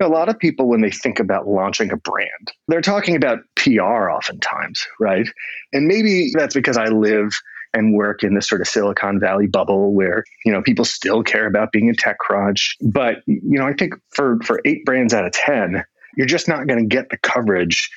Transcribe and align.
a 0.00 0.08
lot 0.08 0.28
of 0.28 0.38
people, 0.38 0.66
when 0.66 0.80
they 0.80 0.90
think 0.90 1.20
about 1.20 1.46
launching 1.46 1.90
a 1.92 1.96
brand, 1.96 2.52
they're 2.68 2.80
talking 2.80 3.16
about 3.16 3.38
PR 3.56 4.10
oftentimes, 4.10 4.86
right? 4.98 5.28
And 5.72 5.86
maybe 5.86 6.30
that's 6.34 6.54
because 6.54 6.76
I 6.76 6.86
live 6.86 7.30
and 7.72 7.94
work 7.94 8.22
in 8.22 8.34
this 8.34 8.48
sort 8.48 8.60
of 8.60 8.66
Silicon 8.66 9.20
Valley 9.20 9.46
bubble 9.46 9.94
where, 9.94 10.24
you 10.44 10.52
know, 10.52 10.62
people 10.62 10.84
still 10.84 11.22
care 11.22 11.46
about 11.46 11.72
being 11.72 11.88
a 11.88 11.94
tech 11.94 12.16
TechCrunch. 12.18 12.76
But, 12.80 13.22
you 13.26 13.58
know, 13.58 13.66
I 13.66 13.72
think 13.72 13.94
for, 14.10 14.38
for 14.44 14.60
eight 14.64 14.84
brands 14.84 15.14
out 15.14 15.24
of 15.24 15.32
10, 15.32 15.84
you're 16.16 16.26
just 16.26 16.48
not 16.48 16.66
going 16.66 16.80
to 16.80 16.86
get 16.86 17.10
the 17.10 17.18
coverage 17.18 17.90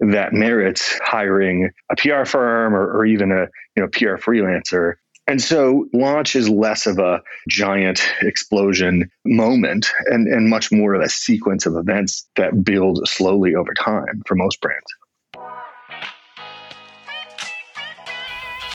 that 0.00 0.32
merits 0.32 0.98
hiring 1.04 1.70
a 1.90 1.96
PR 1.96 2.24
firm 2.24 2.74
or, 2.74 2.90
or 2.90 3.06
even 3.06 3.30
a, 3.30 3.46
you 3.76 3.82
know, 3.82 3.88
PR 3.88 4.16
freelancer 4.16 4.94
and 5.26 5.40
so 5.40 5.86
launch 5.92 6.34
is 6.34 6.48
less 6.48 6.86
of 6.86 6.98
a 6.98 7.22
giant 7.48 8.02
explosion 8.22 9.10
moment 9.24 9.88
and, 10.06 10.26
and 10.26 10.48
much 10.48 10.72
more 10.72 10.94
of 10.94 11.02
a 11.02 11.08
sequence 11.08 11.66
of 11.66 11.76
events 11.76 12.28
that 12.36 12.64
build 12.64 13.06
slowly 13.08 13.54
over 13.54 13.72
time 13.74 14.22
for 14.26 14.34
most 14.34 14.60
brands. 14.60 14.86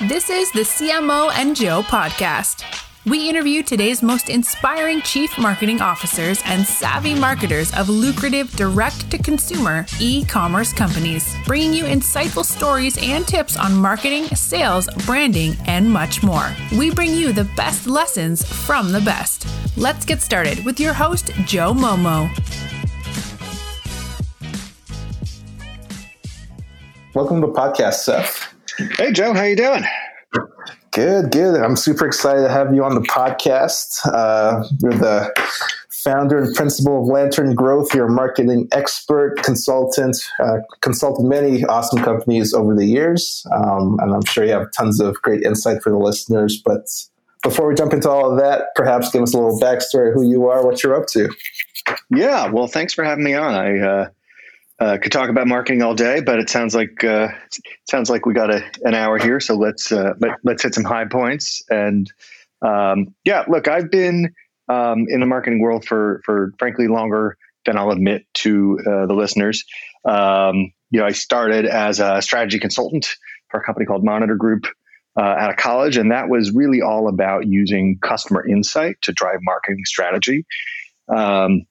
This 0.09 0.29
is 0.29 0.51
the 0.51 0.61
CMO 0.61 1.31
Joe 1.55 1.81
podcast. 1.83 2.84
We 3.07 3.29
interview 3.29 3.61
today's 3.61 4.01
most 4.01 4.29
inspiring 4.29 4.99
chief 5.01 5.37
marketing 5.37 5.79
officers 5.79 6.41
and 6.43 6.65
savvy 6.65 7.13
marketers 7.13 7.71
of 7.75 7.87
lucrative 7.87 8.49
direct 8.53 9.11
to 9.11 9.19
consumer 9.19 9.85
e 9.99 10.25
commerce 10.25 10.73
companies, 10.73 11.35
bringing 11.45 11.71
you 11.71 11.83
insightful 11.83 12.43
stories 12.43 12.97
and 12.99 13.27
tips 13.27 13.57
on 13.57 13.75
marketing, 13.75 14.23
sales, 14.29 14.89
branding, 15.05 15.55
and 15.67 15.87
much 15.87 16.23
more. 16.23 16.51
We 16.75 16.89
bring 16.89 17.13
you 17.13 17.31
the 17.31 17.43
best 17.55 17.85
lessons 17.85 18.43
from 18.43 18.91
the 18.91 19.01
best. 19.01 19.45
Let's 19.77 20.03
get 20.03 20.23
started 20.23 20.65
with 20.65 20.79
your 20.79 20.93
host, 20.93 21.27
Joe 21.45 21.73
Momo. 21.73 22.27
Welcome 27.13 27.41
to 27.41 27.47
the 27.47 27.53
podcast, 27.53 27.99
Seth. 27.99 28.51
Hey, 28.97 29.11
Joe, 29.11 29.31
how 29.31 29.43
you 29.43 29.55
doing? 29.55 29.83
Good, 30.95 31.31
good. 31.31 31.61
I'm 31.61 31.75
super 31.75 32.05
excited 32.05 32.43
to 32.43 32.49
have 32.49 32.73
you 32.73 32.85
on 32.85 32.95
the 32.95 33.01
podcast. 33.01 33.99
Uh, 34.05 34.63
you're 34.79 34.93
the 34.93 35.29
founder 35.89 36.37
and 36.37 36.55
principal 36.55 37.01
of 37.01 37.07
Lantern 37.09 37.53
Growth. 37.53 37.93
You're 37.93 38.05
a 38.05 38.09
marketing 38.09 38.69
expert, 38.71 39.43
consultant, 39.43 40.15
uh, 40.41 40.59
consulted 40.79 41.23
many 41.23 41.65
awesome 41.65 42.01
companies 42.01 42.53
over 42.53 42.73
the 42.73 42.85
years. 42.85 43.45
Um, 43.53 43.99
and 43.99 44.13
I'm 44.13 44.23
sure 44.23 44.45
you 44.45 44.53
have 44.53 44.71
tons 44.71 45.01
of 45.01 45.21
great 45.21 45.43
insight 45.43 45.83
for 45.83 45.89
the 45.89 45.97
listeners. 45.97 46.61
But 46.63 46.87
before 47.43 47.67
we 47.67 47.75
jump 47.75 47.91
into 47.91 48.09
all 48.09 48.31
of 48.31 48.39
that, 48.39 48.67
perhaps 48.75 49.11
give 49.11 49.21
us 49.21 49.33
a 49.33 49.37
little 49.37 49.59
backstory 49.59 50.13
who 50.13 50.25
you 50.25 50.47
are, 50.47 50.65
what 50.65 50.81
you're 50.81 50.95
up 50.95 51.07
to. 51.07 51.29
Yeah, 52.09 52.47
well, 52.47 52.67
thanks 52.67 52.93
for 52.93 53.03
having 53.03 53.25
me 53.25 53.33
on. 53.33 53.53
I 53.53 53.79
uh, 53.79 54.09
uh, 54.79 54.97
could 55.01 55.11
talk 55.11 55.29
about 55.29 55.47
marketing 55.47 55.81
all 55.81 55.95
day, 55.95 56.19
but 56.19 56.39
it 56.39 56.49
sounds 56.49 56.75
like 56.75 57.03
uh, 57.03 57.29
sounds 57.89 58.09
like 58.09 58.25
we 58.25 58.33
got 58.33 58.53
a, 58.53 58.61
an 58.83 58.93
hour 58.93 59.17
here. 59.17 59.39
So 59.39 59.55
let's 59.55 59.91
uh, 59.91 60.13
let, 60.19 60.55
us 60.55 60.63
hit 60.63 60.75
some 60.75 60.83
high 60.83 61.05
points. 61.05 61.63
And 61.69 62.11
um, 62.61 63.15
yeah, 63.23 63.45
look, 63.47 63.67
I've 63.67 63.89
been 63.89 64.33
um, 64.67 65.05
in 65.07 65.21
the 65.21 65.25
marketing 65.25 65.61
world 65.61 65.85
for 65.85 66.21
for 66.25 66.53
frankly 66.59 66.87
longer 66.87 67.37
than 67.65 67.77
I'll 67.77 67.91
admit 67.91 68.25
to 68.35 68.79
uh, 68.85 69.05
the 69.05 69.13
listeners. 69.13 69.63
Um, 70.03 70.73
you 70.91 70.99
know, 70.99 71.05
I 71.05 71.11
started 71.11 71.65
as 71.65 71.99
a 71.99 72.21
strategy 72.21 72.59
consultant 72.59 73.15
for 73.49 73.59
a 73.59 73.63
company 73.63 73.85
called 73.85 74.03
Monitor 74.03 74.35
Group. 74.35 74.65
Uh, 75.17 75.21
out 75.21 75.49
of 75.49 75.55
college, 75.55 75.95
and 75.95 76.11
that 76.11 76.27
was 76.27 76.51
really 76.51 76.81
all 76.81 77.07
about 77.07 77.47
using 77.47 77.97
customer 78.01 78.45
insight 78.45 78.97
to 79.01 79.13
drive 79.13 79.39
marketing 79.43 79.79
strategy. 79.85 80.45
Um, 81.07 81.61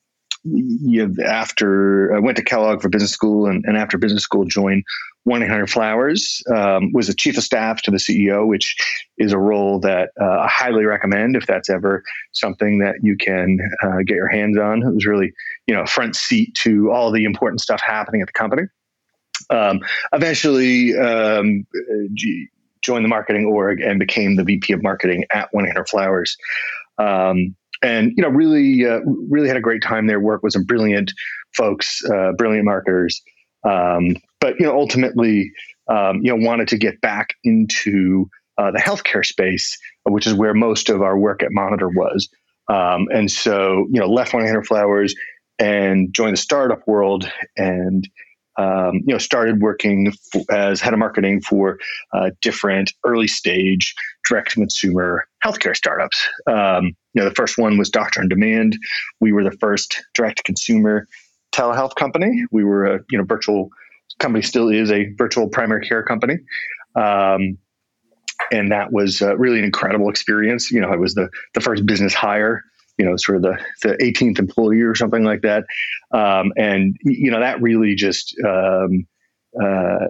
you 0.45 1.07
know, 1.07 1.25
after 1.25 2.15
I 2.15 2.19
went 2.19 2.37
to 2.37 2.45
Kellogg 2.45 2.83
for 2.83 2.89
business 2.89 3.13
school 3.13 3.47
and, 3.47 3.65
and 3.67 3.77
after 3.77 3.97
business 3.97 4.23
school 4.23 4.45
joined 4.45 4.85
1-800 5.27 5.71
Flowers, 5.71 6.43
um, 6.55 6.93
was 6.93 7.07
the 7.07 7.15
chief 7.15 7.39
of 7.39 7.45
staff 7.45 7.81
to 7.83 7.91
the 7.91 7.97
CEO, 7.97 8.47
which 8.47 8.77
is 9.17 9.33
a 9.33 9.39
role 9.39 9.81
that 9.81 10.11
uh, 10.21 10.41
I 10.41 10.49
highly 10.49 10.85
recommend 10.85 11.35
if 11.35 11.47
that's 11.47 11.71
ever 11.71 12.03
something 12.33 12.81
that 12.81 12.97
you 13.03 13.17
can 13.17 13.59
uh, 13.83 13.99
get 14.07 14.17
your 14.17 14.29
hands 14.29 14.59
on. 14.59 14.83
It 14.83 14.95
was 14.95 15.07
really, 15.07 15.33
you 15.67 15.75
know, 15.75 15.87
front 15.87 16.15
seat 16.15 16.55
to 16.57 16.91
all 16.93 17.11
the 17.11 17.25
important 17.25 17.63
stuff 17.63 17.81
happening 17.83 18.21
at 18.21 18.29
the 18.29 18.33
company. 18.33 18.65
Um, 19.49 19.81
eventually, 20.13 20.97
um, 20.97 21.67
joined 22.83 23.05
the 23.05 23.09
marketing 23.09 23.47
org 23.47 23.81
and 23.81 23.99
became 23.99 24.37
the 24.37 24.45
VP 24.45 24.75
of 24.75 24.83
marketing 24.83 25.25
at 25.33 25.51
1-800 25.55 25.89
Flowers. 25.89 26.37
Um, 26.99 27.57
and 27.85 28.13
you 28.17 28.23
know 28.23 28.29
really 28.29 28.87
uh, 28.87 29.01
really 29.29 29.49
had 29.49 29.57
a 29.57 29.61
great 29.61 29.83
time 29.83 30.07
there 30.07 30.21
work 30.21 30.43
with 30.43 30.53
some 30.53 30.65
brilliant 30.65 31.13
folks 31.57 32.03
uh, 32.13 32.33
brilliant 32.33 32.65
marketers 32.65 33.23
um, 33.65 34.17
but 34.41 34.55
you 34.59 34.67
know 34.67 34.77
ultimately 34.77 35.51
um, 35.89 36.21
you 36.23 36.35
know 36.35 36.47
wanted 36.47 36.67
to 36.69 36.77
get 36.77 37.01
back 37.01 37.35
into 37.45 38.29
uh, 38.59 38.71
the 38.71 38.79
healthcare 38.79 39.25
space 39.25 39.79
which 40.05 40.27
is 40.27 40.35
where 40.35 40.55
most 40.55 40.89
of 40.91 41.03
our 41.03 41.19
work 41.19 41.43
at 41.43 41.51
monitor 41.51 41.89
was. 41.89 42.29
Um, 42.69 43.07
and 43.13 43.31
so 43.31 43.87
you 43.91 44.01
know 44.01 44.07
left 44.07 44.33
1-800 44.33 44.67
Flowers 44.67 45.15
and 45.59 46.13
joined 46.13 46.35
the 46.35 46.41
startup 46.41 46.87
world 46.87 47.31
and 47.57 48.09
um, 48.57 49.03
you 49.07 49.13
know, 49.13 49.19
started 49.19 49.61
working 49.61 50.13
f- 50.35 50.43
as 50.51 50.81
head 50.81 50.93
of 50.93 50.99
marketing 50.99 51.41
for 51.41 51.79
uh, 52.13 52.31
different 52.41 52.93
early 53.05 53.27
stage 53.27 53.95
direct 54.29 54.53
consumer 54.53 55.27
healthcare 55.45 55.77
startups. 55.77 56.27
Um, 56.47 56.93
you 57.13 57.23
know, 57.23 57.29
the 57.29 57.35
first 57.35 57.59
one 57.59 57.79
was 57.79 57.91
Doctor 57.91 58.21
on 58.21 58.29
Demand. 58.29 58.77
We 59.21 59.33
were 59.33 59.45
the 59.45 59.57
first 59.61 60.03
direct 60.15 60.45
consumer 60.45 61.07
telehealth 61.53 61.95
company. 61.97 62.45
We 62.51 62.65
were 62.65 62.87
a 62.87 63.01
you 63.11 63.19
know 63.19 63.25
virtual 63.25 63.69
company, 64.19 64.43
still 64.43 64.69
is 64.69 64.91
a 64.91 65.13
virtual 65.17 65.49
primary 65.49 65.87
care 65.87 66.03
company. 66.03 66.39
Um, 66.97 67.59
and 68.53 68.71
that 68.73 68.93
was 68.93 69.23
uh, 69.23 69.37
really 69.37 69.59
an 69.59 69.65
incredible 69.65 70.09
experience. 70.09 70.71
You 70.71 70.81
know, 70.81 70.89
I 70.89 70.97
was 70.97 71.15
the 71.15 71.29
the 71.55 71.61
first 71.61 71.87
business 71.87 72.15
hire 72.15 72.63
you 72.99 73.05
know, 73.05 73.17
sort 73.17 73.37
of 73.37 73.43
the, 73.43 73.59
the 73.83 73.97
18th 73.97 74.39
employee 74.39 74.83
or 74.83 74.95
something 74.95 75.25
like 75.25 75.43
that. 75.43 75.65
Um, 76.13 76.53
and, 76.57 76.97
you 77.03 77.31
know, 77.31 77.41
that 77.41 77.61
really 77.61 77.95
just, 77.95 78.35
um, 78.47 79.07
uh, 79.61 80.07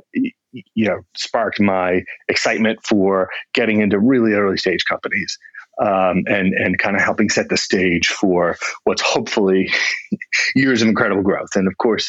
you 0.52 0.88
know, 0.88 1.00
sparked 1.16 1.60
my 1.60 2.02
excitement 2.28 2.80
for 2.84 3.28
getting 3.52 3.80
into 3.80 3.98
really 3.98 4.32
early 4.32 4.56
stage 4.56 4.84
companies. 4.88 5.38
Um, 5.82 6.22
and 6.28 6.54
and 6.54 6.78
kind 6.78 6.94
of 6.94 7.02
helping 7.02 7.28
set 7.28 7.48
the 7.48 7.56
stage 7.56 8.06
for 8.06 8.56
what's 8.84 9.02
hopefully 9.02 9.72
years 10.54 10.82
of 10.82 10.86
incredible 10.86 11.24
growth. 11.24 11.48
And 11.56 11.66
of 11.66 11.76
course, 11.78 12.08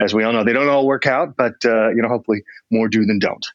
as 0.00 0.14
we 0.14 0.24
all 0.24 0.32
know, 0.32 0.44
they 0.44 0.54
don't 0.54 0.70
all 0.70 0.86
work 0.86 1.06
out, 1.06 1.36
but 1.36 1.52
uh, 1.62 1.90
you 1.90 2.00
know, 2.00 2.08
hopefully 2.08 2.42
more 2.70 2.88
do 2.88 3.04
than 3.04 3.18
don't. 3.18 3.46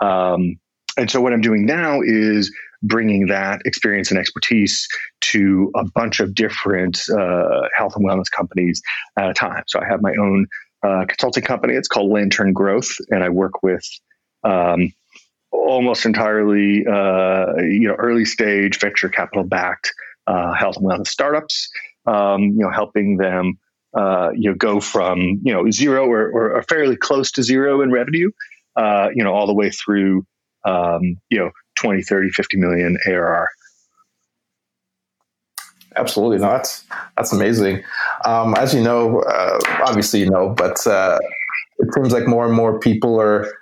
Um, 0.00 0.60
and 0.98 1.10
so 1.10 1.22
what 1.22 1.32
I'm 1.32 1.40
doing 1.40 1.64
now 1.64 2.00
is 2.02 2.54
bringing 2.82 3.26
that 3.26 3.60
experience 3.64 4.10
and 4.10 4.18
expertise 4.18 4.88
to 5.20 5.70
a 5.74 5.84
bunch 5.94 6.20
of 6.20 6.34
different 6.34 7.00
uh, 7.10 7.68
health 7.76 7.94
and 7.96 8.04
wellness 8.04 8.30
companies 8.30 8.80
at 9.18 9.28
a 9.28 9.34
time. 9.34 9.64
So 9.66 9.80
I 9.80 9.86
have 9.86 10.00
my 10.00 10.14
own 10.18 10.46
uh, 10.82 11.04
consulting 11.06 11.44
company. 11.44 11.74
It's 11.74 11.88
called 11.88 12.10
Lantern 12.10 12.52
Growth, 12.52 12.96
and 13.10 13.22
I 13.22 13.28
work 13.28 13.62
with 13.62 13.84
um, 14.44 14.92
almost 15.52 16.06
entirely, 16.06 16.84
uh, 16.86 17.54
you 17.58 17.88
know, 17.88 17.94
early 17.98 18.24
stage 18.24 18.78
venture 18.78 19.08
capital 19.08 19.44
backed 19.44 19.92
uh, 20.26 20.54
health 20.54 20.76
and 20.76 20.86
wellness 20.86 21.08
startups. 21.08 21.68
Um, 22.06 22.42
you 22.42 22.60
know, 22.60 22.70
helping 22.70 23.18
them, 23.18 23.58
uh, 23.94 24.30
you 24.34 24.50
know, 24.50 24.56
go 24.56 24.80
from 24.80 25.40
you 25.44 25.52
know 25.52 25.70
zero 25.70 26.06
or, 26.06 26.30
or, 26.30 26.62
fairly 26.62 26.96
close 26.96 27.30
to 27.32 27.42
zero 27.42 27.82
in 27.82 27.92
revenue, 27.92 28.30
uh, 28.74 29.08
you 29.14 29.22
know, 29.22 29.34
all 29.34 29.46
the 29.46 29.54
way 29.54 29.70
through, 29.70 30.24
um, 30.64 31.16
you 31.28 31.38
know, 31.38 31.50
20, 31.80 32.02
30, 32.02 32.30
50 32.30 32.56
million 32.56 32.96
ARR. 33.06 33.48
Absolutely, 35.96 36.38
no, 36.38 36.52
that's 36.52 36.84
that's 37.16 37.32
amazing. 37.32 37.82
Um, 38.24 38.54
as 38.54 38.72
you 38.72 38.80
know, 38.80 39.20
uh, 39.22 39.58
obviously 39.86 40.20
you 40.20 40.30
know, 40.30 40.54
but 40.56 40.86
uh, 40.86 41.18
it 41.78 41.88
seems 41.94 42.12
like 42.12 42.28
more 42.28 42.46
and 42.46 42.54
more 42.54 42.78
people 42.78 43.20
are 43.20 43.52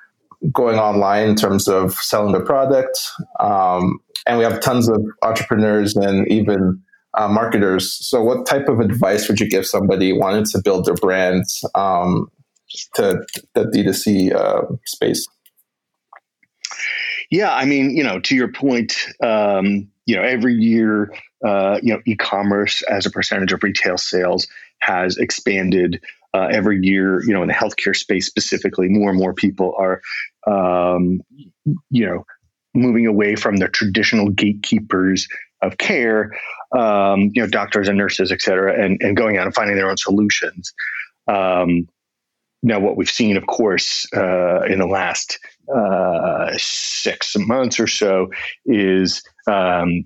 going 0.53 0.79
online 0.79 1.29
in 1.31 1.37
terms 1.37 1.69
of 1.69 1.95
selling 1.95 2.33
their 2.33 2.45
product, 2.45 2.99
um, 3.41 3.99
and 4.27 4.37
we 4.37 4.45
have 4.45 4.61
tons 4.61 4.89
of 4.91 5.03
entrepreneurs 5.23 5.97
and 5.97 6.29
even 6.29 6.81
uh, 7.15 7.29
marketers. 7.29 7.95
So, 8.07 8.23
what 8.23 8.47
type 8.47 8.69
of 8.69 8.81
advice 8.81 9.29
would 9.29 9.41
you 9.41 9.49
give 9.49 9.67
somebody 9.67 10.13
wanting 10.13 10.45
to 10.47 10.61
build 10.63 10.85
their 10.85 10.95
brand 10.95 11.45
um, 11.75 12.31
to 12.95 13.25
the 13.55 13.65
D2C 13.65 14.35
uh, 14.35 14.63
space? 14.85 15.27
Yeah, 17.31 17.55
I 17.55 17.65
mean, 17.67 17.95
you 17.95 18.03
know, 18.03 18.21
to 18.21 18.35
your 18.35 18.49
point, 18.49 18.97
um, 19.23 19.89
you 20.07 20.17
know, 20.17 20.23
every 20.23 20.55
year, 20.55 21.13
uh, 21.47 21.79
you 21.83 21.93
know, 21.93 22.01
e-commerce 22.07 22.83
as 22.83 23.05
a 23.05 23.11
percentage 23.11 23.53
of 23.53 23.63
retail 23.63 23.99
sales 23.99 24.47
has 24.81 25.19
expanded 25.19 26.01
uh, 26.33 26.49
every 26.51 26.79
year. 26.81 27.23
You 27.25 27.35
know, 27.35 27.43
in 27.43 27.49
the 27.49 27.55
healthcare 27.55 27.95
space 27.95 28.27
specifically, 28.27 28.89
more 28.89 29.11
and 29.11 29.19
more 29.19 29.35
people 29.35 29.75
are, 29.79 30.01
um, 30.47 31.21
you 31.91 32.07
know, 32.07 32.25
moving 32.75 33.07
away 33.07 33.37
from 33.37 33.57
the 33.57 33.69
traditional 33.69 34.31
gatekeepers 34.31 35.29
of 35.61 35.77
care, 35.79 36.33
um, 36.77 37.31
you 37.35 37.43
know, 37.43 37.49
doctors 37.49 37.89
and 37.89 37.99
nurses, 37.99 38.33
et 38.33 38.41
cetera, 38.41 38.83
and, 38.83 38.99
and 39.03 39.17
going 39.17 39.37
out 39.37 39.47
and 39.47 39.55
finding 39.55 39.77
their 39.77 39.91
own 39.91 39.97
solutions. 39.97 40.73
Um, 41.27 41.89
now, 42.63 42.81
what 42.81 42.97
we've 42.97 43.11
seen, 43.11 43.37
of 43.37 43.47
course, 43.47 44.07
uh, 44.17 44.63
in 44.63 44.81
the 44.81 44.87
last 44.87 45.39
uh, 45.75 46.51
six 46.57 47.37
months 47.37 47.79
or 47.79 47.87
so 47.87 48.31
is 48.67 49.23
um, 49.47 50.05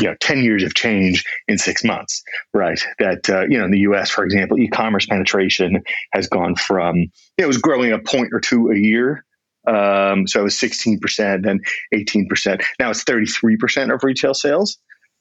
you 0.00 0.06
know 0.06 0.14
10 0.20 0.42
years 0.42 0.62
of 0.62 0.74
change 0.74 1.24
in 1.46 1.58
six 1.58 1.84
months 1.84 2.22
right? 2.54 2.80
That 2.98 3.28
uh, 3.28 3.42
you 3.42 3.58
know 3.58 3.64
in 3.64 3.70
the 3.70 3.80
us 3.80 4.08
for 4.08 4.24
example 4.24 4.58
e-commerce 4.58 5.06
penetration 5.06 5.82
has 6.12 6.26
gone 6.26 6.54
from 6.54 7.06
it 7.36 7.46
was 7.46 7.58
growing 7.58 7.92
a 7.92 7.98
point 7.98 8.30
or 8.32 8.40
two 8.40 8.70
a 8.70 8.76
year 8.76 9.24
um, 9.66 10.26
so 10.26 10.40
it 10.40 10.44
was 10.44 10.54
16% 10.54 11.42
then 11.42 11.60
18% 11.92 12.62
now 12.78 12.90
it's 12.90 13.04
33% 13.04 13.94
of 13.94 14.02
retail 14.02 14.32
sales. 14.32 14.78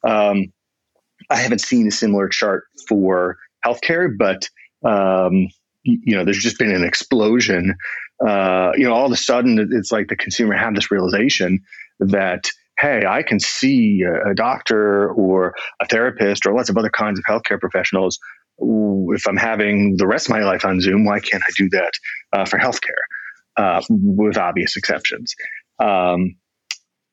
Um, 0.07 0.53
i 1.29 1.35
haven't 1.35 1.59
seen 1.59 1.87
a 1.87 1.91
similar 1.91 2.29
chart 2.29 2.63
for 2.87 3.37
healthcare 3.65 4.09
but 4.17 4.47
um, 4.85 5.49
you 5.83 6.15
know, 6.15 6.23
there's 6.23 6.41
just 6.41 6.59
been 6.59 6.71
an 6.71 6.83
explosion. 6.83 7.75
Uh, 8.25 8.71
you 8.75 8.83
know, 8.83 8.93
all 8.93 9.05
of 9.05 9.11
a 9.11 9.17
sudden, 9.17 9.69
it's 9.71 9.91
like 9.91 10.07
the 10.07 10.15
consumer 10.15 10.55
had 10.55 10.75
this 10.75 10.91
realization 10.91 11.59
that, 11.99 12.49
hey, 12.79 13.03
I 13.07 13.23
can 13.23 13.39
see 13.39 14.03
a, 14.03 14.33
doctor 14.33 15.11
or 15.11 15.53
a 15.81 15.85
therapist 15.85 16.45
or 16.45 16.53
lots 16.53 16.69
of 16.69 16.77
other 16.77 16.89
kinds 16.89 17.19
of 17.19 17.25
healthcare 17.25 17.59
professionals. 17.59 18.19
If 18.59 19.27
I'm 19.27 19.37
having 19.37 19.95
the 19.97 20.07
rest 20.07 20.27
of 20.27 20.31
my 20.31 20.43
life 20.43 20.65
on 20.65 20.81
Zoom, 20.81 21.05
why 21.05 21.19
can't 21.19 21.43
I 21.43 21.51
do 21.57 21.69
that 21.69 21.91
uh, 22.33 22.45
for 22.45 22.57
healthcare? 22.57 23.03
Uh, 23.57 23.81
with 23.89 24.37
obvious 24.37 24.77
exceptions. 24.77 25.33
Um, 25.79 26.35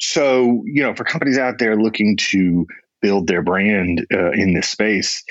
so, 0.00 0.62
you 0.66 0.82
know, 0.82 0.94
for 0.94 1.04
companies 1.04 1.38
out 1.38 1.58
there 1.58 1.76
looking 1.76 2.16
to 2.30 2.66
build 3.00 3.26
their 3.26 3.42
brand 3.42 4.06
uh, 4.12 4.30
in 4.32 4.54
this 4.54 4.68
space, 4.68 5.24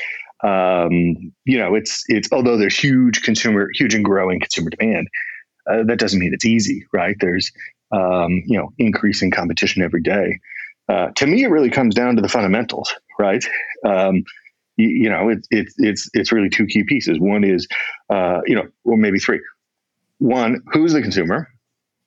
um, 0.45 1.33
you 1.45 1.57
know, 1.57 1.75
it's 1.75 2.03
it's 2.07 2.29
although 2.31 2.57
there's 2.57 2.77
huge 2.77 3.23
consumer, 3.23 3.69
huge 3.73 3.95
and 3.95 4.05
growing 4.05 4.39
consumer 4.39 4.69
demand, 4.69 5.07
uh, 5.69 5.83
that 5.87 5.97
doesn't 5.97 6.19
mean 6.19 6.33
it's 6.33 6.45
easy, 6.45 6.85
right? 6.93 7.15
There's 7.19 7.51
um, 7.91 8.43
you 8.45 8.57
know 8.57 8.71
increasing 8.77 9.31
competition 9.31 9.81
every 9.81 10.01
day. 10.01 10.39
Uh, 10.87 11.07
to 11.15 11.25
me, 11.25 11.43
it 11.43 11.49
really 11.49 11.71
comes 11.71 11.95
down 11.95 12.15
to 12.15 12.21
the 12.21 12.29
fundamentals, 12.29 12.93
right? 13.17 13.43
Um, 13.83 14.23
you, 14.77 14.89
you, 14.89 15.09
know, 15.09 15.29
it's 15.29 15.47
it, 15.49 15.67
it's 15.77 16.09
it's 16.13 16.31
really 16.31 16.49
two 16.49 16.67
key 16.67 16.83
pieces. 16.83 17.19
One 17.19 17.43
is, 17.43 17.67
uh, 18.09 18.41
you 18.45 18.55
know, 18.55 18.67
or 18.83 18.97
maybe 18.97 19.17
three. 19.17 19.39
One, 20.19 20.61
who's 20.71 20.93
the 20.93 21.01
consumer? 21.01 21.49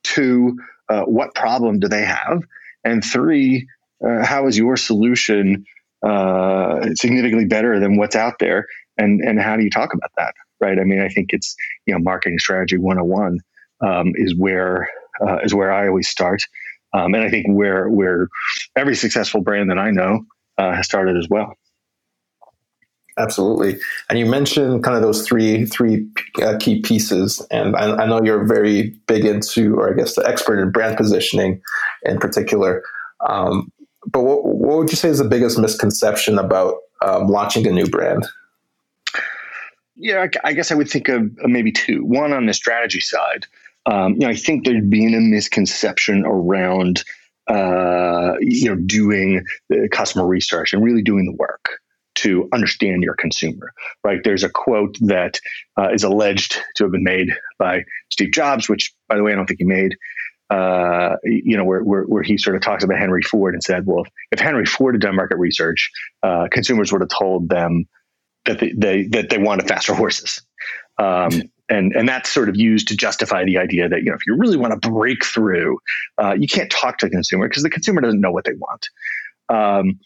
Two, 0.05 0.57
uh, 0.89 1.03
what 1.03 1.35
problem 1.35 1.81
do 1.81 1.89
they 1.89 2.05
have? 2.05 2.43
And 2.85 3.05
three, 3.05 3.67
uh, 4.07 4.25
how 4.25 4.47
is 4.47 4.57
your 4.57 4.77
solution 4.77 5.65
uh, 6.07 6.89
significantly 6.95 7.45
better 7.45 7.81
than 7.81 7.97
what's 7.97 8.17
out 8.17 8.35
there. 8.39 8.67
And 8.97 9.21
and 9.21 9.41
how 9.41 9.57
do 9.57 9.63
you 9.63 9.71
talk 9.71 9.95
about 9.95 10.11
that, 10.17 10.35
right? 10.61 10.79
I 10.79 10.85
mean, 10.85 11.01
I 11.01 11.09
think 11.09 11.33
it's 11.33 11.55
you 11.87 11.95
know 11.95 12.01
marketing 12.01 12.39
strategy 12.39 12.77
101 12.77 13.39
um, 13.81 14.13
is 14.17 14.35
where 14.37 14.89
uh, 15.21 15.39
is 15.43 15.55
where 15.55 15.73
I 15.73 15.89
always 15.89 16.09
start, 16.09 16.43
um, 16.93 17.15
and 17.15 17.23
I 17.23 17.31
think 17.31 17.47
where 17.49 17.89
where 17.89 18.29
every 18.77 18.97
successful 18.97 19.41
brand 19.41 19.71
that 19.71 19.79
I 19.79 19.91
know 19.91 20.25
uh, 20.59 20.75
has 20.75 20.85
started 20.85 21.17
as 21.17 21.29
well. 21.31 21.55
Absolutely, 23.19 23.79
and 24.09 24.19
you 24.19 24.27
mentioned 24.27 24.85
kind 24.85 24.97
of 24.97 25.03
those 25.03 25.27
three 25.27 25.65
three 25.65 26.09
uh, 26.43 26.57
key 26.59 26.81
pieces, 26.81 27.45
and 27.51 27.77
I, 27.77 28.03
I, 28.03 28.07
know 28.07 28.23
you're 28.23 28.47
very 28.47 28.97
big 29.09 29.25
into, 29.25 29.75
or 29.75 29.93
I 29.93 29.97
guess, 29.97 30.15
the 30.15 30.27
expert 30.27 30.61
in 30.61 30.71
brand 30.71 30.97
positioning, 30.97 31.61
in 32.05 32.19
particular. 32.19 32.83
Um, 33.29 33.73
but 34.11 34.23
what, 34.23 34.45
what 34.45 34.79
would 34.79 34.91
you 34.91 34.97
say 34.97 35.09
is 35.09 35.19
the 35.19 35.25
biggest 35.25 35.59
misconception 35.59 36.39
about 36.39 36.77
um, 37.03 37.29
launching 37.29 37.67
a 37.67 37.71
new 37.71 37.87
brand? 37.87 38.27
Yeah, 39.97 40.27
I, 40.45 40.53
guess 40.53 40.71
I 40.71 40.77
would 40.77 40.89
think 40.89 41.09
of 41.09 41.31
maybe 41.39 41.73
two. 41.73 42.05
One 42.05 42.33
on 42.33 42.47
the 42.47 42.55
strategy 42.55 43.01
side. 43.01 43.47
Um, 43.87 44.13
you 44.13 44.21
know, 44.21 44.29
I 44.29 44.35
think 44.35 44.65
there's 44.65 44.85
been 44.85 45.15
a 45.15 45.21
misconception 45.21 46.25
around 46.25 47.05
uh, 47.49 48.35
you 48.41 48.69
know 48.69 48.77
doing 48.77 49.45
the 49.69 49.89
customer 49.91 50.27
research 50.27 50.73
and 50.73 50.85
really 50.85 51.03
doing 51.03 51.25
the 51.25 51.33
work 51.33 51.81
to 52.17 52.49
understand 52.53 53.03
your 53.03 53.15
consumer. 53.15 53.73
Right? 54.05 54.21
There's 54.23 54.45
a 54.45 54.49
quote 54.49 54.97
that 55.01 55.41
uh, 55.77 55.89
is 55.93 56.05
alleged 56.05 56.59
to 56.77 56.85
have 56.85 56.93
been 56.93 57.05
made 57.05 57.31
by 57.59 57.85
Steve 58.11 58.33
Jobs, 58.33 58.69
which, 58.69 58.93
by 59.09 59.17
the 59.17 59.25
way, 59.25 59.33
I 59.33 59.35
don't 59.35 59.47
think 59.47 59.59
he 59.59 59.67
made 59.67 59.97
uh, 60.51 61.17
you 61.25 61.57
know, 61.57 61.65
where, 61.65 61.81
where, 61.83 62.05
where, 62.05 62.23
he 62.23 62.39
sort 62.39 62.57
of 62.57 62.63
talks 62.63 62.83
about 62.83 62.99
Henry 62.99 63.23
Ford 63.23 63.55
and 63.55 63.63
said, 63.63 63.85
well, 63.87 64.05
if, 64.05 64.13
if 64.33 64.41
Henry 64.41 64.65
Ford 64.65 64.95
had 64.95 65.03
done 65.03 65.17
market 65.17 65.37
research, 65.37 65.91
uh, 66.23 66.49
consumers 66.51 66.91
would 66.91 67.03
have 67.03 67.11
told 67.11 67.49
them 67.49 67.87
that 68.47 68.59
they, 68.59 68.73
they, 68.73 69.03
that 69.09 69.29
they 69.29 69.39
wanted 69.39 69.69
faster 69.69 69.95
horses. 69.95 70.41
Um, 70.99 71.43
and, 71.69 71.93
and 71.95 72.09
that's 72.09 72.31
sort 72.31 72.49
of 72.49 72.57
used 72.57 72.89
to 72.89 72.97
justify 72.97 73.45
the 73.45 73.59
idea 73.59 73.89
that, 73.89 73.99
you 73.99 74.07
know, 74.07 74.15
if 74.15 74.27
you 74.27 74.37
really 74.37 74.57
want 74.57 74.81
to 74.81 74.91
break 74.91 75.23
through, 75.25 75.79
uh, 76.17 76.35
you 76.39 76.49
can't 76.49 76.71
talk 76.71 76.99
to 76.99 77.07
the 77.07 77.11
consumer 77.11 77.47
because 77.47 77.63
the 77.63 77.71
consumer 77.71 78.01
doesn't 78.01 78.21
know 78.21 78.33
what 78.33 78.45
they 78.45 78.55
want. 78.55 78.89
Um, 79.51 80.01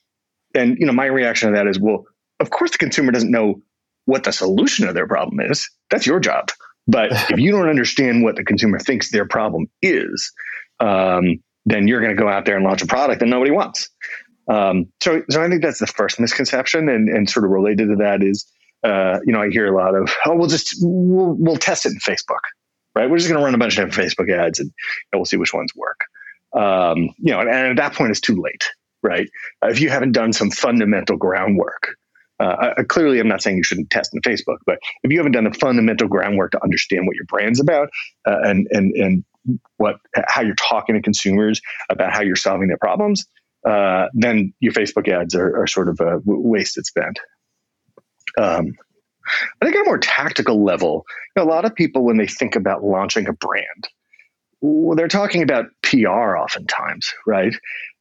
and, 0.55 0.77
you 0.79 0.87
know, 0.87 0.93
my 0.93 1.07
reaction 1.07 1.51
to 1.51 1.57
that 1.57 1.69
is, 1.69 1.79
well, 1.79 2.05
of 2.41 2.51
course 2.51 2.73
the 2.73 2.79
consumer 2.79 3.13
doesn't 3.13 3.31
know 3.31 3.63
what 4.07 4.25
the 4.25 4.33
solution 4.33 4.89
of 4.89 4.95
their 4.95 5.07
problem 5.07 5.39
is. 5.41 5.71
That's 5.89 6.05
your 6.05 6.19
job. 6.19 6.51
But 6.87 7.13
if 7.31 7.39
you 7.39 7.51
don't 7.53 7.69
understand 7.69 8.23
what 8.23 8.37
the 8.37 8.45
consumer 8.45 8.79
thinks 8.79 9.11
their 9.11 9.27
problem 9.27 9.67
is, 9.81 10.33
um, 10.81 11.43
then 11.65 11.87
you're 11.87 12.01
going 12.01 12.15
to 12.15 12.21
go 12.21 12.29
out 12.29 12.45
there 12.45 12.57
and 12.57 12.65
launch 12.65 12.83
a 12.83 12.87
product 12.87 13.21
that 13.21 13.27
nobody 13.27 13.51
wants. 13.51 13.89
Um, 14.49 14.87
so, 15.01 15.23
so 15.31 15.43
I 15.43 15.49
think 15.49 15.63
that's 15.63 15.79
the 15.79 15.87
first 15.87 16.19
misconception, 16.19 16.89
and, 16.89 17.09
and 17.09 17.31
sort 17.31 17.45
of 17.45 17.53
related 17.53 17.89
to 17.89 17.97
that 17.97 18.23
is, 18.23 18.51
uh, 18.83 19.21
you 19.25 19.33
know, 19.33 19.41
I 19.41 19.51
hear 19.51 19.73
a 19.73 19.77
lot 19.77 19.95
of, 19.95 20.13
oh, 20.27 20.37
we'll 20.37 20.49
just 20.49 20.75
we'll, 20.81 21.37
we'll 21.39 21.57
test 21.57 21.87
it 21.87 21.93
in 21.93 21.99
Facebook, 21.99 22.43
right? 22.97 23.09
We're 23.09 23.19
just 23.19 23.29
going 23.29 23.39
to 23.39 23.45
run 23.45 23.55
a 23.55 23.59
bunch 23.59 23.79
of 23.79 23.91
Facebook 23.91 24.31
ads, 24.33 24.59
and, 24.59 24.71
and 25.13 25.21
we'll 25.21 25.27
see 25.27 25.37
which 25.37 25.55
ones 25.55 25.71
work. 25.77 26.01
Um, 26.55 27.11
you 27.19 27.33
know, 27.33 27.41
and, 27.41 27.49
and, 27.49 27.69
at 27.69 27.77
that 27.77 27.95
point, 27.95 28.11
it's 28.11 28.21
too 28.21 28.37
late, 28.37 28.69
right? 29.03 29.29
Uh, 29.65 29.69
if 29.69 29.81
you 29.81 29.89
haven't 29.89 30.13
done 30.13 30.33
some 30.33 30.51
fundamental 30.51 31.17
groundwork, 31.17 31.97
uh, 32.43 32.75
I, 32.79 32.83
clearly, 32.83 33.21
I'm 33.21 33.29
not 33.29 33.41
saying 33.41 33.57
you 33.57 33.63
shouldn't 33.63 33.91
test 33.91 34.13
in 34.13 34.21
Facebook, 34.21 34.59
but 34.67 34.79
if 35.05 35.13
you 35.13 35.19
haven't 35.19 35.33
done 35.33 35.45
the 35.45 35.53
fundamental 35.53 36.09
groundwork 36.09 36.51
to 36.53 36.63
understand 36.65 37.07
what 37.07 37.15
your 37.15 37.27
brand's 37.27 37.61
about 37.61 37.89
uh, 38.27 38.39
and 38.43 38.67
and 38.73 38.93
and 38.95 39.25
what 39.77 39.97
how 40.27 40.43
you're 40.43 40.57
talking 40.57 40.97
to 40.97 41.03
consumers 41.03 41.61
about 41.89 42.13
how 42.13 42.21
you're 42.21 42.35
solving 42.35 42.67
their 42.67 42.79
problems, 42.79 43.25
uh, 43.65 44.07
then 44.13 44.53
your 44.59 44.73
Facebook 44.73 45.09
ads 45.09 45.37
are, 45.37 45.57
are 45.57 45.67
sort 45.69 45.89
of 45.89 46.01
a 46.01 46.21
wasted 46.25 46.85
spend. 46.85 47.21
Um, 48.37 48.73
I 49.61 49.65
think 49.65 49.77
on 49.77 49.83
a 49.83 49.87
more 49.87 49.99
tactical 49.99 50.65
level, 50.65 51.05
you 51.37 51.43
know, 51.43 51.49
a 51.49 51.51
lot 51.51 51.65
of 51.65 51.75
people 51.77 52.05
when 52.05 52.17
they 52.17 52.27
think 52.27 52.57
about 52.57 52.83
launching 52.83 53.29
a 53.29 53.33
brand, 53.33 53.89
well, 54.61 54.97
they're 54.97 55.07
talking 55.07 55.43
about 55.43 55.67
PR 55.83 56.37
oftentimes, 56.37 57.15
right? 57.25 57.55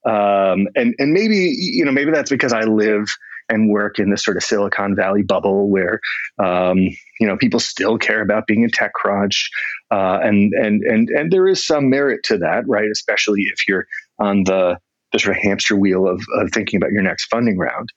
Um, 0.04 0.68
and 0.76 0.96
and 0.98 1.14
maybe 1.14 1.56
you 1.56 1.86
know 1.86 1.92
maybe 1.92 2.12
that's 2.12 2.32
because 2.32 2.54
I 2.54 2.62
live 2.62 3.06
and 3.50 3.70
work 3.70 4.00
in 4.00 4.10
this 4.10 4.24
sort 4.24 4.38
of 4.38 4.44
Silicon 4.44 4.96
Valley 4.96 5.24
bubble 5.24 5.70
where 5.70 6.00
um, 6.40 6.78
you 7.20 7.28
know 7.28 7.38
people 7.38 7.60
still 7.60 7.98
care 7.98 8.22
about 8.22 8.48
being 8.48 8.66
a 8.66 8.68
TechCrunch, 8.68 9.50
uh, 9.92 10.20
and 10.24 10.54
and 10.54 10.82
and 10.84 11.10
and 11.10 11.32
there 11.32 11.48
is 11.48 11.66
some 11.66 11.90
merit 11.90 12.24
to 12.24 12.38
that, 12.40 12.68
right? 12.68 12.90
Especially 12.92 13.42
if 13.44 13.68
you're 13.68 13.86
on 14.20 14.44
the 14.44 14.78
the 15.12 15.20
sort 15.20 15.36
of 15.36 15.44
hamster 15.44 15.76
wheel 15.76 16.08
of, 16.08 16.24
of 16.36 16.52
thinking 16.52 16.78
about 16.78 16.92
your 16.92 17.02
next 17.02 17.26
funding 17.26 17.58
round. 17.58 17.90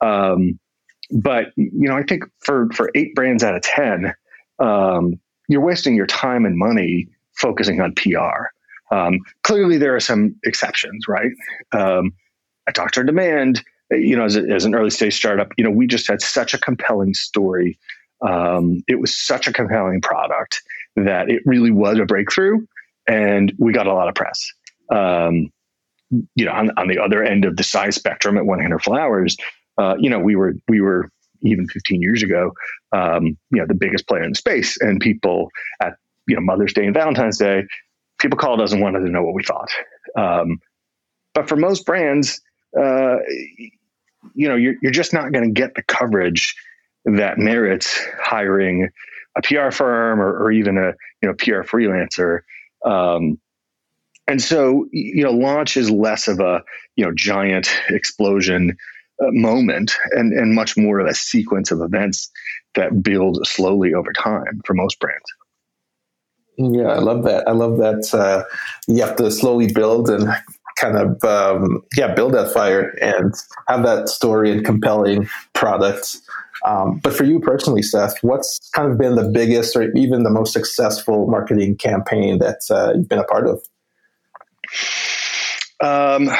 Um, 0.00 0.58
but 1.10 1.46
you 1.56 1.88
know, 1.88 1.96
I 1.96 2.02
think 2.02 2.24
for 2.40 2.68
for 2.72 2.90
eight 2.94 3.14
brands 3.14 3.42
out 3.44 3.54
of 3.54 3.62
ten, 3.62 4.14
um, 4.58 5.20
you're 5.48 5.64
wasting 5.64 5.94
your 5.94 6.06
time 6.06 6.46
and 6.46 6.56
money 6.56 7.08
focusing 7.34 7.80
on 7.80 7.94
PR. 7.94 8.46
Um, 8.94 9.20
clearly, 9.42 9.78
there 9.78 9.94
are 9.94 10.00
some 10.00 10.34
exceptions, 10.44 11.06
right? 11.08 11.32
Um, 11.72 12.12
at 12.66 12.74
Doctor 12.74 13.02
Demand, 13.02 13.62
you 13.98 14.16
know, 14.16 14.24
as, 14.24 14.36
a, 14.36 14.42
as, 14.48 14.64
an 14.64 14.74
early 14.74 14.90
stage 14.90 15.14
startup, 15.14 15.52
you 15.56 15.64
know, 15.64 15.70
we 15.70 15.86
just 15.86 16.08
had 16.08 16.20
such 16.20 16.54
a 16.54 16.58
compelling 16.58 17.14
story. 17.14 17.78
Um, 18.26 18.82
it 18.88 19.00
was 19.00 19.16
such 19.16 19.46
a 19.46 19.52
compelling 19.52 20.00
product 20.00 20.62
that 20.96 21.30
it 21.30 21.42
really 21.44 21.70
was 21.70 21.98
a 21.98 22.04
breakthrough, 22.04 22.58
and 23.08 23.52
we 23.58 23.72
got 23.72 23.86
a 23.86 23.94
lot 23.94 24.08
of 24.08 24.14
press. 24.14 24.46
Um, 24.90 25.50
you 26.34 26.44
know, 26.44 26.52
on, 26.52 26.70
on, 26.76 26.88
the 26.88 26.98
other 26.98 27.22
end 27.22 27.44
of 27.44 27.56
the 27.56 27.64
size 27.64 27.94
spectrum 27.94 28.36
at 28.36 28.44
1-800 28.44 28.82
Flowers, 28.82 29.36
uh, 29.78 29.94
you 29.98 30.10
know, 30.10 30.18
we 30.18 30.36
were 30.36 30.54
we 30.68 30.80
were 30.80 31.10
even 31.42 31.66
15 31.66 32.00
years 32.00 32.22
ago, 32.22 32.52
um, 32.92 33.36
you 33.50 33.58
know, 33.58 33.66
the 33.66 33.74
biggest 33.74 34.06
player 34.06 34.22
in 34.22 34.30
the 34.30 34.36
space, 34.36 34.76
and 34.80 35.00
people 35.00 35.48
at 35.80 35.94
you 36.26 36.36
know 36.36 36.42
Mother's 36.42 36.72
Day 36.72 36.84
and 36.84 36.94
Valentine's 36.94 37.38
Day, 37.38 37.64
people 38.20 38.38
called 38.38 38.60
us 38.60 38.72
and 38.72 38.82
wanted 38.82 39.00
to 39.00 39.10
know 39.10 39.22
what 39.22 39.34
we 39.34 39.42
thought. 39.42 39.70
Um, 40.16 40.58
but 41.34 41.48
for 41.48 41.56
most 41.56 41.86
brands, 41.86 42.40
uh, 42.78 43.16
you 44.34 44.48
know, 44.48 44.56
you're, 44.56 44.74
you're 44.82 44.92
just 44.92 45.12
not 45.12 45.32
going 45.32 45.44
to 45.44 45.50
get 45.50 45.74
the 45.74 45.82
coverage 45.82 46.54
that 47.04 47.38
merits 47.38 48.00
hiring 48.20 48.88
a 49.36 49.42
PR 49.42 49.70
firm 49.70 50.20
or, 50.20 50.44
or 50.44 50.52
even 50.52 50.78
a 50.78 50.92
you 51.22 51.28
know 51.28 51.34
PR 51.34 51.62
freelancer. 51.62 52.40
Um, 52.84 53.38
and 54.28 54.40
so 54.40 54.86
you 54.92 55.22
know 55.22 55.32
launch 55.32 55.76
is 55.76 55.90
less 55.90 56.28
of 56.28 56.40
a 56.40 56.62
you 56.96 57.04
know 57.04 57.12
giant 57.14 57.68
explosion 57.88 58.76
uh, 59.22 59.30
moment 59.30 59.96
and 60.12 60.32
and 60.32 60.54
much 60.54 60.76
more 60.76 61.00
of 61.00 61.06
a 61.06 61.14
sequence 61.14 61.70
of 61.70 61.80
events 61.80 62.30
that 62.74 63.02
build 63.02 63.46
slowly 63.46 63.94
over 63.94 64.12
time 64.12 64.60
for 64.64 64.74
most 64.74 64.98
brands 65.00 65.24
yeah 66.56 66.88
i 66.88 66.98
love 66.98 67.24
that 67.24 67.46
i 67.48 67.52
love 67.52 67.78
that 67.78 68.14
uh, 68.14 68.44
you 68.86 69.02
have 69.02 69.16
to 69.16 69.30
slowly 69.30 69.72
build 69.72 70.08
and 70.08 70.28
kind 70.76 70.96
of 70.96 71.22
um, 71.24 71.82
yeah 71.96 72.14
build 72.14 72.34
that 72.34 72.52
fire 72.52 72.96
and 73.00 73.34
have 73.68 73.82
that 73.82 74.08
story 74.08 74.50
and 74.50 74.64
compelling 74.64 75.28
product 75.52 76.18
um, 76.64 76.98
but 76.98 77.12
for 77.12 77.24
you 77.24 77.40
personally, 77.40 77.82
Seth, 77.82 78.22
what's 78.22 78.70
kind 78.70 78.90
of 78.90 78.98
been 78.98 79.16
the 79.16 79.28
biggest 79.28 79.74
or 79.74 79.90
even 79.96 80.22
the 80.22 80.30
most 80.30 80.52
successful 80.52 81.26
marketing 81.26 81.76
campaign 81.76 82.38
that 82.38 82.60
uh, 82.70 82.92
you've 82.94 83.08
been 83.08 83.18
a 83.18 83.24
part 83.24 83.48
of? 83.48 83.62
Um, 85.80 86.30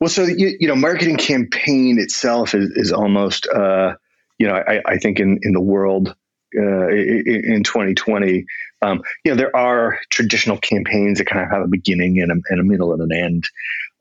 well, 0.00 0.08
so 0.08 0.22
you, 0.22 0.56
you, 0.58 0.66
know, 0.66 0.76
marketing 0.76 1.16
campaign 1.16 1.98
itself 1.98 2.54
is, 2.54 2.70
is 2.70 2.92
almost, 2.92 3.46
uh, 3.48 3.94
you 4.38 4.46
know, 4.46 4.54
I, 4.54 4.80
I, 4.86 4.96
think 4.96 5.20
in 5.20 5.38
in 5.42 5.52
the 5.52 5.60
world 5.60 6.14
uh, 6.58 6.88
in 6.88 7.62
2020, 7.62 8.44
um, 8.82 9.02
you 9.24 9.32
know, 9.32 9.36
there 9.36 9.54
are 9.54 9.98
traditional 10.10 10.58
campaigns 10.58 11.18
that 11.18 11.26
kind 11.26 11.44
of 11.44 11.50
have 11.50 11.62
a 11.62 11.68
beginning 11.68 12.20
and 12.20 12.30
a, 12.32 12.36
and 12.50 12.60
a 12.60 12.64
middle 12.64 12.92
and 12.92 13.02
an 13.02 13.12
end. 13.12 13.44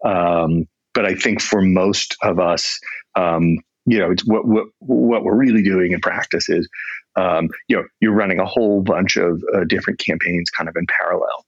Um, 0.04 0.68
but 0.94 1.06
I 1.06 1.16
think 1.16 1.42
for 1.42 1.62
most 1.62 2.16
of 2.24 2.40
us, 2.40 2.80
um, 3.16 3.60
you 3.86 4.00
know, 4.00 4.14
what, 4.26 4.46
what, 4.46 4.66
what 4.80 5.24
we're 5.24 5.36
really 5.36 5.64
doing 5.64 5.92
in 5.94 6.02
practice 6.02 6.50
is, 6.50 6.68
um, 7.16 7.50
you 7.68 7.78
know, 7.78 7.84
you're 8.02 8.14
running 8.14 8.40
a 8.40 8.46
whole 8.46 8.82
bunch 8.82 9.16
of 9.16 9.42
uh, 9.56 9.64
different 9.64 10.00
campaigns 10.00 10.50
kind 10.50 10.70
of 10.70 10.76
in 10.76 10.86
parallel. 11.00 11.46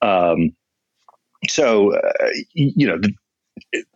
Um, 0.00 0.56
so, 1.48 1.94
uh, 1.94 2.28
you 2.54 2.86
know, 2.86 2.98
the, 2.98 3.12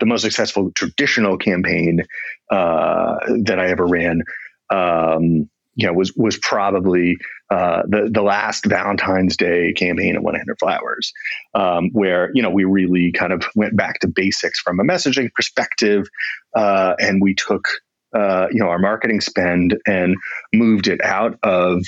the 0.00 0.06
most 0.06 0.22
successful 0.22 0.70
traditional 0.72 1.38
campaign 1.38 2.02
uh, 2.50 3.16
that 3.44 3.58
I 3.58 3.68
ever 3.68 3.86
ran, 3.86 4.22
um, 4.70 5.48
you 5.76 5.86
know, 5.86 5.92
was 5.92 6.12
was 6.16 6.38
probably 6.38 7.18
uh, 7.50 7.82
the 7.86 8.08
the 8.10 8.22
last 8.22 8.64
Valentine's 8.66 9.36
Day 9.36 9.72
campaign 9.74 10.16
at 10.16 10.22
1-800 10.22 10.58
Flowers, 10.58 11.12
um, 11.54 11.90
where 11.92 12.30
you 12.34 12.42
know 12.42 12.50
we 12.50 12.64
really 12.64 13.12
kind 13.12 13.32
of 13.32 13.44
went 13.54 13.76
back 13.76 14.00
to 14.00 14.08
basics 14.08 14.58
from 14.58 14.80
a 14.80 14.84
messaging 14.84 15.32
perspective, 15.34 16.08
uh, 16.56 16.94
and 16.98 17.22
we 17.22 17.34
took 17.34 17.68
uh, 18.14 18.48
you 18.50 18.58
know 18.58 18.68
our 18.68 18.78
marketing 18.78 19.20
spend 19.20 19.76
and 19.86 20.16
moved 20.54 20.88
it 20.88 21.00
out 21.04 21.38
of 21.42 21.84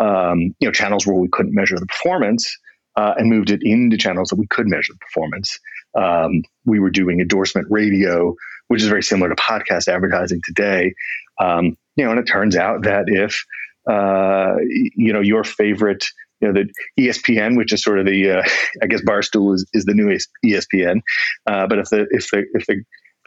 um, 0.00 0.54
you 0.60 0.68
know 0.68 0.72
channels 0.72 1.06
where 1.06 1.16
we 1.16 1.28
couldn't 1.28 1.54
measure 1.54 1.78
the 1.78 1.86
performance 1.86 2.56
uh, 2.96 3.14
and 3.16 3.28
moved 3.28 3.50
it 3.50 3.60
into 3.62 3.96
channels 3.96 4.28
that 4.28 4.36
we 4.36 4.46
could 4.46 4.66
measure 4.66 4.92
the 4.92 4.98
performance. 4.98 5.58
Um, 5.94 6.42
we 6.64 6.78
were 6.78 6.90
doing 6.90 7.20
endorsement 7.20 7.66
radio, 7.70 8.34
which 8.68 8.82
is 8.82 8.88
very 8.88 9.02
similar 9.02 9.28
to 9.28 9.36
podcast 9.36 9.88
advertising 9.88 10.40
today. 10.44 10.94
Um, 11.40 11.76
you 11.96 12.04
know, 12.04 12.10
and 12.10 12.20
it 12.20 12.26
turns 12.26 12.56
out 12.56 12.84
that 12.84 13.04
if 13.08 13.44
uh, 13.90 14.56
you 14.96 15.12
know 15.12 15.20
your 15.20 15.44
favorite 15.44 16.04
you 16.42 16.52
know, 16.52 16.64
the 16.64 17.02
ESPN, 17.02 17.56
which 17.56 17.72
is 17.72 17.82
sort 17.82 18.00
of 18.00 18.06
the, 18.06 18.38
uh, 18.38 18.42
I 18.82 18.86
guess 18.86 19.00
Barstool 19.02 19.54
is, 19.54 19.64
is 19.72 19.84
the 19.84 19.94
new 19.94 20.18
ESPN. 20.44 21.00
Uh, 21.46 21.66
but 21.68 21.78
if 21.78 21.88
the, 21.88 22.06
if 22.10 22.28
the, 22.30 22.44
if 22.52 22.66
the, 22.66 22.82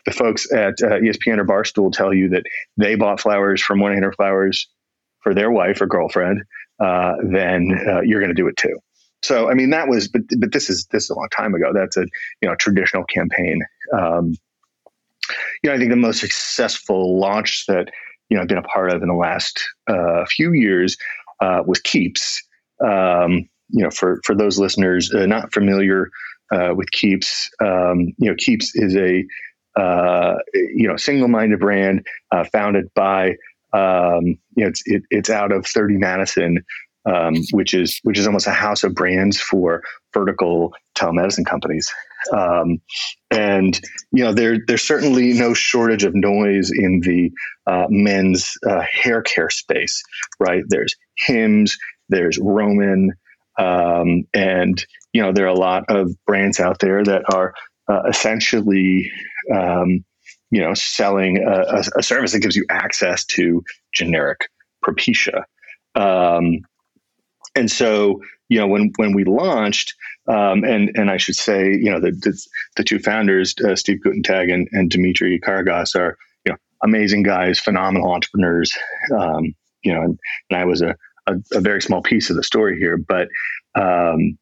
the 0.06 0.12
folks 0.12 0.52
at 0.52 0.76
uh, 0.84 1.00
ESPN 1.00 1.40
or 1.40 1.46
Barstool 1.46 1.92
tell 1.92 2.14
you 2.14 2.30
that 2.30 2.44
they 2.78 2.96
bought 2.96 3.22
flowers 3.22 3.62
from 3.62 3.80
1-800 3.80 4.16
Flowers 4.16 4.68
for 5.22 5.34
their 5.34 5.50
wife 5.50 5.82
or 5.82 5.88
girlfriend, 5.88 6.44
uh, 6.80 7.14
then 7.24 7.72
uh, 7.88 8.02
you're 8.02 8.20
going 8.20 8.36
to 8.36 8.40
do 8.40 8.48
it 8.48 8.58
too. 8.58 8.78
So, 9.24 9.50
I 9.50 9.56
mean, 9.56 9.72
that 9.72 9.88
was, 9.88 10.08
but 10.08 10.22
but 10.38 10.52
this 10.52 10.70
is 10.70 10.86
this 10.92 11.06
is 11.06 11.10
a 11.10 11.16
long 11.16 11.30
time 11.36 11.56
ago. 11.56 11.72
That's 11.74 11.98
a 11.98 12.06
you 12.42 12.50
know 12.50 12.56
traditional 12.56 13.06
campaign. 13.06 13.62
Um, 13.92 14.36
you 15.64 15.70
know, 15.70 15.76
I 15.76 15.78
think 15.78 15.90
the 15.90 15.96
most 15.96 16.20
successful 16.20 17.20
launch 17.20 17.66
that 17.68 17.90
you 18.30 18.38
know 18.38 18.42
I've 18.42 18.48
been 18.48 18.58
a 18.58 18.64
part 18.64 18.92
of 18.92 19.02
in 19.02 19.08
the 19.08 19.16
last 19.16 19.64
uh, 19.88 20.26
few 20.26 20.54
years 20.54 20.98
uh, 21.42 21.64
was 21.66 21.80
Keeps. 21.82 22.42
Um, 22.84 23.50
you 23.70 23.84
know, 23.84 23.90
for 23.90 24.20
for 24.24 24.36
those 24.36 24.60
listeners 24.60 25.14
uh, 25.14 25.26
not 25.26 25.54
familiar 25.54 26.10
uh, 26.54 26.74
with 26.76 26.92
Keeps, 26.92 27.50
um, 27.64 28.14
you 28.18 28.30
know, 28.30 28.36
Keeps 28.38 28.76
is 28.76 28.96
a 28.96 29.26
uh, 29.76 30.36
you 30.54 30.88
know, 30.88 30.96
single-minded 30.96 31.60
brand 31.60 32.06
uh, 32.32 32.46
founded 32.52 32.86
by, 32.96 33.32
um, 33.74 34.38
you 34.56 34.64
know, 34.64 34.68
it's 34.68 34.82
it, 34.86 35.04
it's 35.10 35.30
out 35.30 35.52
of 35.52 35.66
30 35.66 35.98
Madison, 35.98 36.64
um, 37.06 37.36
which 37.52 37.74
is 37.74 38.00
which 38.04 38.18
is 38.18 38.28
almost 38.28 38.48
a 38.48 38.52
house 38.52 38.84
of 38.84 38.96
brands 38.96 39.40
for 39.40 39.82
vertical 40.14 40.74
telemedicine 40.98 41.46
companies. 41.46 41.92
Um, 42.34 42.82
and 43.32 43.80
you 44.12 44.24
know, 44.24 44.34
there 44.34 44.58
there's 44.68 44.84
certainly 44.84 45.34
no 45.34 45.54
shortage 45.54 46.04
of 46.04 46.16
noise 46.16 46.72
in 46.72 47.02
the 47.02 47.32
uh, 47.68 47.88
men's 47.90 48.54
uh, 48.68 48.82
hair 48.92 49.22
care 49.22 49.50
space, 49.50 50.02
right? 50.40 50.64
There's 50.68 50.96
Hims, 51.18 51.78
there's 52.10 52.38
Roman, 52.40 53.12
um, 53.58 54.24
and 54.34 54.84
you 55.14 55.22
know, 55.22 55.32
there 55.32 55.46
are 55.46 55.50
a 55.50 55.54
lot 55.54 55.86
of 55.90 56.12
brands 56.26 56.60
out 56.60 56.80
there 56.80 57.04
that 57.04 57.24
are 57.34 57.54
uh, 57.88 58.04
essentially 58.10 59.12
um, 59.54 60.04
you 60.52 60.62
know, 60.62 60.74
selling 60.74 61.44
a, 61.46 61.84
a, 61.98 62.04
service 62.04 62.32
that 62.32 62.40
gives 62.40 62.56
you 62.56 62.66
access 62.70 63.26
to 63.26 63.64
generic 63.94 64.48
Propecia. 64.86 65.44
Um, 65.96 66.62
and 67.56 67.72
so, 67.72 68.22
you 68.50 68.60
know, 68.60 68.68
when 68.68 68.92
when 68.98 69.14
we 69.14 69.24
launched, 69.24 69.94
um, 70.28 70.64
and 70.64 70.92
and 70.96 71.10
I 71.10 71.18
should 71.18 71.36
say, 71.36 71.72
you 71.72 71.90
know, 71.92 72.00
the 72.00 72.12
the, 72.12 72.40
the 72.76 72.84
two 72.84 73.00
founders, 73.00 73.56
uh, 73.66 73.76
Steve 73.76 74.00
Gutentag 74.06 74.54
and, 74.54 74.68
and 74.72 74.90
Demetri 74.90 75.40
Karagas, 75.40 75.96
are 75.96 76.18
you 76.46 76.52
know 76.52 76.58
amazing 76.84 77.24
guys, 77.24 77.60
phenomenal 77.60 78.12
entrepreneurs. 78.12 78.74
Um, 79.18 79.56
you 79.84 79.94
know, 79.94 80.02
and, 80.02 80.20
and 80.50 80.60
I 80.60 80.66
was 80.66 80.82
a, 80.82 80.96
a, 81.28 81.36
a 81.54 81.62
very 81.62 81.82
small 81.82 82.02
piece 82.02 82.30
of 82.30 82.36
the 82.36 82.44
story 82.44 82.78
here, 82.78 82.98
but 82.98 83.28
um, 83.76 84.38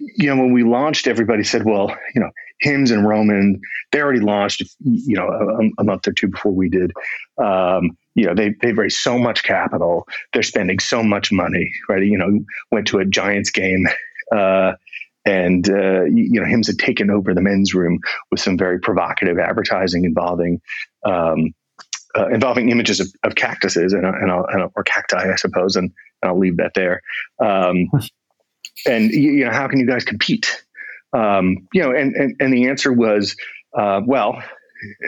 you 0.00 0.26
know, 0.26 0.36
when 0.36 0.52
we 0.52 0.62
launched, 0.62 1.06
everybody 1.06 1.42
said, 1.42 1.64
well, 1.64 1.94
you 2.14 2.20
know, 2.20 2.30
Hims 2.60 2.90
and 2.90 3.06
Roman, 3.06 3.60
they 3.92 4.00
already 4.00 4.20
launched, 4.20 4.62
you 4.80 5.16
know, 5.16 5.26
a, 5.26 5.82
a 5.82 5.84
month 5.84 6.06
or 6.08 6.12
two 6.12 6.28
before 6.28 6.52
we 6.52 6.68
did. 6.68 6.92
Um, 7.42 7.96
you 8.16 8.24
know, 8.24 8.34
they, 8.34 8.54
they've 8.62 8.76
raised 8.76 8.96
so 8.96 9.18
much 9.18 9.44
capital. 9.44 10.08
They're 10.32 10.42
spending 10.42 10.78
so 10.78 11.02
much 11.02 11.30
money, 11.30 11.70
right? 11.88 12.02
You 12.02 12.18
know, 12.18 12.40
went 12.72 12.88
to 12.88 12.98
a 12.98 13.04
Giants 13.04 13.50
game, 13.50 13.86
uh, 14.34 14.72
and, 15.26 15.68
uh, 15.68 16.04
you 16.04 16.40
know, 16.40 16.46
Hims 16.46 16.68
had 16.68 16.78
taken 16.78 17.10
over 17.10 17.34
the 17.34 17.42
men's 17.42 17.74
room 17.74 17.98
with 18.30 18.40
some 18.40 18.56
very 18.56 18.80
provocative 18.80 19.38
advertising 19.38 20.04
involving, 20.04 20.60
um, 21.04 21.52
uh, 22.16 22.28
involving 22.28 22.70
images 22.70 23.00
of, 23.00 23.08
of 23.24 23.34
cactuses 23.34 23.92
and, 23.92 24.06
and, 24.06 24.30
and, 24.30 24.70
or 24.74 24.84
cacti, 24.84 25.30
I 25.30 25.36
suppose, 25.36 25.76
and, 25.76 25.90
and 26.22 26.30
I'll 26.30 26.38
leave 26.38 26.56
that 26.56 26.72
there. 26.74 27.02
Um, 27.44 27.90
and 28.86 29.10
you 29.10 29.44
know, 29.44 29.50
how 29.50 29.66
can 29.68 29.80
you 29.80 29.86
guys 29.86 30.04
compete? 30.04 30.64
Um, 31.12 31.68
you 31.74 31.82
know, 31.82 31.90
and, 31.90 32.14
and, 32.14 32.36
and 32.40 32.52
the 32.52 32.68
answer 32.68 32.92
was, 32.92 33.36
uh, 33.76 34.00
well, 34.06 34.40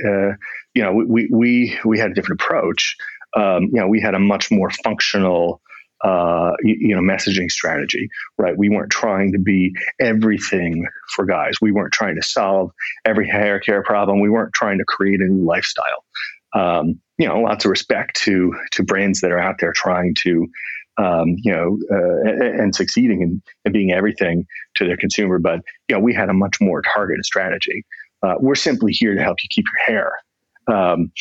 uh, 0.06 0.32
you 0.78 0.85
know, 0.85 0.92
we, 0.92 1.28
we, 1.32 1.76
we 1.85 1.99
had 1.99 2.12
a 2.12 2.14
different 2.14 2.40
approach. 2.40 2.97
Um, 3.37 3.64
you 3.64 3.80
know, 3.80 3.88
we 3.88 4.00
had 4.00 4.14
a 4.14 4.20
much 4.20 4.49
more 4.49 4.70
functional, 4.85 5.61
uh, 6.04 6.52
you, 6.62 6.76
you, 6.78 6.94
know, 6.94 7.02
messaging 7.02 7.50
strategy, 7.50 8.08
right? 8.38 8.56
We 8.56 8.68
weren't 8.68 8.92
trying 8.92 9.32
to 9.32 9.40
be 9.40 9.73
everything 9.99 10.87
for 11.16 11.26
guys. 11.26 11.56
We 11.61 11.73
weren't 11.73 11.92
trying 11.92 12.14
to 12.14 12.23
solve 12.23 12.70
every 13.04 13.28
hair 13.28 13.58
care 13.58 13.82
problem. 13.82 14.20
We 14.20 14.30
weren't 14.30 14.52
trying 14.54 14.78
to 14.78 14.85
create 14.85 15.20
a 15.20 15.25
new 15.25 15.44
lifestyle. 15.44 16.04
Um, 16.54 17.00
you 17.18 17.26
know, 17.26 17.40
lots 17.40 17.64
of 17.64 17.73
respect 17.73 18.14
to 18.23 18.54
to 18.70 18.85
brands 18.85 19.20
that 19.23 19.32
are 19.32 19.40
out 19.40 19.56
there 19.58 19.73
trying 19.73 20.14
to 20.18 20.47
um, 20.97 21.37
you 21.38 21.52
know, 21.52 21.78
uh, 21.92 22.28
and, 22.28 22.61
and, 22.61 22.75
succeeding 22.75 23.23
and, 23.64 23.73
being 23.73 23.92
everything 23.92 24.44
to 24.75 24.85
their 24.85 24.97
consumer. 24.97 25.38
But 25.38 25.61
you 25.88 25.94
know, 25.94 26.00
we 26.00 26.12
had 26.12 26.28
a 26.28 26.32
much 26.32 26.56
more 26.61 26.82
targeted 26.82 27.25
strategy. 27.25 27.85
Uh, 28.23 28.35
we're 28.40 28.56
simply 28.56 28.92
here 28.92 29.14
to 29.14 29.23
help 29.23 29.38
you 29.42 29.49
keep 29.50 29.64
your 29.66 29.97
hair, 29.97 30.12
um, 30.72 31.12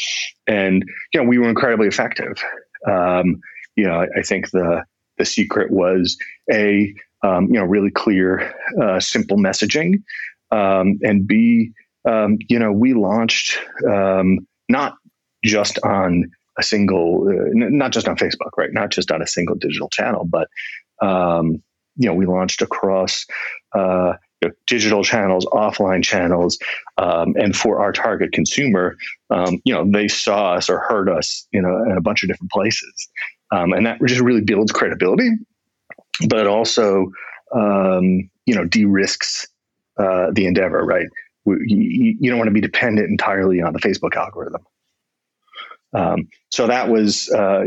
and 0.47 0.83
you 1.13 1.21
know, 1.21 1.27
we 1.27 1.37
were 1.37 1.49
incredibly 1.49 1.87
effective. 1.87 2.41
Um, 2.89 3.39
you 3.75 3.85
know, 3.85 4.01
I, 4.01 4.19
I, 4.19 4.21
think 4.23 4.51
the 4.51 4.83
the 5.17 5.25
secret 5.25 5.71
was 5.71 6.17
a 6.51 6.93
um, 7.23 7.45
you 7.45 7.59
know 7.59 7.65
really 7.65 7.91
clear, 7.91 8.53
uh, 8.81 8.99
simple 8.99 9.37
messaging, 9.37 10.03
um, 10.51 10.99
and 11.01 11.27
b 11.27 11.71
um, 12.07 12.37
you 12.47 12.59
know 12.59 12.71
we 12.71 12.93
launched 12.93 13.59
not 14.69 14.95
just 15.43 15.79
on 15.83 16.29
a 16.57 16.63
single, 16.63 17.27
uh, 17.29 17.49
not 17.53 17.91
just 17.91 18.07
on 18.07 18.17
Facebook, 18.17 18.51
right? 18.57 18.73
Not 18.73 18.89
just 18.89 19.11
on 19.11 19.21
a 19.21 19.27
single 19.27 19.55
digital 19.55 19.89
channel, 19.89 20.25
but 20.25 20.47
um, 21.01 21.61
you 21.95 22.07
know, 22.07 22.13
we 22.13 22.25
launched 22.25 22.61
across 22.61 23.25
uh, 23.75 24.13
you 24.41 24.49
know, 24.49 24.53
digital 24.65 25.03
channels, 25.03 25.45
offline 25.47 26.03
channels, 26.03 26.57
um, 26.97 27.35
and 27.37 27.55
for 27.55 27.81
our 27.81 27.91
target 27.91 28.31
consumer, 28.31 28.95
um, 29.29 29.61
you 29.65 29.73
know, 29.73 29.89
they 29.89 30.07
saw 30.07 30.53
us 30.53 30.69
or 30.69 30.79
heard 30.79 31.09
us, 31.09 31.47
you 31.51 31.61
know, 31.61 31.83
in 31.89 31.97
a 31.97 32.01
bunch 32.01 32.23
of 32.23 32.29
different 32.29 32.51
places, 32.51 33.09
um, 33.51 33.73
and 33.73 33.85
that 33.85 33.99
just 34.05 34.21
really 34.21 34.41
builds 34.41 34.71
credibility, 34.71 35.29
but 36.27 36.47
also, 36.47 37.11
um, 37.53 38.29
you 38.45 38.55
know, 38.55 38.65
de-risks 38.65 39.47
uh, 39.97 40.27
the 40.31 40.45
endeavor, 40.45 40.83
right? 40.85 41.07
You, 41.45 42.15
you, 42.19 42.29
don't 42.29 42.37
want 42.37 42.49
to 42.49 42.53
be 42.53 42.61
dependent 42.61 43.09
entirely 43.09 43.61
on 43.61 43.73
the 43.73 43.79
Facebook 43.79 44.15
algorithm. 44.15 44.65
Um, 45.93 46.27
so 46.51 46.67
that 46.67 46.89
was 46.89 47.29
uh, 47.29 47.63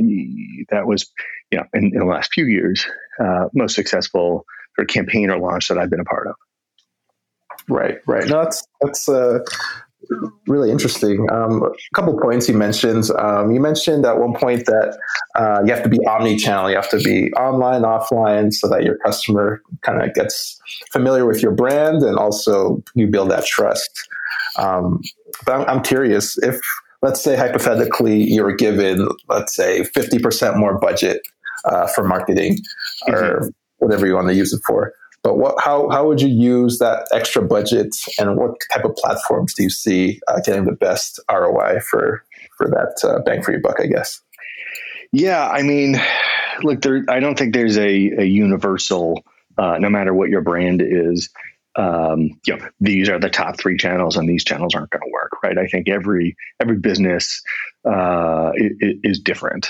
that 0.68 0.86
was 0.86 1.10
you 1.50 1.58
know 1.58 1.64
in, 1.72 1.84
in 1.86 1.98
the 1.98 2.04
last 2.04 2.32
few 2.32 2.44
years 2.44 2.86
uh, 3.18 3.48
most 3.54 3.74
successful 3.74 4.44
campaign 4.88 5.30
or 5.30 5.38
launch 5.38 5.68
that 5.68 5.78
I've 5.78 5.90
been 5.90 6.00
a 6.00 6.04
part 6.04 6.26
of. 6.26 6.34
Right, 7.70 7.98
right. 8.06 8.26
No, 8.26 8.42
that's 8.42 8.66
that's 8.80 9.08
uh, 9.08 9.38
really 10.48 10.72
interesting. 10.72 11.30
Um, 11.30 11.62
a 11.62 11.94
couple 11.94 12.18
points 12.18 12.48
you 12.48 12.54
mentioned. 12.56 13.04
Um, 13.16 13.52
you 13.52 13.60
mentioned 13.60 14.04
at 14.04 14.18
one 14.18 14.34
point 14.34 14.66
that 14.66 14.98
uh, 15.36 15.62
you 15.64 15.72
have 15.72 15.84
to 15.84 15.88
be 15.88 16.04
omni-channel. 16.04 16.68
You 16.68 16.74
have 16.74 16.90
to 16.90 16.98
be 16.98 17.32
online, 17.34 17.82
offline, 17.82 18.52
so 18.52 18.68
that 18.68 18.82
your 18.82 18.96
customer 18.98 19.62
kind 19.82 20.02
of 20.02 20.12
gets 20.14 20.60
familiar 20.90 21.26
with 21.26 21.42
your 21.44 21.52
brand, 21.52 22.02
and 22.02 22.18
also 22.18 22.82
you 22.96 23.06
build 23.06 23.30
that 23.30 23.46
trust. 23.46 23.90
Um, 24.58 25.00
but 25.46 25.54
I'm, 25.54 25.76
I'm 25.76 25.82
curious 25.82 26.36
if, 26.38 26.60
let's 27.02 27.22
say, 27.22 27.36
hypothetically, 27.36 28.20
you're 28.20 28.56
given, 28.56 29.08
let's 29.28 29.54
say, 29.54 29.84
fifty 29.84 30.18
percent 30.18 30.56
more 30.56 30.76
budget 30.76 31.22
uh, 31.66 31.86
for 31.86 32.02
marketing, 32.02 32.58
mm-hmm. 33.08 33.14
or 33.14 33.50
whatever 33.78 34.08
you 34.08 34.14
want 34.14 34.26
to 34.26 34.34
use 34.34 34.52
it 34.52 34.60
for. 34.66 34.92
But 35.22 35.36
what, 35.36 35.56
how, 35.62 35.88
how 35.90 36.06
would 36.06 36.20
you 36.20 36.28
use 36.28 36.78
that 36.78 37.06
extra 37.12 37.42
budget 37.42 37.94
and 38.18 38.36
what 38.36 38.54
type 38.72 38.84
of 38.84 38.96
platforms 38.96 39.52
do 39.54 39.64
you 39.64 39.70
see 39.70 40.20
uh, 40.28 40.40
getting 40.44 40.64
the 40.64 40.72
best 40.72 41.20
ROI 41.30 41.80
for, 41.80 42.24
for 42.56 42.68
that 42.68 42.96
uh, 43.06 43.20
bang 43.20 43.42
for 43.42 43.52
your 43.52 43.60
buck, 43.60 43.80
I 43.80 43.86
guess? 43.86 44.20
Yeah, 45.12 45.46
I 45.46 45.62
mean, 45.62 46.00
look, 46.62 46.80
there, 46.82 47.04
I 47.08 47.20
don't 47.20 47.38
think 47.38 47.52
there's 47.52 47.76
a, 47.76 48.10
a 48.18 48.24
universal, 48.24 49.22
uh, 49.58 49.76
no 49.78 49.90
matter 49.90 50.14
what 50.14 50.30
your 50.30 50.40
brand 50.40 50.80
is, 50.82 51.28
um, 51.76 52.30
you 52.46 52.56
know, 52.56 52.68
these 52.80 53.08
are 53.08 53.18
the 53.18 53.30
top 53.30 53.58
three 53.58 53.76
channels 53.76 54.16
and 54.16 54.28
these 54.28 54.44
channels 54.44 54.74
aren't 54.74 54.90
going 54.90 55.02
to 55.02 55.12
work, 55.12 55.42
right? 55.42 55.58
I 55.58 55.66
think 55.66 55.88
every, 55.88 56.36
every 56.60 56.78
business 56.78 57.42
uh, 57.84 58.52
is, 58.56 58.96
is 59.02 59.20
different. 59.20 59.68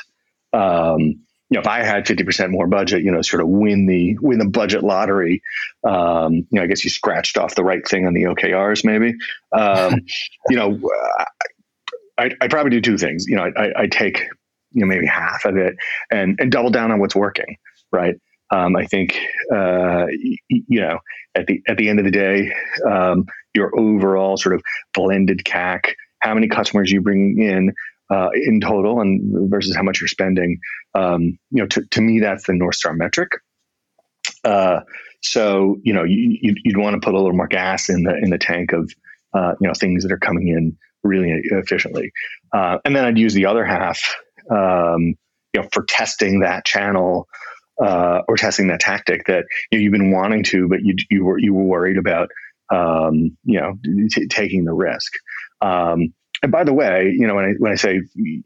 Um, 0.53 1.21
you 1.51 1.57
know, 1.57 1.61
if 1.61 1.67
I 1.67 1.83
had 1.83 2.07
50% 2.07 2.51
more 2.51 2.69
budget, 2.69 3.03
you 3.03 3.11
know, 3.11 3.23
sort 3.23 3.43
of 3.43 3.49
win 3.49 3.87
the 3.87 4.17
win 4.21 4.39
the 4.39 4.49
budget 4.49 4.85
lottery, 4.85 5.43
um, 5.85 6.35
you 6.35 6.47
know, 6.53 6.63
I 6.63 6.67
guess 6.67 6.85
you 6.85 6.91
scratched 6.91 7.37
off 7.37 7.57
the 7.57 7.65
right 7.65 7.87
thing 7.87 8.07
on 8.07 8.15
the 8.15 8.23
OKRs, 8.23 8.85
maybe. 8.85 9.15
Um, 9.53 10.01
you 10.49 10.57
know, 10.57 10.81
I, 12.17 12.31
I 12.41 12.49
probably 12.49 12.71
do 12.71 12.81
two 12.81 12.99
things. 12.99 13.27
You 13.27 13.37
know, 13.37 13.51
I, 13.57 13.83
I 13.83 13.87
take 13.89 14.29
you 14.73 14.83
know 14.83 14.87
maybe 14.87 15.07
half 15.07 15.45
of 15.45 15.57
it 15.57 15.75
and 16.11 16.39
and 16.41 16.53
double 16.53 16.71
down 16.71 16.93
on 16.93 17.01
what's 17.01 17.17
working, 17.17 17.57
right? 17.91 18.15
Um, 18.53 18.77
I 18.77 18.87
think 18.87 19.19
uh, 19.53 20.07
you 20.49 20.81
know 20.81 21.01
at 21.35 21.47
the 21.47 21.63
at 21.67 21.77
the 21.77 21.89
end 21.89 21.99
of 21.99 22.05
the 22.05 22.11
day, 22.13 22.53
um, 22.89 23.27
your 23.55 23.77
overall 23.79 24.37
sort 24.37 24.55
of 24.55 24.63
blended 24.95 25.43
CAC, 25.45 25.95
how 26.21 26.35
many 26.35 26.49
customers 26.49 26.93
you 26.93 27.01
bring 27.01 27.41
in, 27.41 27.75
uh, 28.11 28.31
in 28.35 28.61
total 28.61 29.01
and 29.01 29.51
versus 29.51 29.75
how 29.77 29.83
much 29.83 30.01
you're 30.01 30.09
spending. 30.09 30.59
Um, 30.95 31.39
you 31.51 31.63
know, 31.63 31.67
to, 31.67 31.85
to 31.93 32.01
me, 32.01 32.21
that's 32.21 32.47
the 32.47 32.55
North 32.55 32.75
Star 32.75 32.93
metric. 32.93 33.31
Uh, 34.45 34.81
so, 35.23 35.79
you 35.83 35.93
know, 35.93 36.05
you, 36.05 36.39
you'd, 36.41 36.59
you'd, 36.65 36.77
want 36.77 36.95
to 36.95 37.05
put 37.05 37.15
a 37.15 37.19
little 37.19 37.37
more 37.37 37.47
gas 37.47 37.89
in 37.89 38.05
the, 38.05 38.17
in 38.17 38.31
the 38.31 38.39
tank 38.39 38.73
of, 38.73 38.91
uh, 39.35 39.53
you 39.61 39.69
know, 39.69 39.75
things 39.75 40.03
that 40.03 40.13
are 40.13 40.19
coming 40.19 40.49
in 40.49 40.77
really 41.03 41.31
efficiently. 41.51 42.11
Uh, 42.53 42.79
and 42.85 42.97
then 42.97 43.05
I'd 43.05 43.19
use 43.19 43.35
the 43.35 43.47
other 43.47 43.65
half, 43.65 44.01
um, 44.51 45.15
you 45.53 45.61
know, 45.61 45.69
for 45.73 45.85
testing 45.85 46.41
that 46.41 46.65
channel, 46.65 47.29
uh, 47.83 48.23
or 48.29 48.37
testing 48.37 48.69
that 48.69 48.81
tactic 48.81 49.27
that 49.27 49.45
you 49.71 49.79
know, 49.79 49.83
you've 49.83 49.93
been 49.93 50.11
wanting 50.11 50.43
to, 50.45 50.69
but 50.69 50.81
you, 50.83 50.95
you 51.11 51.25
were, 51.25 51.39
you 51.39 51.55
were 51.55 51.65
worried 51.65 51.99
about, 51.99 52.31
um, 52.73 53.37
you 53.45 53.61
know, 53.61 53.75
t- 54.11 54.27
taking 54.27 54.65
the 54.65 54.73
risk. 54.73 55.13
Um, 55.61 56.15
and 56.43 56.51
by 56.53 56.65
the 56.65 56.73
way, 56.73 57.15
you 57.17 57.27
know, 57.27 57.35
when 57.35 57.45
I 57.45 57.53
when 57.59 57.73
I 57.73 57.77
say 57.77 58.01
you 58.15 58.43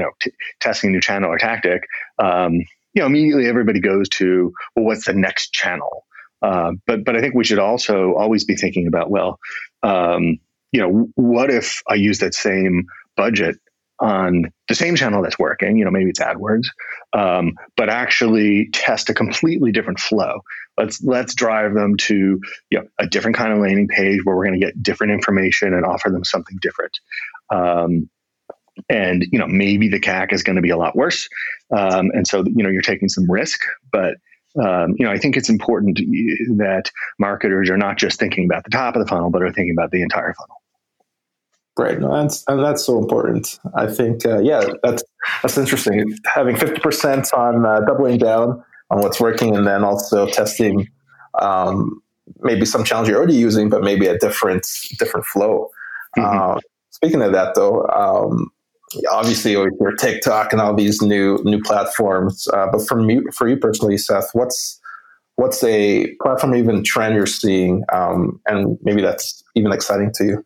know 0.00 0.10
t- 0.20 0.32
testing 0.60 0.90
a 0.90 0.92
new 0.92 1.00
channel 1.00 1.30
or 1.30 1.38
tactic, 1.38 1.82
um, 2.18 2.54
you 2.54 3.00
know, 3.00 3.06
immediately 3.06 3.46
everybody 3.46 3.80
goes 3.80 4.08
to 4.10 4.52
well, 4.76 4.84
what's 4.84 5.06
the 5.06 5.14
next 5.14 5.52
channel? 5.52 6.06
Uh, 6.42 6.72
but 6.86 7.04
but 7.04 7.16
I 7.16 7.20
think 7.20 7.34
we 7.34 7.44
should 7.44 7.58
also 7.58 8.14
always 8.14 8.44
be 8.44 8.56
thinking 8.56 8.86
about 8.86 9.10
well, 9.10 9.38
um, 9.82 10.38
you 10.72 10.80
know, 10.80 11.08
what 11.14 11.50
if 11.50 11.82
I 11.88 11.94
use 11.94 12.18
that 12.18 12.34
same 12.34 12.86
budget 13.16 13.56
on 14.00 14.50
the 14.68 14.74
same 14.74 14.96
channel 14.96 15.22
that's 15.22 15.38
working, 15.38 15.76
you 15.76 15.84
know, 15.84 15.90
maybe 15.90 16.10
it's 16.10 16.20
AdWords, 16.20 16.68
um, 17.12 17.52
but 17.76 17.88
actually 17.88 18.70
test 18.72 19.10
a 19.10 19.14
completely 19.14 19.72
different 19.72 20.00
flow. 20.00 20.40
Let's 20.78 21.02
let's 21.02 21.34
drive 21.34 21.74
them 21.74 21.96
to 21.98 22.40
you 22.70 22.78
know, 22.78 22.86
a 22.98 23.06
different 23.06 23.36
kind 23.36 23.52
of 23.52 23.58
landing 23.58 23.88
page 23.88 24.20
where 24.24 24.34
we're 24.34 24.46
going 24.46 24.58
to 24.58 24.64
get 24.64 24.82
different 24.82 25.12
information 25.12 25.74
and 25.74 25.84
offer 25.84 26.08
them 26.08 26.24
something 26.24 26.58
different. 26.62 26.98
Um, 27.50 28.08
and 28.88 29.26
you 29.30 29.38
know, 29.38 29.46
maybe 29.46 29.88
the 29.88 30.00
CAC 30.00 30.32
is 30.32 30.42
going 30.42 30.56
to 30.56 30.62
be 30.62 30.70
a 30.70 30.78
lot 30.78 30.96
worse, 30.96 31.28
um, 31.76 32.10
and 32.14 32.26
so 32.26 32.44
you 32.46 32.62
know 32.62 32.70
you're 32.70 32.82
taking 32.82 33.08
some 33.08 33.30
risk, 33.30 33.60
but. 33.92 34.14
Um, 34.60 34.96
you 34.98 35.06
know, 35.06 35.12
I 35.12 35.18
think 35.18 35.36
it's 35.36 35.48
important 35.48 35.96
that 35.96 36.90
marketers 37.20 37.70
are 37.70 37.76
not 37.76 37.98
just 37.98 38.18
thinking 38.18 38.46
about 38.46 38.64
the 38.64 38.70
top 38.70 38.96
of 38.96 39.00
the 39.00 39.08
funnel, 39.08 39.30
but 39.30 39.42
are 39.42 39.52
thinking 39.52 39.76
about 39.78 39.92
the 39.92 40.02
entire 40.02 40.34
funnel. 40.34 40.59
Right, 41.80 41.98
no, 41.98 42.14
that's 42.14 42.44
and 42.46 42.62
that's 42.62 42.84
so 42.84 42.98
important. 42.98 43.58
I 43.74 43.86
think, 43.86 44.26
uh, 44.26 44.40
yeah, 44.40 44.64
that's 44.82 45.02
that's 45.40 45.56
interesting. 45.56 46.14
Having 46.26 46.56
fifty 46.56 46.78
percent 46.78 47.32
on 47.32 47.64
uh, 47.64 47.80
doubling 47.86 48.18
down 48.18 48.62
on 48.90 49.00
what's 49.00 49.18
working, 49.18 49.56
and 49.56 49.66
then 49.66 49.82
also 49.82 50.26
testing 50.26 50.88
um, 51.40 52.02
maybe 52.40 52.66
some 52.66 52.84
challenge 52.84 53.08
you're 53.08 53.16
already 53.16 53.34
using, 53.34 53.70
but 53.70 53.82
maybe 53.82 54.06
a 54.06 54.18
different 54.18 54.66
different 54.98 55.24
flow. 55.24 55.70
Mm-hmm. 56.18 56.56
Uh, 56.56 56.60
speaking 56.90 57.22
of 57.22 57.32
that, 57.32 57.54
though, 57.54 57.86
um, 57.86 58.50
obviously 59.10 59.56
with 59.56 59.72
your 59.80 59.94
TikTok 59.94 60.52
and 60.52 60.60
all 60.60 60.74
these 60.74 61.00
new 61.00 61.38
new 61.44 61.62
platforms, 61.62 62.46
uh, 62.52 62.66
but 62.70 62.86
for 62.86 63.00
you, 63.10 63.24
for 63.32 63.48
you 63.48 63.56
personally, 63.56 63.96
Seth, 63.96 64.28
what's 64.34 64.78
what's 65.36 65.64
a 65.64 66.14
platform 66.20 66.54
even 66.56 66.84
trend 66.84 67.14
you're 67.14 67.24
seeing, 67.24 67.84
um, 67.90 68.38
and 68.44 68.76
maybe 68.82 69.00
that's 69.00 69.42
even 69.54 69.72
exciting 69.72 70.12
to 70.16 70.24
you? 70.24 70.44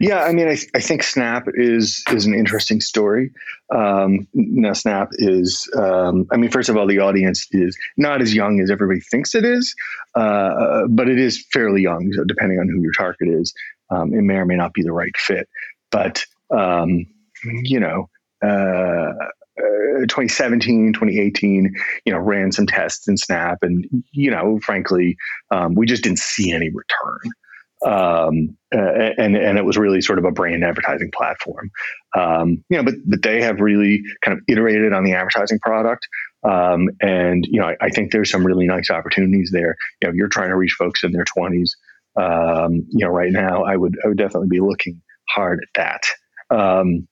Yeah, 0.00 0.22
I 0.22 0.32
mean, 0.32 0.48
I, 0.48 0.56
I 0.74 0.80
think 0.80 1.02
Snap 1.02 1.46
is 1.54 2.04
is 2.12 2.24
an 2.24 2.34
interesting 2.34 2.80
story. 2.80 3.32
Um, 3.74 4.28
now, 4.32 4.72
Snap 4.72 5.08
is, 5.14 5.68
um, 5.76 6.26
I 6.30 6.36
mean, 6.36 6.50
first 6.50 6.68
of 6.68 6.76
all, 6.76 6.86
the 6.86 7.00
audience 7.00 7.48
is 7.50 7.76
not 7.96 8.22
as 8.22 8.32
young 8.32 8.60
as 8.60 8.70
everybody 8.70 9.00
thinks 9.00 9.34
it 9.34 9.44
is, 9.44 9.74
uh, 10.14 10.86
but 10.88 11.08
it 11.08 11.18
is 11.18 11.44
fairly 11.52 11.82
young. 11.82 12.12
So, 12.12 12.22
depending 12.24 12.60
on 12.60 12.68
who 12.68 12.80
your 12.80 12.92
target 12.92 13.28
is, 13.28 13.52
um, 13.90 14.14
it 14.14 14.22
may 14.22 14.34
or 14.34 14.46
may 14.46 14.54
not 14.54 14.72
be 14.72 14.82
the 14.82 14.92
right 14.92 15.16
fit. 15.16 15.48
But 15.90 16.24
um, 16.50 17.06
you 17.44 17.80
know. 17.80 18.08
Uh, 18.40 19.12
uh, 19.58 20.06
2017, 20.06 20.92
2018, 20.92 21.74
you 22.04 22.12
know, 22.12 22.20
ran 22.20 22.52
some 22.52 22.64
tests 22.64 23.08
in 23.08 23.16
Snap, 23.16 23.58
and 23.62 23.84
you 24.12 24.30
know, 24.30 24.60
frankly, 24.62 25.16
um, 25.50 25.74
we 25.74 25.84
just 25.84 26.04
didn't 26.04 26.20
see 26.20 26.52
any 26.52 26.70
return 26.70 27.32
um, 27.86 28.56
uh, 28.74 29.12
and 29.18 29.36
and 29.36 29.56
it 29.56 29.64
was 29.64 29.78
really 29.78 30.00
sort 30.00 30.18
of 30.18 30.24
a 30.24 30.30
brand 30.30 30.64
advertising 30.64 31.10
platform. 31.12 31.70
Um, 32.16 32.64
you 32.68 32.76
know, 32.76 32.82
but 32.82 32.94
but 33.06 33.22
they 33.22 33.42
have 33.42 33.60
really 33.60 34.02
kind 34.22 34.36
of 34.36 34.44
iterated 34.48 34.92
on 34.92 35.04
the 35.04 35.14
advertising 35.14 35.58
product, 35.60 36.08
um, 36.42 36.88
and 37.00 37.46
you 37.46 37.60
know, 37.60 37.68
I, 37.68 37.76
I, 37.80 37.90
think 37.90 38.10
there's 38.10 38.30
some 38.30 38.44
really 38.44 38.66
nice 38.66 38.90
opportunities 38.90 39.50
there. 39.52 39.76
You 40.02 40.08
know, 40.08 40.14
you're 40.14 40.28
trying 40.28 40.50
to 40.50 40.56
reach 40.56 40.74
folks 40.78 41.04
in 41.04 41.12
their 41.12 41.24
20s. 41.24 41.70
Um, 42.20 42.86
you 42.88 43.06
know, 43.06 43.12
right 43.12 43.30
now, 43.30 43.62
I 43.62 43.76
would 43.76 43.96
I 44.04 44.08
would 44.08 44.18
definitely 44.18 44.48
be 44.48 44.60
looking 44.60 45.00
hard 45.28 45.60
at 45.62 46.02
that. 46.50 46.56
Um, 46.56 47.06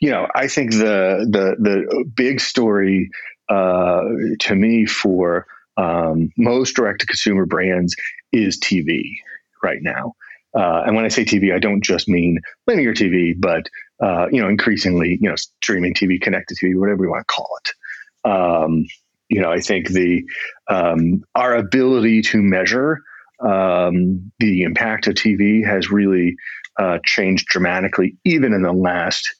you 0.00 0.10
know, 0.10 0.28
I 0.34 0.48
think 0.48 0.72
the 0.72 1.26
the 1.30 1.56
the 1.58 2.04
big 2.14 2.40
story 2.40 3.08
uh, 3.48 4.02
to 4.40 4.54
me 4.54 4.84
for 4.84 5.46
um, 5.78 6.30
most 6.36 6.76
direct 6.76 7.00
to 7.00 7.06
consumer 7.06 7.46
brands 7.46 7.96
is 8.32 8.60
TV 8.60 9.16
right 9.62 9.78
now. 9.80 10.14
Uh, 10.56 10.84
and 10.86 10.96
when 10.96 11.04
I 11.04 11.08
say 11.08 11.24
TV, 11.24 11.54
I 11.54 11.58
don't 11.58 11.82
just 11.82 12.08
mean 12.08 12.40
linear 12.66 12.94
TV, 12.94 13.34
but 13.38 13.68
uh, 14.02 14.26
you 14.30 14.40
know, 14.40 14.48
increasingly, 14.48 15.18
you 15.20 15.28
know, 15.28 15.36
streaming 15.36 15.94
TV, 15.94 16.20
connected 16.20 16.56
TV, 16.62 16.78
whatever 16.78 17.04
you 17.04 17.10
want 17.10 17.26
to 17.26 17.34
call 17.34 17.48
it. 17.60 18.28
Um, 18.28 18.84
you 19.28 19.40
know, 19.40 19.50
I 19.50 19.60
think 19.60 19.88
the 19.88 20.22
um, 20.68 21.24
our 21.34 21.54
ability 21.54 22.22
to 22.22 22.42
measure 22.42 23.00
um, 23.40 24.32
the 24.38 24.62
impact 24.62 25.06
of 25.08 25.14
TV 25.14 25.64
has 25.66 25.90
really 25.90 26.36
uh, 26.78 26.98
changed 27.04 27.46
dramatically, 27.48 28.16
even 28.24 28.52
in 28.52 28.62
the 28.62 28.72
last 28.72 29.34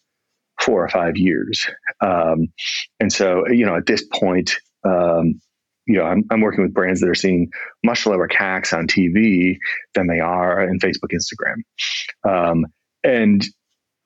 four 0.60 0.82
or 0.82 0.88
five 0.88 1.16
years. 1.16 1.66
Um, 2.00 2.48
and 3.00 3.12
so, 3.12 3.46
you 3.48 3.66
know, 3.66 3.76
at 3.76 3.86
this 3.86 4.04
point, 4.12 4.56
um, 4.84 5.40
you 5.86 5.96
know, 5.96 6.04
I'm, 6.04 6.24
I'm 6.30 6.40
working 6.40 6.62
with 6.62 6.74
brands 6.74 7.00
that 7.00 7.08
are 7.08 7.14
seeing 7.14 7.50
much 7.84 8.06
lower 8.06 8.28
CACs 8.28 8.76
on 8.76 8.86
TV 8.86 9.56
than 9.94 10.08
they 10.08 10.20
are 10.20 10.62
in 10.62 10.78
Facebook, 10.80 11.12
Instagram. 11.12 11.62
Um, 12.28 12.66
and, 13.04 13.44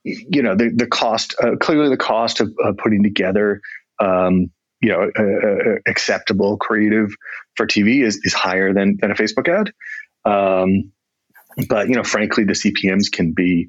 you 0.05 0.43
know, 0.43 0.55
the, 0.55 0.71
the 0.75 0.87
cost, 0.87 1.35
uh, 1.43 1.57
clearly 1.57 1.89
the 1.89 1.97
cost 1.97 2.41
of, 2.41 2.53
putting 2.79 3.03
together, 3.03 3.61
um, 3.99 4.51
you 4.83 4.91
know, 4.91 5.11
uh, 5.19 5.79
acceptable 5.87 6.57
creative 6.59 7.11
for 7.57 7.67
TV 7.67 8.03
is, 8.03 8.21
is 8.25 8.35
higher 8.35 8.73
than, 8.73 8.99
than 9.01 9.11
a 9.11 9.15
Facebook 9.15 9.49
ad. 9.49 9.73
Um, 10.25 10.93
but, 11.69 11.89
you 11.89 11.97
know, 11.97 12.05
frankly, 12.05 12.45
the 12.45 12.53
CPMs 12.53 13.11
can 13.11 13.33
be, 13.33 13.69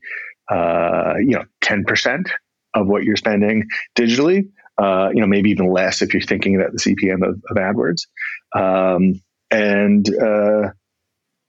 uh, 0.49 1.13
you 1.17 1.31
know, 1.31 1.45
10% 1.61 2.29
of 2.73 2.87
what 2.87 3.03
you're 3.03 3.17
spending 3.17 3.67
digitally. 3.97 4.49
Uh, 4.81 5.09
you 5.13 5.21
know, 5.21 5.27
maybe 5.27 5.51
even 5.51 5.71
less 5.71 6.01
if 6.01 6.13
you're 6.13 6.21
thinking 6.21 6.55
about 6.55 6.71
the 6.71 6.79
CPM 6.79 7.21
of, 7.27 7.41
of 7.49 7.57
AdWords. 7.57 8.07
Um, 8.55 9.21
and, 9.51 10.07
uh, 10.15 10.69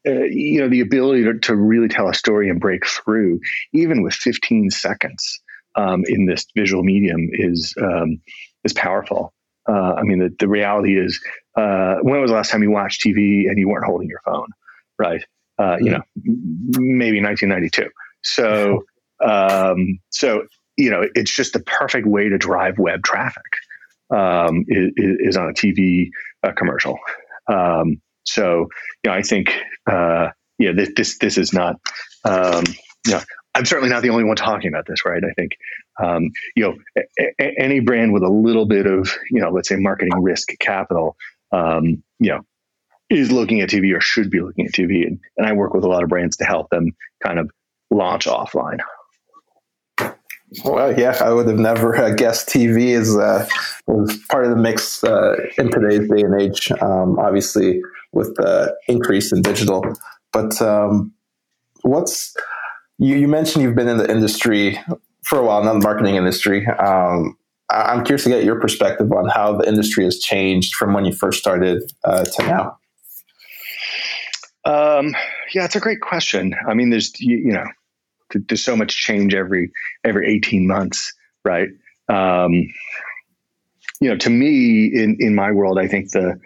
uh, 0.06 0.24
you 0.24 0.60
know, 0.60 0.68
the 0.68 0.80
ability 0.80 1.24
to, 1.24 1.38
to, 1.38 1.56
really 1.56 1.88
tell 1.88 2.08
a 2.08 2.14
story 2.14 2.50
and 2.50 2.60
break 2.60 2.84
through, 2.86 3.40
even 3.72 4.02
with 4.02 4.14
15 4.14 4.70
seconds 4.70 5.40
um, 5.76 6.02
in 6.06 6.26
this 6.26 6.44
visual 6.56 6.82
medium, 6.82 7.28
is 7.32 7.74
um, 7.80 8.20
is 8.64 8.72
powerful. 8.72 9.32
Uh, 9.68 9.94
I 9.94 10.02
mean, 10.02 10.18
the, 10.18 10.34
the 10.40 10.48
reality 10.48 10.98
is, 10.98 11.22
uh, 11.56 11.96
when 12.02 12.20
was 12.20 12.30
the 12.30 12.36
last 12.36 12.50
time 12.50 12.62
you 12.62 12.70
watched 12.70 13.02
TV 13.02 13.48
and 13.48 13.58
you 13.58 13.68
weren't 13.68 13.86
holding 13.86 14.08
your 14.08 14.20
phone, 14.24 14.48
right? 14.98 15.24
Uh, 15.58 15.76
you 15.80 15.90
know, 15.90 16.02
maybe 16.16 17.22
1992. 17.22 17.88
So, 18.22 18.84
um, 19.24 20.00
so 20.10 20.46
you 20.76 20.90
know, 20.90 21.02
it's 21.14 21.34
just 21.34 21.52
the 21.52 21.60
perfect 21.60 22.06
way 22.06 22.28
to 22.28 22.38
drive 22.38 22.78
web 22.78 23.02
traffic 23.02 23.42
um, 24.14 24.64
is, 24.68 24.90
is, 24.96 25.36
on 25.36 25.48
a 25.48 25.52
TV 25.52 26.08
uh, 26.42 26.52
commercial. 26.52 26.98
Um, 27.50 28.00
so, 28.24 28.68
you 29.04 29.10
know, 29.10 29.12
I 29.12 29.22
think, 29.22 29.54
uh, 29.90 30.28
yeah, 30.58 30.72
this, 30.72 30.90
this, 30.96 31.18
this 31.18 31.38
is 31.38 31.52
not, 31.52 31.76
um, 32.24 32.64
you 33.06 33.12
know, 33.12 33.20
I'm 33.54 33.66
certainly 33.66 33.90
not 33.90 34.02
the 34.02 34.10
only 34.10 34.24
one 34.24 34.36
talking 34.36 34.68
about 34.68 34.86
this, 34.86 35.04
right? 35.04 35.22
I 35.22 35.32
think, 35.34 35.52
um, 36.02 36.30
you 36.56 36.64
know, 36.64 36.74
a- 36.96 37.32
a- 37.40 37.54
any 37.58 37.80
brand 37.80 38.12
with 38.12 38.22
a 38.22 38.30
little 38.30 38.66
bit 38.66 38.86
of, 38.86 39.10
you 39.30 39.40
know, 39.40 39.50
let's 39.50 39.68
say 39.68 39.76
marketing 39.76 40.22
risk 40.22 40.48
capital, 40.58 41.16
um, 41.52 42.02
you 42.18 42.30
know, 42.30 42.40
is 43.10 43.30
looking 43.30 43.60
at 43.60 43.68
TV 43.68 43.94
or 43.94 44.00
should 44.00 44.30
be 44.30 44.40
looking 44.40 44.66
at 44.66 44.72
TV. 44.72 45.06
And, 45.06 45.20
and 45.36 45.46
I 45.46 45.52
work 45.52 45.74
with 45.74 45.84
a 45.84 45.88
lot 45.88 46.02
of 46.02 46.08
brands 46.08 46.38
to 46.38 46.44
help 46.44 46.70
them 46.70 46.92
kind 47.22 47.38
of 47.38 47.50
launch 47.90 48.24
offline. 48.26 48.78
Well, 50.64 50.98
yeah, 50.98 51.16
I 51.20 51.32
would 51.32 51.48
have 51.48 51.58
never 51.58 51.96
uh, 51.96 52.10
guessed 52.10 52.48
TV 52.48 52.88
is 52.88 53.16
uh, 53.16 53.46
part 54.28 54.44
of 54.44 54.50
the 54.50 54.56
mix 54.56 55.02
uh, 55.02 55.36
in 55.56 55.70
today's 55.70 56.08
day 56.08 56.22
and 56.22 56.40
age. 56.40 56.70
Um, 56.80 57.18
obviously, 57.18 57.80
with 58.12 58.34
the 58.36 58.74
increase 58.88 59.32
in 59.32 59.42
digital, 59.42 59.84
but 60.32 60.60
um, 60.60 61.12
what's 61.82 62.34
you, 62.98 63.16
you, 63.16 63.28
mentioned 63.28 63.64
you've 63.64 63.74
been 63.74 63.88
in 63.88 63.96
the 63.96 64.10
industry 64.10 64.78
for 65.24 65.38
a 65.38 65.44
while, 65.44 65.62
not 65.64 65.74
the 65.74 65.80
marketing 65.80 66.16
industry. 66.16 66.66
Um, 66.66 67.36
I'm 67.70 68.04
curious 68.04 68.24
to 68.24 68.30
get 68.30 68.44
your 68.44 68.60
perspective 68.60 69.10
on 69.12 69.28
how 69.28 69.56
the 69.56 69.66
industry 69.66 70.04
has 70.04 70.18
changed 70.18 70.74
from 70.74 70.92
when 70.92 71.04
you 71.04 71.12
first 71.12 71.38
started 71.38 71.90
uh, 72.04 72.24
to 72.24 72.42
now. 72.46 72.78
Um, 74.64 75.14
yeah, 75.54 75.64
it's 75.64 75.76
a 75.76 75.80
great 75.80 76.00
question. 76.00 76.54
I 76.68 76.74
mean, 76.74 76.90
there's 76.90 77.18
you, 77.18 77.38
you 77.38 77.52
know 77.52 77.64
there's 78.48 78.64
so 78.64 78.76
much 78.76 78.96
change 78.96 79.34
every 79.34 79.70
every 80.04 80.28
18 80.34 80.66
months, 80.66 81.12
right? 81.44 81.68
Um, 82.08 82.68
you 84.00 84.08
know, 84.10 84.16
to 84.16 84.30
me, 84.30 84.86
in 84.86 85.16
in 85.20 85.34
my 85.34 85.52
world, 85.52 85.78
I 85.78 85.86
think 85.86 86.10
the 86.10 86.40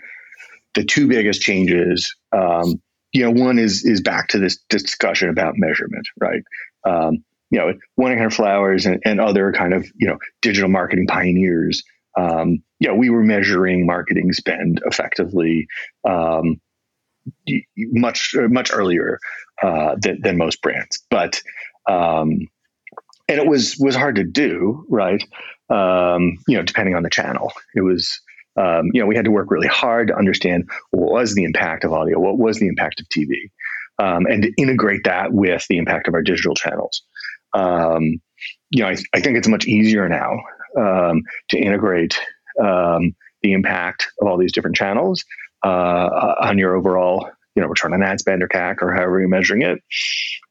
the 0.74 0.84
two 0.84 1.08
biggest 1.08 1.40
changes, 1.40 2.14
um, 2.32 2.80
you 3.12 3.22
know, 3.22 3.30
one 3.30 3.58
is 3.58 3.84
is 3.84 4.00
back 4.00 4.28
to 4.28 4.38
this 4.38 4.58
discussion 4.68 5.30
about 5.30 5.54
measurement, 5.56 6.06
right? 6.20 6.42
Um, 6.84 7.24
you 7.50 7.58
know, 7.58 7.72
one 7.94 8.12
eight 8.12 8.18
hundred 8.18 8.34
flowers 8.34 8.86
and, 8.86 9.00
and 9.04 9.20
other 9.20 9.52
kind 9.52 9.72
of 9.72 9.86
you 9.96 10.06
know 10.06 10.18
digital 10.42 10.68
marketing 10.68 11.06
pioneers. 11.06 11.82
Um, 12.18 12.62
know, 12.88 12.94
we 12.94 13.10
were 13.10 13.22
measuring 13.22 13.86
marketing 13.86 14.32
spend 14.32 14.82
effectively 14.84 15.66
um, 16.06 16.60
much 17.76 18.34
much 18.34 18.70
earlier 18.72 19.18
uh, 19.62 19.96
than, 20.00 20.20
than 20.22 20.36
most 20.36 20.60
brands, 20.62 21.02
but 21.10 21.40
um, 21.88 22.48
and 23.28 23.40
it 23.40 23.46
was 23.46 23.76
was 23.78 23.96
hard 23.96 24.16
to 24.16 24.24
do, 24.24 24.84
right? 24.88 25.22
Um, 25.68 26.38
you 26.46 26.56
know, 26.56 26.62
depending 26.62 26.94
on 26.94 27.02
the 27.02 27.10
channel, 27.10 27.52
it 27.74 27.82
was. 27.82 28.20
Um, 28.58 28.86
you 28.94 29.02
know, 29.02 29.06
we 29.06 29.16
had 29.16 29.26
to 29.26 29.30
work 29.30 29.50
really 29.50 29.68
hard 29.68 30.08
to 30.08 30.16
understand 30.16 30.70
what 30.90 31.12
was 31.12 31.34
the 31.34 31.44
impact 31.44 31.84
of 31.84 31.92
audio, 31.92 32.18
what 32.18 32.38
was 32.38 32.58
the 32.58 32.68
impact 32.68 33.00
of 33.00 33.06
TV, 33.10 33.50
um, 33.98 34.24
and 34.24 34.44
to 34.44 34.52
integrate 34.56 35.04
that 35.04 35.30
with 35.30 35.66
the 35.68 35.76
impact 35.76 36.08
of 36.08 36.14
our 36.14 36.22
digital 36.22 36.54
channels. 36.54 37.02
Um, 37.52 38.22
you 38.70 38.82
know, 38.82 38.88
I, 38.88 38.96
I, 39.12 39.20
think 39.20 39.36
it's 39.36 39.46
much 39.46 39.66
easier 39.66 40.08
now 40.08 40.38
um, 40.78 41.20
to 41.50 41.58
integrate 41.58 42.18
the 42.56 43.52
impact 43.52 44.08
of 44.22 44.26
all 44.26 44.38
these 44.38 44.52
different 44.52 44.76
channels 44.76 45.22
uh, 45.62 46.34
on 46.40 46.56
your 46.56 46.74
overall 46.76 47.30
you 47.54 47.62
know 47.62 47.68
return 47.68 47.94
on 47.94 48.02
ad 48.02 48.20
spend 48.20 48.42
or 48.42 48.48
CAC 48.48 48.76
or 48.82 48.94
however 48.94 49.18
you're 49.20 49.28
measuring 49.28 49.62
it. 49.62 49.82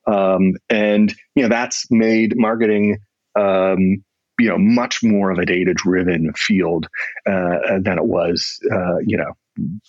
Um, 0.08 0.54
and 0.70 1.14
you 1.36 1.44
know 1.44 1.50
that's 1.50 1.86
made 1.90 2.34
marketing 2.38 2.98
um, 3.36 4.04
you 4.40 4.50
know 4.50 4.58
much 4.58 5.04
more 5.04 5.32
of 5.32 5.40
a 5.40 5.46
data 5.46 5.74
driven 5.74 6.34
field 6.34 6.88
uh, 7.28 7.80
than 7.80 7.98
it 7.98 8.06
was 8.06 8.60
uh, 8.72 8.98
you 9.06 9.18
know 9.18 9.34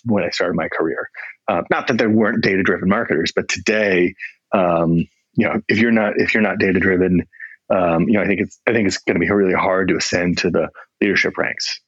when 0.05 0.23
I 0.23 0.29
started 0.29 0.55
my 0.55 0.69
career. 0.69 1.09
Uh, 1.47 1.61
not 1.69 1.87
that 1.87 1.97
there 1.97 2.09
weren't 2.09 2.43
data 2.43 2.63
driven 2.63 2.89
marketers, 2.89 3.31
but 3.35 3.47
today 3.47 4.15
um, 4.53 5.07
you 5.33 5.47
know 5.47 5.61
if 5.67 5.79
you're 5.79 5.91
not 5.91 6.13
if 6.17 6.33
you're 6.33 6.43
not 6.43 6.59
data 6.59 6.79
driven, 6.79 7.25
um, 7.69 8.07
you 8.07 8.13
know 8.13 8.21
I 8.21 8.27
think 8.27 8.41
it's 8.41 8.59
I 8.67 8.73
think 8.73 8.87
it's 8.87 8.97
going 8.97 9.15
to 9.15 9.25
be 9.25 9.31
really 9.31 9.53
hard 9.53 9.89
to 9.89 9.97
ascend 9.97 10.39
to 10.39 10.49
the 10.49 10.69
leadership 11.01 11.37
ranks. 11.37 11.79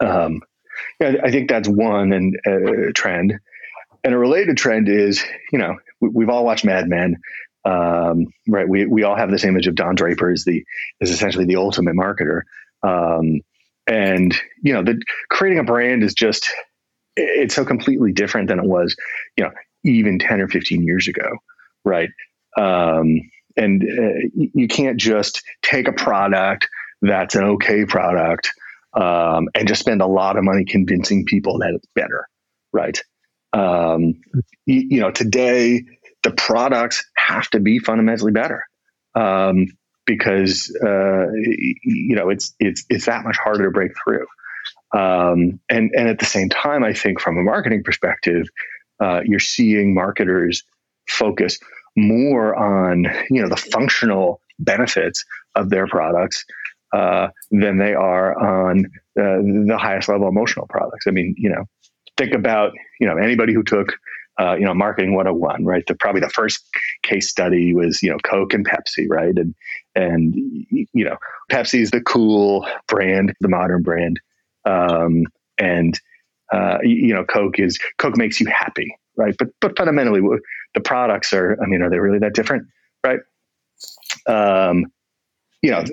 Um, 0.00 0.42
yeah, 1.00 1.14
I 1.22 1.30
think 1.30 1.48
that's 1.48 1.68
one 1.68 2.12
and 2.12 2.38
uh, 2.46 2.92
trend. 2.94 3.38
And 4.08 4.14
a 4.14 4.18
related 4.18 4.56
trend 4.56 4.88
is, 4.88 5.22
you 5.52 5.58
know, 5.58 5.76
we, 6.00 6.24
have 6.24 6.30
all 6.30 6.42
watched 6.42 6.64
Mad 6.64 6.88
Men, 6.88 7.18
um, 7.66 8.24
right? 8.48 8.66
We, 8.66 8.86
we 8.86 9.02
all 9.02 9.14
have 9.14 9.30
this 9.30 9.44
image 9.44 9.66
of 9.66 9.74
Don 9.74 9.96
Draper 9.96 10.30
as 10.30 10.44
the 10.46 10.64
is 10.98 11.10
essentially 11.10 11.44
the 11.44 11.56
ultimate 11.56 11.94
marketer, 11.94 12.40
um, 12.82 13.42
and 13.86 14.34
you 14.62 14.72
know, 14.72 14.82
the 14.82 14.98
creating 15.28 15.58
a 15.58 15.64
brand 15.64 16.02
is 16.02 16.14
just 16.14 16.50
it's 17.16 17.54
so 17.54 17.66
completely 17.66 18.12
different 18.12 18.48
than 18.48 18.58
it 18.58 18.64
was, 18.64 18.96
you 19.36 19.44
know, 19.44 19.50
even 19.84 20.18
ten 20.18 20.40
or 20.40 20.48
fifteen 20.48 20.84
years 20.84 21.06
ago, 21.06 21.28
right? 21.84 22.08
Um, 22.56 23.20
and 23.58 23.82
uh, 23.82 24.46
you 24.54 24.68
can't 24.68 24.98
just 24.98 25.42
take 25.60 25.86
a 25.86 25.92
product 25.92 26.66
that's 27.02 27.34
an 27.34 27.44
okay 27.44 27.84
product 27.84 28.52
um, 28.94 29.48
and 29.54 29.68
just 29.68 29.80
spend 29.80 30.00
a 30.00 30.06
lot 30.06 30.38
of 30.38 30.44
money 30.44 30.64
convincing 30.64 31.26
people 31.26 31.58
that 31.58 31.74
it's 31.74 31.88
better, 31.94 32.26
right? 32.72 32.98
Um, 33.52 34.20
you, 34.66 34.86
you, 34.90 35.00
know, 35.00 35.10
today 35.10 35.84
the 36.22 36.32
products 36.32 37.04
have 37.16 37.48
to 37.50 37.60
be 37.60 37.78
fundamentally 37.78 38.32
better 38.32 38.64
um, 39.14 39.66
because 40.04 40.74
uh, 40.84 41.26
you 41.32 42.16
know 42.16 42.30
it's 42.30 42.54
it's 42.58 42.84
it's 42.88 43.06
that 43.06 43.24
much 43.24 43.36
harder 43.36 43.64
to 43.64 43.70
break 43.70 43.92
through. 44.02 44.26
Um, 44.94 45.60
and 45.68 45.90
and 45.94 46.08
at 46.08 46.18
the 46.18 46.24
same 46.24 46.48
time, 46.48 46.84
I 46.84 46.92
think 46.92 47.20
from 47.20 47.38
a 47.38 47.42
marketing 47.42 47.82
perspective, 47.84 48.48
uh, 49.00 49.20
you're 49.24 49.40
seeing 49.40 49.94
marketers 49.94 50.64
focus 51.08 51.58
more 51.96 52.54
on 52.54 53.06
you 53.30 53.42
know 53.42 53.48
the 53.48 53.56
functional 53.56 54.40
benefits 54.58 55.24
of 55.54 55.70
their 55.70 55.86
products 55.86 56.44
uh, 56.92 57.28
than 57.50 57.78
they 57.78 57.94
are 57.94 58.38
on 58.38 58.86
uh, 59.18 59.38
the 59.66 59.76
highest 59.78 60.08
level 60.08 60.28
emotional 60.28 60.66
products. 60.66 61.06
I 61.06 61.10
mean, 61.10 61.34
you 61.36 61.50
know, 61.50 61.64
think 62.18 62.34
about 62.34 62.72
you 63.00 63.06
know 63.06 63.16
anybody 63.16 63.54
who 63.54 63.62
took 63.62 63.94
uh, 64.38 64.54
you 64.58 64.64
know 64.64 64.74
marketing 64.74 65.14
101 65.14 65.64
right? 65.64 65.84
The 65.86 65.94
probably 65.94 66.20
the 66.20 66.28
first 66.28 66.62
case 67.02 67.30
study 67.30 67.72
was 67.72 68.02
you 68.02 68.10
know 68.10 68.18
coke 68.18 68.52
and 68.52 68.68
pepsi 68.68 69.06
right? 69.08 69.34
And 69.36 69.54
and 69.94 70.34
you 70.70 71.04
know 71.04 71.16
pepsi 71.50 71.80
is 71.80 71.90
the 71.90 72.02
cool 72.02 72.66
brand 72.86 73.34
the 73.40 73.48
modern 73.48 73.82
brand. 73.82 74.20
Um, 74.64 75.24
and 75.56 75.98
uh, 76.52 76.78
you 76.82 77.14
know 77.14 77.24
coke 77.24 77.58
is 77.58 77.78
coke 77.98 78.16
makes 78.16 78.40
you 78.40 78.46
happy 78.46 78.94
right? 79.16 79.34
But 79.38 79.48
but 79.60 79.76
fundamentally 79.78 80.20
the 80.74 80.80
products 80.80 81.32
are 81.32 81.56
i 81.62 81.66
mean 81.66 81.80
are 81.82 81.90
they 81.90 81.98
really 81.98 82.18
that 82.18 82.34
different 82.34 82.66
right? 83.04 83.20
Um, 84.26 84.86
you 85.62 85.70
know 85.70 85.84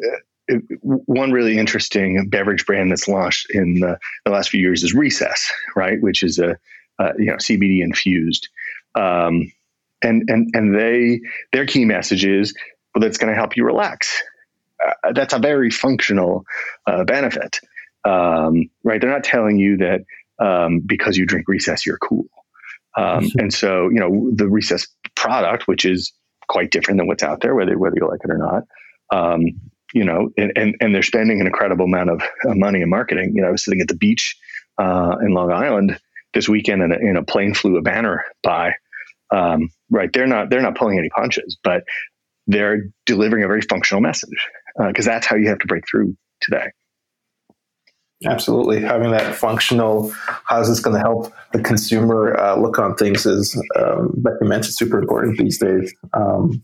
one 0.81 1.31
really 1.31 1.57
interesting 1.57 2.29
beverage 2.29 2.65
brand 2.65 2.91
that's 2.91 3.07
launched 3.07 3.47
in 3.49 3.79
the, 3.79 3.97
the, 4.25 4.31
last 4.31 4.49
few 4.49 4.59
years 4.59 4.83
is 4.83 4.93
Recess, 4.93 5.51
right? 5.75 6.01
Which 6.01 6.23
is 6.23 6.39
a, 6.39 6.57
you 7.17 7.25
know 7.25 7.35
CBD 7.35 7.81
infused, 7.81 8.47
um, 8.95 9.51
and 10.01 10.23
and 10.29 10.49
and 10.53 10.75
they 10.75 11.21
their 11.51 11.65
key 11.65 11.85
message 11.85 12.25
is 12.25 12.53
well, 12.93 13.01
that's 13.01 13.17
going 13.17 13.31
to 13.31 13.37
help 13.37 13.57
you 13.57 13.65
relax. 13.65 14.21
Uh, 14.85 15.11
that's 15.13 15.33
a 15.33 15.39
very 15.39 15.69
functional 15.69 16.45
uh, 16.85 17.03
benefit, 17.03 17.59
um, 18.05 18.69
right? 18.83 19.01
They're 19.01 19.11
not 19.11 19.23
telling 19.23 19.57
you 19.57 19.77
that 19.77 20.05
um, 20.39 20.79
because 20.79 21.17
you 21.17 21.25
drink 21.25 21.47
Recess 21.47 21.85
you're 21.85 21.97
cool, 21.97 22.27
um, 22.97 23.29
and 23.37 23.53
so 23.53 23.89
you 23.89 23.99
know 23.99 24.31
the 24.33 24.47
Recess 24.47 24.87
product, 25.15 25.67
which 25.67 25.85
is 25.85 26.13
quite 26.47 26.71
different 26.71 26.99
than 26.99 27.07
what's 27.07 27.23
out 27.23 27.41
there, 27.41 27.55
whether 27.55 27.77
whether 27.77 27.95
you 27.99 28.07
like 28.07 28.21
it 28.23 28.29
or 28.29 28.37
not. 28.37 28.63
Um, 29.11 29.59
you 29.95 30.03
know, 30.03 30.29
and, 30.37 30.51
and, 30.57 30.75
and 30.81 30.93
they're 30.93 31.01
spending 31.01 31.39
an 31.39 31.47
incredible 31.47 31.85
amount 31.85 32.09
of 32.09 32.21
money 32.43 32.81
in 32.81 32.89
marketing. 32.89 33.31
You 33.33 33.41
know, 33.41 33.47
I 33.47 33.51
was 33.51 33.63
sitting 33.63 33.79
at 33.79 33.87
the 33.87 33.95
beach 33.95 34.35
uh, 34.77 35.15
in 35.21 35.33
Long 35.33 35.51
Island 35.51 35.97
this 36.33 36.49
weekend, 36.49 36.83
and 36.83 36.91
a, 36.91 36.97
and 36.97 37.17
a 37.17 37.23
plane 37.23 37.53
flew 37.53 37.77
a 37.77 37.81
banner 37.81 38.25
by. 38.43 38.73
Um, 39.33 39.69
right, 39.89 40.11
they're 40.11 40.27
not 40.27 40.49
they're 40.49 40.61
not 40.61 40.75
pulling 40.75 40.99
any 40.99 41.09
punches, 41.09 41.57
but 41.63 41.83
they're 42.45 42.83
delivering 43.05 43.43
a 43.43 43.47
very 43.47 43.61
functional 43.61 44.01
message 44.01 44.47
because 44.77 45.07
uh, 45.07 45.11
that's 45.11 45.25
how 45.25 45.37
you 45.37 45.47
have 45.47 45.59
to 45.59 45.67
break 45.67 45.87
through 45.89 46.15
today. 46.41 46.67
Absolutely, 48.25 48.81
having 48.81 49.11
that 49.11 49.33
functional, 49.33 50.11
how 50.43 50.59
is 50.59 50.67
this 50.67 50.81
going 50.81 50.95
to 50.95 51.01
help 51.01 51.33
the 51.53 51.61
consumer 51.61 52.37
uh, 52.37 52.57
look 52.57 52.79
on 52.79 52.95
things 52.95 53.25
is, 53.25 53.61
um, 53.77 54.13
like 54.23 54.35
you 54.41 54.47
mentioned, 54.47 54.75
super 54.75 54.99
important 54.99 55.37
these 55.37 55.57
days. 55.57 55.93
Um, 56.13 56.63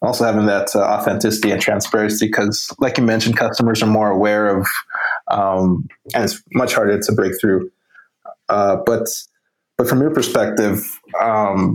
also 0.00 0.24
having 0.24 0.46
that 0.46 0.74
uh, 0.74 0.80
authenticity 0.80 1.50
and 1.50 1.60
transparency 1.60 2.26
because 2.26 2.74
like 2.78 2.98
you 2.98 3.04
mentioned 3.04 3.36
customers 3.36 3.82
are 3.82 3.86
more 3.86 4.10
aware 4.10 4.56
of 4.56 4.66
um, 5.28 5.88
and 6.14 6.24
it's 6.24 6.42
much 6.52 6.74
harder 6.74 6.98
to 7.00 7.12
break 7.12 7.32
through. 7.40 7.70
Uh, 8.48 8.76
but 8.86 9.06
but 9.76 9.88
from 9.88 10.00
your 10.00 10.10
perspective 10.10 11.00
um, 11.20 11.74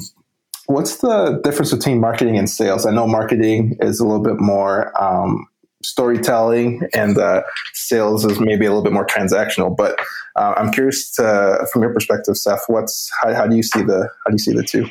what's 0.68 0.98
the 0.98 1.40
difference 1.44 1.74
between 1.74 2.00
marketing 2.00 2.38
and 2.38 2.50
sales? 2.50 2.86
I 2.86 2.92
know 2.92 3.08
marketing 3.08 3.78
is 3.82 4.00
a 4.00 4.06
little 4.06 4.24
bit 4.24 4.40
more 4.40 4.92
um, 5.02 5.48
storytelling 5.84 6.82
and 6.94 7.18
uh, 7.18 7.44
sales 7.74 8.26
is 8.26 8.40
maybe 8.40 8.66
a 8.66 8.70
little 8.70 8.84
bit 8.84 8.94
more 8.94 9.06
transactional 9.06 9.76
but 9.76 10.00
uh, 10.36 10.54
i'm 10.58 10.72
curious 10.72 11.12
to, 11.12 11.68
from 11.72 11.82
your 11.82 11.94
perspective 11.94 12.38
seth 12.38 12.64
what's 12.68 13.12
how, 13.22 13.34
how 13.34 13.46
do 13.46 13.56
you 13.56 13.64
see 13.64 13.82
the 13.82 14.10
how 14.24 14.30
do 14.30 14.34
you 14.34 14.38
see 14.38 14.54
the 14.54 14.64
two 14.64 14.88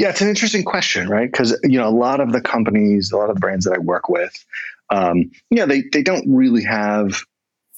yeah, 0.00 0.08
it's 0.08 0.22
an 0.22 0.28
interesting 0.28 0.64
question, 0.64 1.10
right? 1.10 1.30
Because 1.30 1.60
you 1.62 1.76
know, 1.76 1.86
a 1.86 1.90
lot 1.90 2.20
of 2.20 2.32
the 2.32 2.40
companies, 2.40 3.12
a 3.12 3.18
lot 3.18 3.28
of 3.28 3.36
the 3.36 3.40
brands 3.40 3.66
that 3.66 3.74
I 3.74 3.78
work 3.78 4.08
with, 4.08 4.32
um, 4.88 5.30
yeah, 5.50 5.66
they 5.66 5.82
they 5.92 6.02
don't 6.02 6.24
really 6.26 6.64
have 6.64 7.20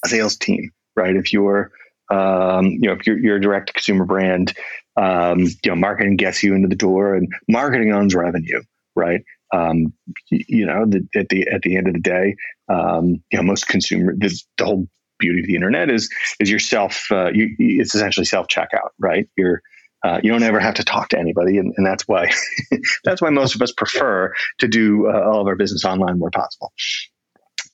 a 0.05 0.07
sales 0.07 0.37
team, 0.37 0.71
right? 0.95 1.17
If 1.17 1.33
you're, 1.33 1.73
um, 2.09 2.67
you 2.67 2.87
know, 2.87 2.93
if 2.93 3.05
you're, 3.05 3.19
you're 3.19 3.35
a 3.35 3.41
direct 3.41 3.73
consumer 3.73 4.05
brand, 4.05 4.53
um, 4.95 5.39
you 5.41 5.57
know, 5.67 5.75
marketing 5.75 6.15
gets 6.15 6.41
you 6.41 6.55
into 6.55 6.69
the 6.69 6.77
door, 6.77 7.13
and 7.13 7.27
marketing 7.49 7.91
owns 7.91 8.15
revenue, 8.15 8.61
right? 8.95 9.25
Um, 9.53 9.91
you, 10.29 10.65
know, 10.65 10.85
the, 10.85 11.05
at 11.17 11.27
the 11.27 11.45
at 11.49 11.61
the 11.63 11.75
end 11.75 11.89
of 11.89 11.93
the 11.93 11.99
day, 11.99 12.37
um, 12.69 13.21
you 13.33 13.37
know, 13.37 13.43
most 13.43 13.67
consumer, 13.67 14.13
this 14.17 14.45
the 14.57 14.63
whole 14.63 14.87
beauty 15.19 15.41
of 15.41 15.47
the 15.47 15.55
internet 15.55 15.89
is 15.89 16.09
is 16.39 16.49
yourself. 16.49 17.03
Uh, 17.11 17.31
you, 17.33 17.53
it's 17.59 17.93
essentially 17.93 18.25
self 18.25 18.47
checkout, 18.47 18.91
right? 18.97 19.27
You're 19.35 19.61
uh, 20.03 20.19
you 20.21 20.31
don't 20.31 20.43
ever 20.43 20.59
have 20.59 20.75
to 20.75 20.83
talk 20.83 21.09
to 21.09 21.19
anybody, 21.19 21.57
and, 21.57 21.73
and 21.77 21.85
that's 21.85 22.07
why 22.07 22.31
that's 23.03 23.21
why 23.21 23.29
most 23.29 23.55
of 23.55 23.61
us 23.61 23.71
prefer 23.71 24.33
to 24.59 24.67
do 24.67 25.07
uh, 25.07 25.21
all 25.21 25.41
of 25.41 25.47
our 25.47 25.55
business 25.55 25.85
online 25.85 26.19
where 26.19 26.31
possible. 26.31 26.73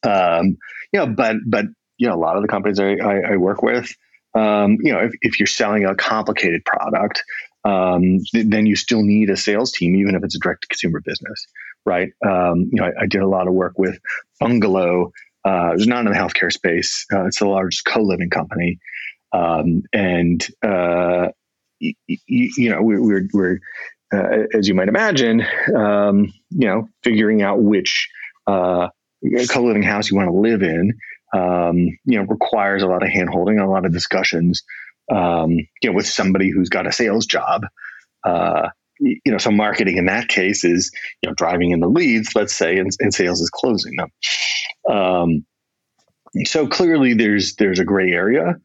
Um, 0.04 0.58
you 0.94 1.00
know, 1.00 1.08
but 1.08 1.38
but 1.46 1.66
you 1.98 2.08
know, 2.08 2.16
a 2.16 2.18
lot 2.18 2.38
of 2.38 2.42
the 2.42 2.48
companies 2.48 2.80
I, 2.80 2.96
I, 2.96 3.34
I 3.34 3.38
work 3.38 3.62
with, 3.62 3.94
um, 4.34 4.78
you 4.82 4.94
know, 4.94 5.00
if, 5.00 5.12
if 5.22 5.40
you're 5.40 5.48
selling 5.48 5.86
a 5.86 5.96
complicated 5.96 6.64
product, 6.66 7.22
um, 7.66 8.20
th- 8.32 8.48
then 8.48 8.66
you 8.66 8.76
still 8.76 9.04
need 9.04 9.30
a 9.30 9.38
sales 9.38 9.72
team, 9.72 9.96
even 9.98 10.16
if 10.16 10.24
it's 10.24 10.36
a 10.36 10.40
direct 10.40 10.62
to 10.62 10.68
consumer 10.70 11.02
business, 11.02 11.46
right? 11.86 12.10
Um, 12.26 12.70
you 12.72 12.82
know, 12.82 12.86
I, 12.86 13.04
I, 13.04 13.06
did 13.06 13.22
a 13.22 13.28
lot 13.28 13.48
of 13.48 13.54
work 13.54 13.78
with 13.78 14.00
Bungalow. 14.40 15.12
Uh, 15.44 15.72
it's 15.74 15.88
not 15.88 16.06
in 16.06 16.12
the 16.12 16.18
healthcare 16.18 16.52
space. 16.52 17.06
Uh, 17.12 17.26
it's 17.26 17.40
the 17.40 17.48
largest 17.48 17.86
co-living 17.86 18.30
company, 18.30 18.80
um, 19.34 19.84
and 19.92 20.48
uh, 20.64 21.30
you, 21.80 21.94
you 22.28 22.70
know, 22.70 22.82
we're, 22.82 23.02
we're, 23.02 23.28
we're 23.34 23.60
uh, 24.14 24.46
as 24.58 24.68
you 24.68 24.74
might 24.74 24.88
imagine, 24.88 25.46
um, 25.76 26.34
you 26.50 26.68
know, 26.68 26.88
figuring 27.04 27.42
out 27.42 27.62
which 27.62 28.10
uh, 28.48 28.88
co-living 29.50 29.84
house 29.84 30.10
you 30.10 30.18
want 30.18 30.30
to 30.30 30.36
live 30.36 30.64
in, 30.64 30.94
um, 31.34 31.78
you 32.06 32.18
know, 32.18 32.24
requires 32.24 32.84
a 32.84 32.88
lot 32.88 33.04
of 33.04 33.10
handholding, 33.10 33.62
a 33.62 33.70
lot 33.70 33.86
of 33.86 33.94
discussions, 33.94 34.64
um, 35.12 35.52
you 35.52 35.90
know, 35.90 35.94
with 35.94 36.08
somebody 36.08 36.50
who's 36.50 36.70
got 36.70 36.88
a 36.88 36.92
sales 36.92 37.26
job. 37.26 37.64
Uh, 38.24 38.70
you 39.00 39.32
know, 39.32 39.38
so 39.38 39.52
marketing 39.52 39.98
in 39.98 40.08
that 40.08 40.28
case 40.28 40.66
is, 40.66 40.92
you 41.22 41.30
know, 41.30 41.36
driving 41.36 41.72
in 41.72 41.80
the 41.80 41.88
leads, 41.88 42.36
let's 42.36 42.56
say, 42.56 42.78
and, 42.78 42.92
and 43.00 43.14
sales 43.14 43.40
is 43.40 43.50
closing 43.50 43.96
them. 43.96 44.10
So 46.46 46.68
clearly 46.68 47.14
there's 47.14 47.56
there's 47.56 47.80
a 47.80 47.86
gray 47.86 48.12
area, 48.12 48.56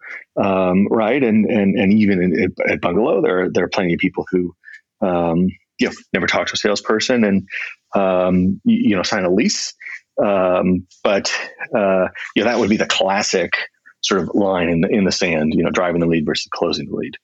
um, 0.43 0.87
right? 0.89 1.23
And 1.23 1.47
and 1.47 1.79
and 1.79 1.93
even 1.93 2.23
in, 2.23 2.55
at 2.69 2.81
Bungalow, 2.81 3.23
there 3.23 3.41
are, 3.41 3.51
there 3.51 3.65
are 3.65 3.69
plenty 3.69 3.95
of 3.95 4.01
people 4.01 4.27
who, 4.31 4.55
um, 5.01 5.49
you 5.79 5.89
know, 5.89 5.93
never 6.13 6.27
talk 6.27 6.47
to 6.49 6.55
a 6.55 6.57
salesperson 6.57 7.25
and 7.25 7.49
um, 7.95 8.61
you, 8.65 8.91
you, 8.91 8.97
know 8.97 9.03
sign 9.03 9.25
a 9.25 9.31
lease. 9.31 9.75
Um, 10.23 10.87
but 11.03 11.33
uh, 11.75 12.09
you 12.37 12.45
know 12.45 12.51
that 12.51 12.59
would 12.59 12.71
be 12.71 12.77
the 12.77 12.87
classic 12.87 13.55
sort 14.03 14.21
of 14.21 14.31
line 14.35 14.69
in 14.69 14.83
the 14.83 14.89
in 14.89 15.05
the 15.05 15.13
sand. 15.13 15.55
You 15.55 15.65
know, 15.65 15.71
driving 15.71 16.01
the 16.01 16.07
lead 16.07 16.27
versus 16.27 16.49
closing 16.53 16.87
the 16.87 16.97
lead. 16.97 17.17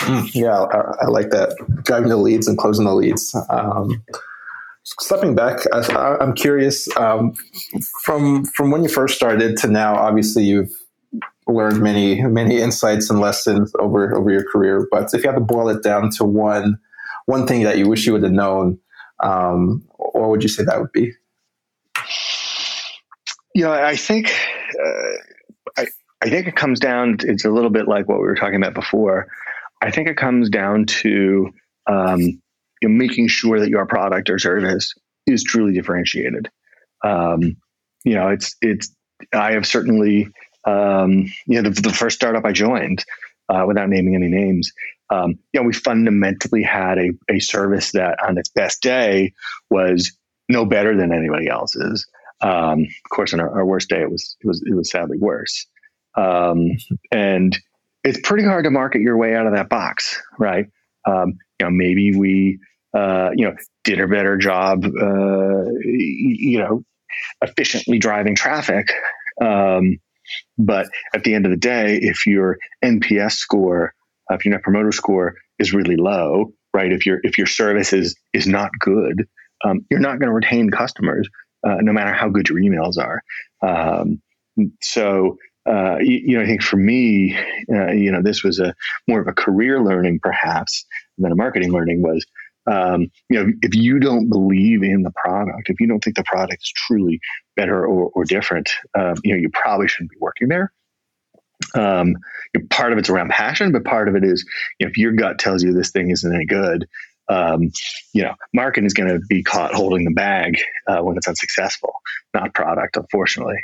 Mm, 0.00 0.34
yeah, 0.34 0.58
I, 0.58 1.04
I, 1.04 1.08
like 1.08 1.28
that. 1.30 1.54
Driving 1.84 2.08
the 2.08 2.16
leads 2.16 2.48
and 2.48 2.56
closing 2.56 2.86
the 2.86 2.94
leads. 2.94 3.36
Um, 3.50 4.02
stepping 4.84 5.34
back, 5.34 5.60
I, 5.72 6.16
am 6.20 6.34
curious 6.34 6.88
um, 6.96 7.34
from 8.04 8.44
from 8.56 8.70
when 8.70 8.82
you 8.82 8.88
first 8.88 9.14
started 9.14 9.56
to 9.58 9.68
now. 9.68 9.94
Obviously, 9.94 10.44
you've 10.44 10.72
learned 11.46 11.80
many 11.82 12.22
many 12.22 12.60
insights 12.60 13.10
and 13.10 13.20
lessons 13.20 13.72
over 13.78 14.14
over 14.14 14.30
your 14.30 14.44
career. 14.44 14.86
But 14.90 15.12
if 15.12 15.22
you 15.22 15.30
had 15.30 15.36
to 15.36 15.44
boil 15.44 15.68
it 15.68 15.82
down 15.82 16.10
to 16.12 16.24
one 16.24 16.78
one 17.26 17.46
thing 17.46 17.62
that 17.64 17.78
you 17.78 17.88
wish 17.88 18.06
you 18.06 18.12
would 18.12 18.22
have 18.22 18.32
known, 18.32 18.78
um, 19.22 19.84
what 19.96 20.30
would 20.30 20.42
you 20.42 20.48
say 20.48 20.64
that 20.64 20.80
would 20.80 20.92
be? 20.92 21.12
You 23.54 23.64
know, 23.64 23.72
I 23.72 23.96
think 23.96 24.30
uh, 24.30 25.80
I 25.80 25.86
I 26.22 26.30
think 26.30 26.46
it 26.46 26.56
comes 26.56 26.80
down. 26.80 27.18
It's 27.20 27.44
a 27.44 27.50
little 27.50 27.70
bit 27.70 27.88
like 27.88 28.08
what 28.08 28.18
we 28.18 28.24
were 28.24 28.36
talking 28.36 28.56
about 28.56 28.74
before. 28.74 29.28
I 29.82 29.90
think 29.90 30.08
it 30.08 30.16
comes 30.16 30.50
down 30.50 30.84
to 30.86 31.50
um, 31.86 32.40
you 32.80 32.88
know, 32.88 32.94
making 32.94 33.28
sure 33.28 33.60
that 33.60 33.70
your 33.70 33.86
product 33.86 34.30
or 34.30 34.38
service 34.38 34.94
is 35.26 35.44
truly 35.44 35.72
differentiated. 35.72 36.50
Um, 37.04 37.56
you 38.04 38.14
know, 38.14 38.28
it's 38.28 38.56
it's. 38.60 38.94
I 39.34 39.52
have 39.52 39.66
certainly, 39.66 40.28
um, 40.66 41.26
you 41.46 41.60
know, 41.60 41.68
the, 41.68 41.82
the, 41.82 41.92
first 41.92 42.16
startup 42.16 42.44
I 42.46 42.52
joined, 42.52 43.04
uh, 43.50 43.64
without 43.66 43.90
naming 43.90 44.14
any 44.14 44.28
names, 44.28 44.72
um, 45.10 45.38
you 45.52 45.60
know, 45.60 45.66
we 45.66 45.74
fundamentally 45.74 46.62
had 46.62 46.98
a 46.98 47.10
a 47.28 47.38
service 47.40 47.92
that 47.92 48.18
on 48.26 48.38
its 48.38 48.48
best 48.48 48.82
day 48.82 49.34
was 49.70 50.16
no 50.48 50.64
better 50.64 50.96
than 50.96 51.12
anybody 51.12 51.48
else's. 51.48 52.06
Um, 52.42 52.82
of 52.82 53.10
course, 53.10 53.34
on 53.34 53.40
our, 53.40 53.50
our, 53.50 53.66
worst 53.66 53.90
day, 53.90 54.00
it 54.00 54.10
was 54.10 54.36
it 54.40 54.46
was 54.46 54.62
it 54.66 54.74
was 54.74 54.90
sadly 54.90 55.18
worse. 55.18 55.66
Um, 56.16 56.70
and 57.12 57.58
it's 58.02 58.20
pretty 58.22 58.44
hard 58.44 58.64
to 58.64 58.70
market 58.70 59.02
your 59.02 59.16
way 59.16 59.34
out 59.34 59.46
of 59.46 59.52
that 59.52 59.68
box, 59.68 60.20
right? 60.38 60.66
Um, 61.06 61.34
you 61.60 61.66
know, 61.66 61.70
maybe 61.70 62.16
we 62.16 62.58
uh, 62.94 63.30
you 63.34 63.46
know, 63.46 63.54
did 63.84 64.00
a 64.00 64.08
better 64.08 64.36
job, 64.36 64.84
uh, 64.84 65.64
you 65.84 66.58
know, 66.58 66.82
efficiently 67.42 67.98
driving 67.98 68.34
traffic. 68.34 68.88
Um, 69.40 69.98
but 70.58 70.86
at 71.14 71.24
the 71.24 71.34
end 71.34 71.46
of 71.46 71.50
the 71.50 71.56
day, 71.56 71.98
if 72.02 72.26
your 72.26 72.58
NPS 72.84 73.32
score, 73.32 73.94
uh, 74.30 74.34
if 74.34 74.44
your 74.44 74.52
Net 74.52 74.62
Promoter 74.62 74.92
Score 74.92 75.34
is 75.58 75.72
really 75.72 75.96
low, 75.96 76.52
right? 76.74 76.92
If 76.92 77.06
your 77.06 77.20
if 77.22 77.38
your 77.38 77.46
service 77.46 77.92
is 77.92 78.16
is 78.32 78.46
not 78.46 78.70
good, 78.78 79.26
um, 79.64 79.80
you're 79.90 80.00
not 80.00 80.18
going 80.18 80.28
to 80.28 80.34
retain 80.34 80.70
customers, 80.70 81.28
uh, 81.66 81.76
no 81.80 81.92
matter 81.92 82.12
how 82.12 82.28
good 82.28 82.48
your 82.48 82.58
emails 82.58 82.96
are. 82.98 83.22
Um, 83.62 84.20
so 84.80 85.36
uh, 85.66 85.98
you, 86.00 86.20
you, 86.24 86.36
know, 86.36 86.42
I 86.42 86.46
think 86.46 86.62
for 86.62 86.76
me, 86.76 87.36
uh, 87.72 87.92
you 87.92 88.10
know, 88.10 88.22
this 88.22 88.42
was 88.42 88.58
a 88.58 88.74
more 89.06 89.20
of 89.20 89.28
a 89.28 89.32
career 89.32 89.82
learning 89.82 90.20
perhaps 90.22 90.84
than 91.22 91.32
a 91.32 91.36
marketing 91.36 91.72
learning 91.72 92.02
was 92.02 92.24
um, 92.66 93.10
you 93.28 93.42
know, 93.42 93.52
if 93.62 93.74
you 93.74 93.98
don't 93.98 94.28
believe 94.28 94.82
in 94.82 95.02
the 95.02 95.12
product, 95.12 95.70
if 95.70 95.80
you 95.80 95.86
don't 95.86 96.00
think 96.00 96.16
the 96.16 96.24
product 96.24 96.62
is 96.62 96.72
truly 96.76 97.20
better 97.56 97.84
or, 97.86 98.10
or 98.14 98.24
different, 98.24 98.70
um, 98.98 99.14
you 99.24 99.32
know, 99.32 99.40
you 99.40 99.50
probably 99.52 99.88
shouldn't 99.88 100.10
be 100.10 100.16
working 100.20 100.48
there. 100.48 100.72
Um, 101.74 102.16
you 102.54 102.60
know, 102.60 102.66
part 102.70 102.92
of 102.92 102.98
it's 102.98 103.08
around 103.08 103.30
passion, 103.30 103.72
but 103.72 103.84
part 103.84 104.08
of 104.08 104.14
it 104.14 104.24
is, 104.24 104.44
you 104.78 104.86
know, 104.86 104.90
if 104.90 104.98
your 104.98 105.12
gut 105.12 105.38
tells 105.38 105.62
you 105.62 105.72
this 105.72 105.90
thing 105.90 106.10
isn't 106.10 106.34
any 106.34 106.46
good, 106.46 106.86
um, 107.28 107.70
you 108.12 108.22
know, 108.22 108.34
marketing 108.52 108.86
is 108.86 108.94
going 108.94 109.08
to 109.08 109.20
be 109.28 109.42
caught 109.42 109.72
holding 109.72 110.04
the 110.04 110.12
bag 110.12 110.58
uh, 110.88 110.98
when 110.98 111.16
it's 111.16 111.28
unsuccessful, 111.28 111.92
not 112.34 112.54
product, 112.54 112.96
unfortunately. 112.96 113.58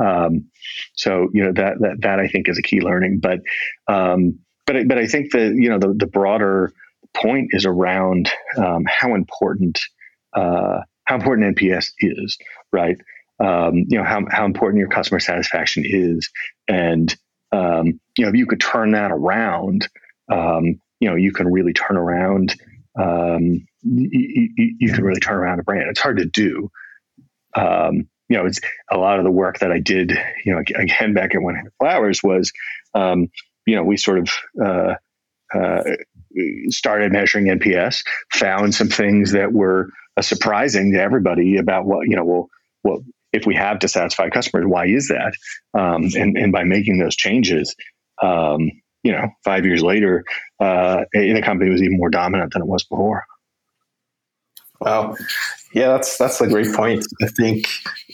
Um, 0.00 0.50
so 0.94 1.28
you 1.34 1.44
know 1.44 1.52
that 1.52 1.78
that 1.80 2.00
that 2.00 2.18
I 2.18 2.26
think 2.26 2.48
is 2.48 2.58
a 2.58 2.62
key 2.62 2.80
learning, 2.80 3.20
but 3.20 3.40
um, 3.86 4.38
but 4.66 4.88
but 4.88 4.96
I 4.96 5.06
think 5.06 5.32
that 5.32 5.54
you 5.54 5.68
know 5.68 5.78
the 5.78 5.92
the 5.92 6.06
broader 6.06 6.72
point 7.14 7.48
is 7.52 7.66
around 7.66 8.30
um, 8.56 8.84
how 8.86 9.14
important 9.14 9.80
uh, 10.34 10.80
how 11.04 11.16
important 11.16 11.56
NPS 11.56 11.92
is, 11.98 12.38
right? 12.72 12.96
Um, 13.40 13.84
you 13.88 13.98
know 13.98 14.04
how 14.04 14.24
how 14.30 14.44
important 14.44 14.80
your 14.80 14.88
customer 14.88 15.20
satisfaction 15.20 15.84
is, 15.86 16.30
and 16.68 17.14
um, 17.50 18.00
you 18.16 18.24
know 18.24 18.28
if 18.28 18.36
you 18.36 18.46
could 18.46 18.60
turn 18.60 18.92
that 18.92 19.10
around, 19.10 19.88
um, 20.30 20.80
you 21.00 21.08
know 21.08 21.16
you 21.16 21.32
can 21.32 21.50
really 21.50 21.72
turn 21.72 21.96
around. 21.96 22.54
Um, 22.98 23.66
you, 23.82 24.50
you, 24.78 24.92
can 24.92 25.02
really 25.02 25.18
turn 25.18 25.36
around 25.36 25.58
a 25.58 25.62
brand. 25.62 25.88
It's 25.88 25.98
hard 25.98 26.18
to 26.18 26.26
do, 26.26 26.70
um, 27.56 28.06
you 28.28 28.36
know, 28.36 28.44
it's 28.44 28.60
a 28.90 28.98
lot 28.98 29.18
of 29.18 29.24
the 29.24 29.30
work 29.30 29.60
that 29.60 29.72
I 29.72 29.78
did, 29.78 30.12
you 30.44 30.52
know, 30.52 30.58
again 30.76 31.14
back 31.14 31.34
at 31.34 31.40
1-800 31.40 31.70
Flowers 31.78 32.22
was, 32.22 32.52
you 32.94 33.76
know, 33.76 33.82
we 33.82 33.96
sort 33.96 34.18
of 34.18 34.30
uh, 34.62 34.94
uh, 35.54 35.82
started 36.68 37.12
measuring 37.12 37.46
NPS, 37.46 38.02
found 38.32 38.74
some 38.74 38.88
things 38.88 39.32
that 39.32 39.52
were 39.52 39.90
uh, 40.16 40.22
surprising 40.22 40.92
to 40.92 41.00
everybody 41.00 41.56
about 41.56 41.86
what 41.86 42.08
you 42.08 42.16
know. 42.16 42.24
Well, 42.24 42.48
well, 42.84 43.04
if 43.32 43.46
we 43.46 43.54
have 43.54 43.78
dissatisfied 43.78 44.32
customers, 44.32 44.66
why 44.66 44.86
is 44.86 45.08
that? 45.08 45.34
Um, 45.78 46.08
and 46.14 46.36
and 46.36 46.52
by 46.52 46.64
making 46.64 46.98
those 46.98 47.16
changes, 47.16 47.74
um, 48.22 48.70
you 49.02 49.12
know, 49.12 49.28
five 49.44 49.64
years 49.64 49.82
later, 49.82 50.24
uh, 50.60 51.04
the 51.12 51.42
company 51.42 51.70
was 51.70 51.82
even 51.82 51.96
more 51.96 52.10
dominant 52.10 52.52
than 52.52 52.62
it 52.62 52.68
was 52.68 52.84
before. 52.84 53.24
Wow. 54.80 55.16
Yeah, 55.74 55.88
that's 55.88 56.18
that's 56.18 56.40
a 56.40 56.48
great 56.48 56.74
point. 56.74 57.06
I 57.22 57.28
think 57.28 57.66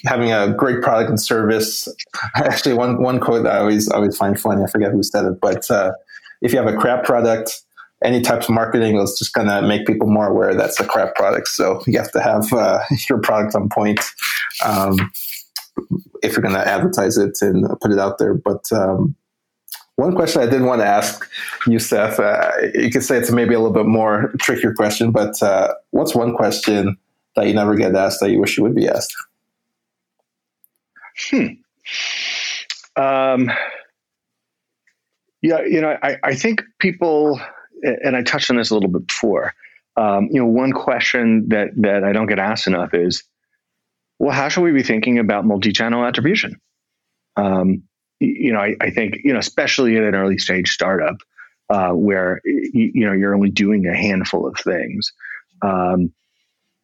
having 0.05 0.33
a 0.33 0.53
great 0.53 0.83
product 0.83 1.09
and 1.09 1.20
service. 1.20 1.88
Actually, 2.37 2.74
one 2.74 3.03
one 3.03 3.20
quote 3.20 3.44
that 3.44 3.55
I 3.55 3.59
always 3.59 3.88
always 3.88 4.16
find 4.16 4.38
funny. 4.38 4.62
I 4.62 4.70
forget 4.70 4.92
who 4.92 5.03
said 5.03 5.24
it, 5.24 5.40
but 5.40 5.68
uh, 5.70 5.92
if 6.40 6.53
you 6.53 6.59
have 6.59 6.72
a 6.72 6.77
crap 6.77 7.05
product, 7.05 7.62
any 8.05 8.20
types 8.20 8.48
of 8.48 8.55
marketing 8.55 8.96
is 8.98 9.18
just 9.18 9.33
going 9.33 9.48
to 9.48 9.62
make 9.62 9.87
people 9.87 10.09
more 10.09 10.29
aware 10.29 10.55
that's 10.55 10.79
a 10.79 10.85
crap 10.85 11.14
product. 11.16 11.48
So 11.48 11.83
you 11.87 11.98
have 11.98 12.12
to 12.12 12.20
have 12.20 12.53
uh, 12.53 12.81
your 13.09 13.18
product 13.20 13.55
on 13.55 13.68
point 13.68 14.01
um, 14.64 14.96
if 16.22 16.33
you're 16.33 16.42
going 16.42 16.55
to 16.55 16.66
advertise 16.66 17.16
it 17.16 17.38
and 17.40 17.66
put 17.81 17.90
it 17.90 17.98
out 17.98 18.18
there. 18.18 18.35
But 18.35 18.70
um, 18.72 19.16
one 19.96 20.14
question 20.14 20.40
I 20.42 20.46
did 20.46 20.62
want 20.62 20.81
to 20.81 20.87
ask 20.87 21.29
you, 21.66 21.81
Seth, 21.81 22.20
uh, 22.20 22.53
you 22.72 22.90
could 22.90 23.03
say 23.03 23.16
it's 23.16 23.33
maybe 23.33 23.55
a 23.55 23.59
little 23.59 23.74
bit 23.74 23.87
more 23.87 24.33
trickier 24.38 24.72
question, 24.72 25.11
but 25.11 25.42
uh, 25.42 25.74
what's 25.90 26.14
one 26.14 26.37
question 26.37 26.96
that 27.35 27.48
you 27.48 27.55
never 27.55 27.74
get 27.74 27.96
asked 27.96 28.20
that 28.20 28.31
you 28.31 28.38
wish 28.38 28.57
you 28.57 28.62
would 28.62 28.77
be 28.77 28.88
asked? 28.88 29.12
Hmm. 31.31 31.46
Um, 32.94 33.51
yeah, 35.42 35.62
you 35.62 35.81
know, 35.81 35.96
I, 36.03 36.16
I 36.22 36.35
think 36.35 36.62
people, 36.79 37.40
and 37.83 38.16
I 38.16 38.22
touched 38.22 38.51
on 38.51 38.57
this 38.57 38.70
a 38.70 38.74
little 38.74 38.90
bit 38.90 39.07
before. 39.07 39.55
Um, 39.96 40.29
you 40.31 40.40
know, 40.40 40.46
one 40.46 40.72
question 40.72 41.48
that 41.48 41.70
that 41.79 42.05
I 42.05 42.12
don't 42.12 42.27
get 42.27 42.38
asked 42.38 42.66
enough 42.66 42.94
is, 42.94 43.24
well, 44.18 44.33
how 44.33 44.48
should 44.48 44.62
we 44.62 44.72
be 44.72 44.83
thinking 44.83 45.18
about 45.18 45.44
multi-channel 45.44 46.05
attribution? 46.05 46.61
Um, 47.37 47.85
you 48.20 48.53
know, 48.53 48.59
I, 48.59 48.74
I, 48.81 48.90
think, 48.90 49.18
you 49.22 49.33
know, 49.33 49.38
especially 49.38 49.96
in 49.96 50.03
an 50.03 50.14
early 50.14 50.38
stage 50.38 50.70
startup 50.70 51.16
uh, 51.70 51.90
where, 51.90 52.40
you, 52.44 52.90
you, 52.94 53.07
know, 53.07 53.12
you're 53.12 53.35
only 53.35 53.51
doing 53.51 53.87
a 53.87 53.96
handful 53.96 54.46
of 54.46 54.57
things. 54.57 55.12
Um, 55.62 56.12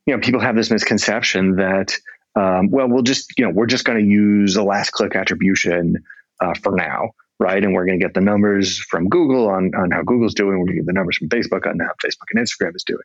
you 0.07 0.14
know, 0.14 0.21
people 0.21 0.40
have 0.40 0.55
this 0.55 0.71
misconception 0.71 1.57
that, 1.57 1.97
um, 2.37 2.71
well, 2.71 2.88
we'll 2.88 3.03
just, 3.03 3.37
you 3.37 3.45
know, 3.45 3.51
we're 3.51 3.67
just 3.67 3.85
going 3.85 3.99
to 3.99 4.05
use 4.05 4.55
the 4.55 4.62
last 4.62 4.90
click 4.90 5.17
attribution 5.17 5.97
uh, 6.40 6.55
for 6.62 6.77
now, 6.77 7.11
right? 7.38 7.62
And 7.62 7.75
we're 7.75 7.87
going 7.87 7.99
to 7.99 8.05
get 8.05 8.14
the 8.14 8.20
numbers 8.20 8.79
from 8.79 9.09
Google 9.09 9.49
on, 9.49 9.73
on 9.75 9.90
how 9.90 10.03
Google's 10.03 10.35
doing. 10.35 10.59
We're 10.59 10.66
going 10.66 10.79
to 10.79 10.83
get 10.83 10.87
the 10.87 10.92
numbers 10.92 11.18
from 11.18 11.29
Facebook 11.29 11.66
on 11.66 11.79
how 11.81 11.92
Facebook 12.05 12.27
and 12.33 12.47
Instagram 12.47 12.75
is 12.77 12.85
doing. 12.85 13.01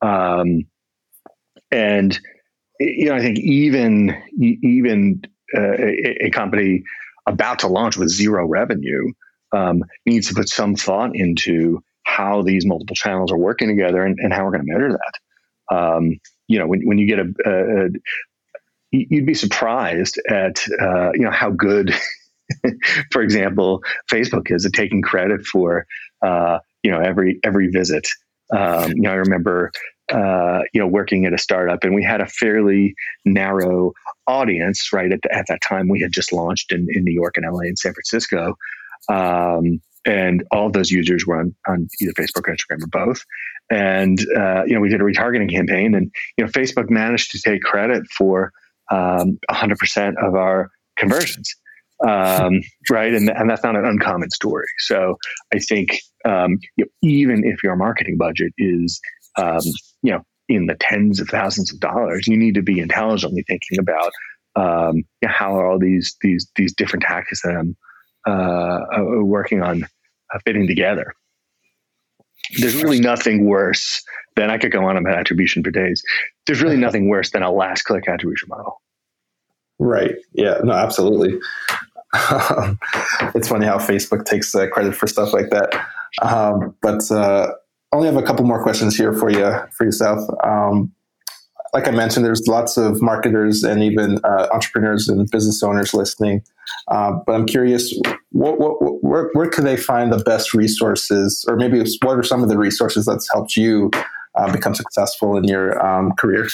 Um, 0.00 0.66
and, 1.70 2.18
you 2.80 3.06
know, 3.06 3.14
I 3.14 3.20
think 3.20 3.38
even, 3.38 4.16
even 4.40 5.22
uh, 5.56 5.76
a, 5.78 6.26
a 6.26 6.30
company 6.30 6.84
about 7.26 7.60
to 7.60 7.68
launch 7.68 7.96
with 7.96 8.08
zero 8.08 8.46
revenue 8.46 9.12
um, 9.52 9.84
needs 10.06 10.28
to 10.28 10.34
put 10.34 10.48
some 10.48 10.74
thought 10.74 11.10
into 11.14 11.82
how 12.04 12.42
these 12.42 12.64
multiple 12.64 12.96
channels 12.96 13.30
are 13.30 13.38
working 13.38 13.68
together 13.68 14.02
and, 14.02 14.18
and 14.18 14.32
how 14.32 14.44
we're 14.44 14.52
going 14.52 14.66
to 14.66 14.72
measure 14.72 14.92
that. 14.92 15.76
Um, 15.76 16.18
you 16.46 16.58
know, 16.58 16.66
when, 16.66 16.86
when 16.86 16.98
you 16.98 17.06
get 17.06 17.18
a, 17.18 17.34
a, 17.44 17.84
a 17.84 17.88
you'd 18.90 19.26
be 19.26 19.34
surprised 19.34 20.18
at 20.28 20.64
uh, 20.80 21.10
you 21.12 21.20
know 21.20 21.30
how 21.30 21.50
good, 21.50 21.94
for 23.12 23.22
example, 23.22 23.82
Facebook 24.10 24.50
is 24.50 24.68
taking 24.72 25.02
credit 25.02 25.44
for 25.44 25.86
uh, 26.22 26.58
you 26.82 26.90
know 26.90 27.00
every 27.00 27.40
every 27.44 27.68
visit. 27.68 28.06
Um, 28.54 28.92
you 28.92 29.02
know, 29.02 29.10
I 29.10 29.14
remember 29.14 29.70
uh, 30.12 30.60
you 30.72 30.80
know 30.80 30.86
working 30.86 31.26
at 31.26 31.32
a 31.32 31.38
startup, 31.38 31.84
and 31.84 31.94
we 31.94 32.02
had 32.02 32.20
a 32.20 32.26
fairly 32.26 32.94
narrow 33.24 33.92
audience, 34.26 34.92
right? 34.92 35.12
At, 35.12 35.20
the, 35.22 35.34
at 35.34 35.46
that 35.48 35.60
time, 35.62 35.88
we 35.88 36.00
had 36.00 36.12
just 36.12 36.32
launched 36.32 36.72
in, 36.72 36.86
in 36.90 37.04
New 37.04 37.14
York 37.14 37.36
and 37.36 37.46
LA 37.50 37.60
and 37.60 37.78
San 37.78 37.92
Francisco. 37.92 38.54
Um, 39.08 39.80
and 40.06 40.44
all 40.50 40.70
those 40.70 40.90
users 40.90 41.26
were 41.26 41.38
on, 41.38 41.54
on 41.66 41.88
either 42.00 42.12
Facebook 42.12 42.48
or 42.48 42.54
Instagram 42.54 42.82
or 42.82 43.06
both. 43.06 43.24
And, 43.70 44.18
uh, 44.36 44.64
you 44.64 44.74
know, 44.74 44.80
we 44.80 44.88
did 44.88 45.00
a 45.00 45.04
retargeting 45.04 45.50
campaign 45.50 45.94
and, 45.94 46.10
you 46.36 46.44
know, 46.44 46.50
Facebook 46.50 46.88
managed 46.88 47.32
to 47.32 47.40
take 47.40 47.62
credit 47.62 48.04
for 48.16 48.52
um, 48.90 49.38
100% 49.50 50.14
of 50.22 50.34
our 50.34 50.70
conversions. 50.96 51.54
Um, 52.06 52.60
right. 52.90 53.12
And, 53.12 53.28
and 53.28 53.50
that's 53.50 53.64
not 53.64 53.76
an 53.76 53.84
uncommon 53.84 54.30
story. 54.30 54.68
So 54.78 55.16
I 55.52 55.58
think 55.58 55.98
um, 56.24 56.58
you 56.76 56.84
know, 56.84 56.90
even 57.02 57.42
if 57.44 57.62
your 57.62 57.76
marketing 57.76 58.16
budget 58.18 58.52
is, 58.58 59.00
um, 59.36 59.60
you 60.02 60.12
know, 60.12 60.22
in 60.48 60.66
the 60.66 60.76
tens 60.80 61.20
of 61.20 61.28
thousands 61.28 61.72
of 61.72 61.80
dollars. 61.80 62.26
You 62.26 62.36
need 62.36 62.54
to 62.54 62.62
be 62.62 62.80
intelligently 62.80 63.44
thinking 63.46 63.78
about 63.78 64.12
um, 64.56 65.04
how 65.24 65.58
are 65.58 65.66
all 65.70 65.78
these 65.78 66.16
these 66.20 66.48
these 66.56 66.74
different 66.74 67.04
tactics 67.04 67.42
that 67.42 67.54
I'm 67.54 67.76
uh, 68.26 68.80
uh, 68.98 69.24
working 69.24 69.62
on 69.62 69.84
uh, 69.84 70.38
fitting 70.44 70.66
together. 70.66 71.12
There's 72.58 72.82
really 72.82 73.00
nothing 73.00 73.44
worse 73.44 74.02
than 74.36 74.50
I 74.50 74.56
could 74.56 74.72
go 74.72 74.84
on 74.84 74.96
about 74.96 75.18
attribution 75.18 75.62
for 75.62 75.70
days. 75.70 76.02
There's 76.46 76.62
really 76.62 76.76
nothing 76.86 77.08
worse 77.08 77.30
than 77.30 77.42
a 77.42 77.52
last 77.52 77.82
click 77.82 78.08
attribution 78.08 78.48
model. 78.48 78.80
Right. 79.78 80.16
Yeah. 80.32 80.58
No. 80.64 80.72
Absolutely. 80.72 81.38
It's 83.34 83.48
funny 83.48 83.66
how 83.66 83.78
Facebook 83.78 84.24
takes 84.24 84.54
uh, 84.54 84.66
credit 84.68 84.94
for 84.94 85.06
stuff 85.06 85.32
like 85.32 85.50
that. 85.50 85.86
Um, 86.22 86.74
but 86.80 87.10
uh, 87.10 87.52
only 87.92 88.06
have 88.06 88.16
a 88.16 88.22
couple 88.22 88.44
more 88.44 88.62
questions 88.62 88.96
here 88.96 89.12
for 89.12 89.30
you 89.30 89.54
for 89.76 89.84
yourself. 89.84 90.28
Um, 90.44 90.92
like 91.74 91.86
I 91.86 91.90
mentioned, 91.90 92.24
there's 92.24 92.46
lots 92.48 92.78
of 92.78 93.02
marketers 93.02 93.62
and 93.62 93.82
even 93.82 94.20
uh, 94.24 94.48
entrepreneurs 94.52 95.08
and 95.08 95.30
business 95.30 95.62
owners 95.62 95.92
listening. 95.92 96.42
Uh, 96.88 97.12
but 97.26 97.34
I'm 97.34 97.46
curious, 97.46 97.94
what, 98.30 98.58
what, 98.58 99.02
where, 99.04 99.30
where 99.34 99.48
can 99.48 99.64
they 99.64 99.76
find 99.76 100.10
the 100.10 100.22
best 100.24 100.54
resources, 100.54 101.44
or 101.46 101.56
maybe 101.56 101.78
what 102.02 102.18
are 102.18 102.22
some 102.22 102.42
of 102.42 102.48
the 102.48 102.56
resources 102.56 103.04
that's 103.04 103.30
helped 103.30 103.56
you 103.56 103.90
uh, 104.34 104.50
become 104.50 104.74
successful 104.74 105.36
in 105.36 105.44
your 105.44 105.84
um, 105.84 106.12
career? 106.12 106.48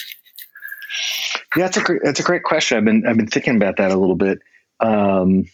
Yeah, 1.56 1.68
that's 1.68 1.76
a 1.76 1.98
that's 2.02 2.20
a 2.20 2.22
great 2.22 2.42
question. 2.42 2.78
I've 2.78 2.84
been 2.84 3.06
I've 3.06 3.16
been 3.16 3.26
thinking 3.26 3.56
about 3.56 3.76
that 3.76 3.90
a 3.90 3.96
little 3.96 4.16
bit. 4.16 4.40
Um, 4.80 5.44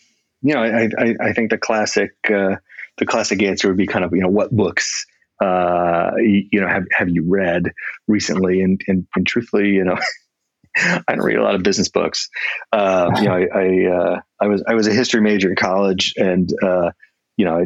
you 0.43 0.55
know, 0.55 0.63
I, 0.63 0.89
I, 0.99 1.15
I 1.21 1.33
think 1.33 1.51
the 1.51 1.59
classic 1.59 2.13
uh, 2.25 2.57
the 2.99 3.07
classic 3.07 3.43
answer 3.43 3.69
would 3.69 3.77
be 3.77 3.87
kind 3.87 4.05
of 4.05 4.13
you 4.13 4.23
know 4.23 4.29
what 4.29 4.51
books 4.51 5.07
uh, 5.41 6.11
you, 6.19 6.45
you, 6.53 6.61
know, 6.61 6.69
have, 6.69 6.85
have 6.93 7.09
you 7.09 7.25
read 7.27 7.73
recently? 8.07 8.61
And, 8.61 8.81
and, 8.87 9.07
and 9.17 9.27
truthfully, 9.27 9.71
you 9.71 9.85
know, 9.85 9.97
I 10.77 11.03
don't 11.09 11.25
read 11.25 11.39
a 11.39 11.43
lot 11.43 11.55
of 11.55 11.63
business 11.63 11.89
books. 11.89 12.29
Uh, 12.73 13.11
you 13.17 13.25
know, 13.25 13.35
I, 13.35 13.47
I, 13.55 13.87
uh, 13.87 14.21
I, 14.41 14.47
was, 14.47 14.63
I 14.69 14.75
was 14.75 14.87
a 14.87 14.93
history 14.93 15.21
major 15.21 15.49
in 15.49 15.57
college 15.57 16.15
and, 16.17 16.51
uh, 16.63 16.91
you 17.37 17.47
know, 17.47 17.65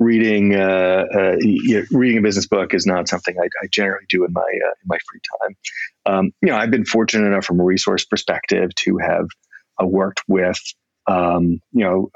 reading, 0.00 0.56
uh, 0.56 1.04
uh, 1.14 1.36
reading 1.92 2.18
a 2.18 2.22
business 2.22 2.48
book 2.48 2.74
is 2.74 2.84
not 2.84 3.06
something 3.06 3.36
I, 3.38 3.44
I 3.62 3.68
generally 3.70 4.06
do 4.08 4.24
in 4.24 4.32
my, 4.32 4.48
in 4.52 4.86
my 4.86 4.98
free 5.08 5.20
time. 5.40 5.56
Um, 6.06 6.32
you 6.42 6.48
know, 6.48 6.56
I've 6.56 6.72
been 6.72 6.84
fortunate 6.84 7.28
enough 7.28 7.44
from 7.44 7.60
a 7.60 7.64
resource 7.64 8.04
perspective 8.04 8.74
to 8.74 8.98
have 8.98 9.28
worked 9.80 10.22
with, 10.26 10.58
um, 11.06 11.60
you 11.72 11.84
know, 11.84 12.10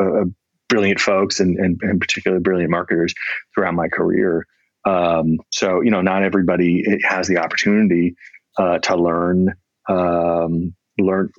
brilliant 0.69 1.01
folks 1.01 1.41
and, 1.41 1.59
and, 1.59 1.81
and 1.83 2.01
particularly 2.01 2.43
brilliant 2.43 2.71
marketers 2.71 3.15
throughout 3.55 3.75
my 3.75 3.89
career. 3.89 4.47
Um, 4.85 5.39
so 5.51 5.81
you 5.81 5.91
know, 5.91 6.01
not 6.01 6.23
everybody 6.23 6.85
has 7.05 7.27
the 7.27 7.39
opportunity 7.39 8.17
uh, 8.57 8.79
to 8.79 8.97
learn, 8.97 9.55
um, 9.89 10.75
learn, 10.99 11.31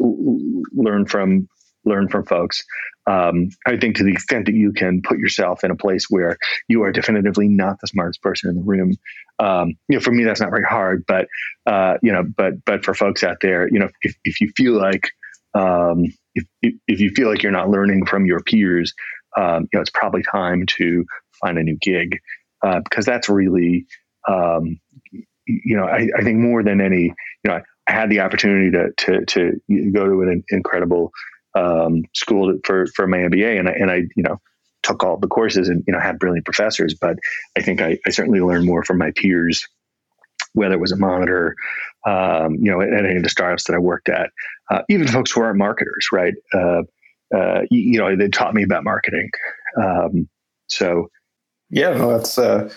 learn 0.74 1.06
from 1.06 1.48
learn 1.86 2.10
from 2.10 2.26
folks. 2.26 2.64
Um, 3.08 3.50
I 3.66 3.78
think 3.78 3.96
to 3.96 4.04
the 4.04 4.12
extent 4.12 4.46
that 4.46 4.54
you 4.54 4.74
can 4.74 5.02
put 5.02 5.18
yourself 5.18 5.64
in 5.64 5.72
a 5.72 5.76
place 5.76 6.06
where 6.10 6.38
you 6.68 6.84
are 6.84 6.92
definitively 6.92 7.48
not 7.48 7.80
the 7.80 7.88
smartest 7.88 8.22
person 8.22 8.50
in 8.50 8.58
the 8.58 8.62
room, 8.62 8.94
um, 9.40 9.74
you 9.88 9.96
know, 9.96 10.00
for 10.00 10.12
me 10.12 10.24
that's 10.24 10.42
not 10.42 10.52
very 10.52 10.66
hard. 10.66 11.06
But 11.08 11.28
uh, 11.66 11.96
you 12.04 12.12
know, 12.12 12.24
but 12.24 12.64
but 12.66 12.84
for 12.84 12.94
folks 12.94 13.24
out 13.24 13.38
there, 13.42 13.68
you 13.72 13.80
know, 13.80 13.90
if 14.02 14.16
if 14.24 14.42
you 14.42 14.52
feel 14.56 14.74
like 14.74 15.10
um, 15.54 16.06
if 16.62 16.74
if 16.88 17.00
you 17.00 17.10
feel 17.12 17.30
like 17.30 17.44
you're 17.44 17.52
not 17.52 17.70
learning 17.70 18.06
from 18.06 18.26
your 18.26 18.42
peers, 18.42 18.94
um, 19.38 19.64
you 19.64 19.78
know, 19.78 19.82
it's 19.82 19.92
probably 19.92 20.24
time 20.24 20.66
to 20.78 21.06
find 21.42 21.58
a 21.58 21.64
new 21.64 21.78
gig 21.82 22.20
uh, 22.64 22.80
because 22.84 23.06
that's 23.06 23.30
really, 23.30 23.86
um, 24.28 24.80
you 25.46 25.78
know, 25.78 25.86
I, 25.86 26.10
I, 26.18 26.24
think 26.24 26.40
more 26.40 26.64
than 26.64 26.82
any, 26.82 27.04
you 27.04 27.14
know, 27.46 27.54
I, 27.54 27.62
I 27.88 27.92
had 27.92 28.10
the 28.10 28.20
opportunity 28.20 28.72
to 28.72 28.92
to 28.98 29.26
to 29.26 29.92
go 29.92 30.06
to 30.06 30.22
an 30.22 30.44
incredible 30.50 31.12
um, 31.56 32.04
school 32.14 32.54
for 32.64 32.86
for 32.88 33.08
my 33.08 33.18
MBA, 33.18 33.60
and 33.60 33.70
I 33.70 33.72
and 33.72 33.92
I 33.92 33.96
you 34.16 34.24
know 34.24 34.38
took 34.84 35.04
all 35.04 35.18
the 35.18 35.28
courses 35.28 35.70
and 35.70 35.84
you 35.88 35.94
know 35.94 36.00
had 36.00 36.20
brilliant 36.20 36.46
professors, 36.46 36.96
but 37.00 37.18
I 37.58 37.62
think 37.62 37.82
I, 37.82 37.98
I 38.06 38.10
certainly 38.12 38.42
learned 38.42 38.66
more 38.66 38.84
from 38.84 38.98
my 38.98 39.12
peers, 39.16 39.68
whether 40.54 40.74
it 40.74 40.80
was 40.80 40.92
a 40.92 40.98
monitor, 40.98 41.56
um, 42.06 42.56
you 42.56 42.72
know, 42.72 42.82
at, 42.82 42.92
at, 42.92 43.06
any 43.06 43.18
of 43.18 43.24
the 43.24 43.30
startups 43.30 43.66
that 43.66 43.76
I 43.76 43.80
worked 43.80 44.10
at, 44.10 44.32
uh, 44.72 44.82
even 44.90 45.08
folks 45.08 45.32
who 45.32 45.42
aren't 45.42 45.58
marketers, 45.58 46.08
right? 46.12 46.34
Uh, 46.54 46.84
uh, 47.36 47.62
you, 47.70 47.80
you, 47.80 48.00
know, 48.00 48.16
they 48.16 48.28
taught 48.28 48.54
me 48.54 48.64
about 48.64 48.84
marketing. 48.84 49.30
Um, 49.78 50.28
so, 50.68 51.10
yeah, 51.70 51.92
no, 51.92 52.18
that's. 52.18 52.38
Uh, 52.38 52.70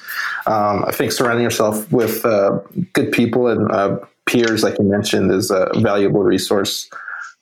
um, 0.46 0.84
I 0.84 0.90
think 0.92 1.12
surrounding 1.12 1.44
yourself 1.44 1.90
with 1.90 2.26
uh, 2.26 2.60
good 2.92 3.12
people 3.12 3.48
and 3.48 3.70
uh, 3.70 3.98
peers, 4.26 4.62
like 4.62 4.78
you 4.78 4.84
mentioned, 4.84 5.30
is 5.30 5.50
a 5.50 5.70
valuable 5.76 6.22
resource. 6.22 6.90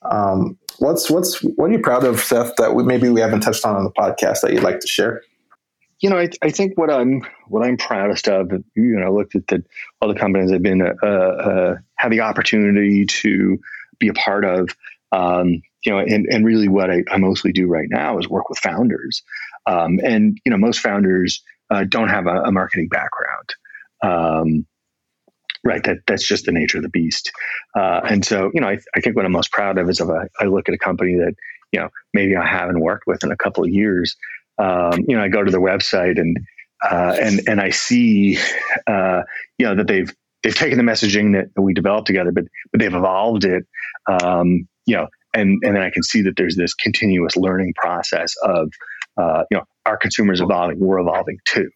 Um, 0.03 0.57
what's 0.79 1.11
what's 1.11 1.43
what 1.43 1.71
are 1.71 1.73
you 1.73 1.81
proud 1.81 2.05
of, 2.05 2.21
Seth? 2.21 2.55
That 2.57 2.75
we, 2.75 2.85
maybe 2.85 3.09
we 3.09 3.21
haven't 3.21 3.41
touched 3.41 3.65
on 3.65 3.75
on 3.75 3.83
the 3.83 3.91
podcast 3.91 4.43
that 4.43 4.53
you'd 4.53 4.63
like 4.63 4.79
to 4.79 4.87
share? 4.87 5.23
You 6.01 6.11
know, 6.11 6.19
I, 6.19 6.29
I 6.43 6.51
think 6.51 6.79
what 6.79 6.91
I'm 6.91 7.23
what 7.49 7.65
I'm 7.65 7.77
proudest 7.77 8.29
of, 8.29 8.51
you 8.75 8.97
know, 8.97 9.07
I 9.07 9.11
looked 9.11 9.35
at 9.35 9.47
the 9.49 9.63
all 10.01 10.13
the 10.13 10.19
companies 10.19 10.51
I've 10.51 10.63
been 10.63 10.83
uh, 10.83 11.07
uh, 11.07 11.77
had 11.97 12.11
the 12.11 12.21
opportunity 12.21 13.05
to 13.07 13.59
be 13.99 14.09
a 14.09 14.15
part 14.15 14.45
of. 14.45 14.71
Um, 15.13 15.63
you 15.85 15.93
know, 15.93 15.99
and, 15.99 16.27
and 16.31 16.45
really 16.45 16.69
what 16.69 16.91
I, 16.91 17.03
I, 17.11 17.17
mostly 17.17 17.53
do 17.53 17.67
right 17.67 17.89
now 17.89 18.19
is 18.19 18.29
work 18.29 18.49
with 18.51 18.59
founders. 18.59 19.23
Um, 19.67 19.99
and, 20.03 20.39
you 20.45 20.51
know, 20.51 20.59
most 20.59 20.81
founders 20.81 21.43
uh, 21.71 21.85
don't 21.89 22.09
have 22.09 22.27
a, 22.27 22.43
a 22.43 22.53
marketing 22.53 22.89
background. 22.89 23.55
Um, 24.03 24.67
right. 25.65 25.83
That, 25.85 25.99
that's 26.07 26.27
just 26.27 26.47
the 26.47 26.53
nature 26.53 26.79
of 26.79 26.83
the 26.83 26.91
beast. 26.91 27.33
Uh, 27.75 28.01
and 28.09 28.25
so, 28.25 28.51
you 28.53 28.61
know, 28.61 28.69
I, 28.69 28.79
I, 28.95 29.01
think 29.01 29.17
what 29.17 29.25
I'm 29.25 29.33
most 29.33 29.53
proud 29.53 29.79
of 29.79 29.89
is 29.89 30.01
if 30.01 30.09
I, 30.09 30.27
I, 30.39 30.47
look 30.47 30.69
at 30.69 30.75
a 30.75 30.79
company 30.79 31.17
that, 31.17 31.35
you 31.73 31.81
know, 31.81 31.89
maybe 32.13 32.37
I 32.37 32.47
haven't 32.47 32.81
worked 32.81 33.07
with 33.07 33.23
in 33.25 33.31
a 33.31 33.37
couple 33.37 33.65
of 33.65 33.71
years. 33.71 34.17
Um, 34.61 35.05
you 35.09 35.17
know, 35.17 35.23
I 35.23 35.29
go 35.29 35.43
to 35.43 35.51
their 35.51 35.61
website 35.61 36.21
and, 36.21 36.37
uh, 36.83 37.17
and, 37.21 37.41
and 37.49 37.61
I 37.61 37.71
see, 37.71 38.39
uh, 38.87 39.23
you 39.59 39.67
know, 39.67 39.75
that 39.77 39.87
they've, 39.87 40.13
they've 40.43 40.55
taken 40.55 40.79
the 40.79 40.85
messaging 40.85 41.33
that 41.33 41.61
we 41.61 41.75
developed 41.75 42.07
together, 42.07 42.33
but, 42.33 42.45
but 42.73 42.81
they've 42.81 42.95
evolved 42.95 43.45
it, 43.45 43.65
um, 44.07 44.67
you 44.87 44.97
know, 44.97 45.07
and 45.35 45.59
and 45.63 45.77
then 45.77 45.83
I 45.83 45.91
can 45.91 46.03
see 46.03 46.23
that 46.23 46.35
there's 46.37 46.57
this 46.57 46.75
continuous 46.75 47.37
learning 47.37 47.75
process 47.77 48.35
of 48.43 48.71
uh, 49.17 49.45
you 49.51 49.59
know 49.59 49.65
our 49.87 49.97
consumers 49.97 50.41
evolving, 50.41 50.79
we're 50.81 50.99
evolving 50.99 51.39
too, 51.45 51.71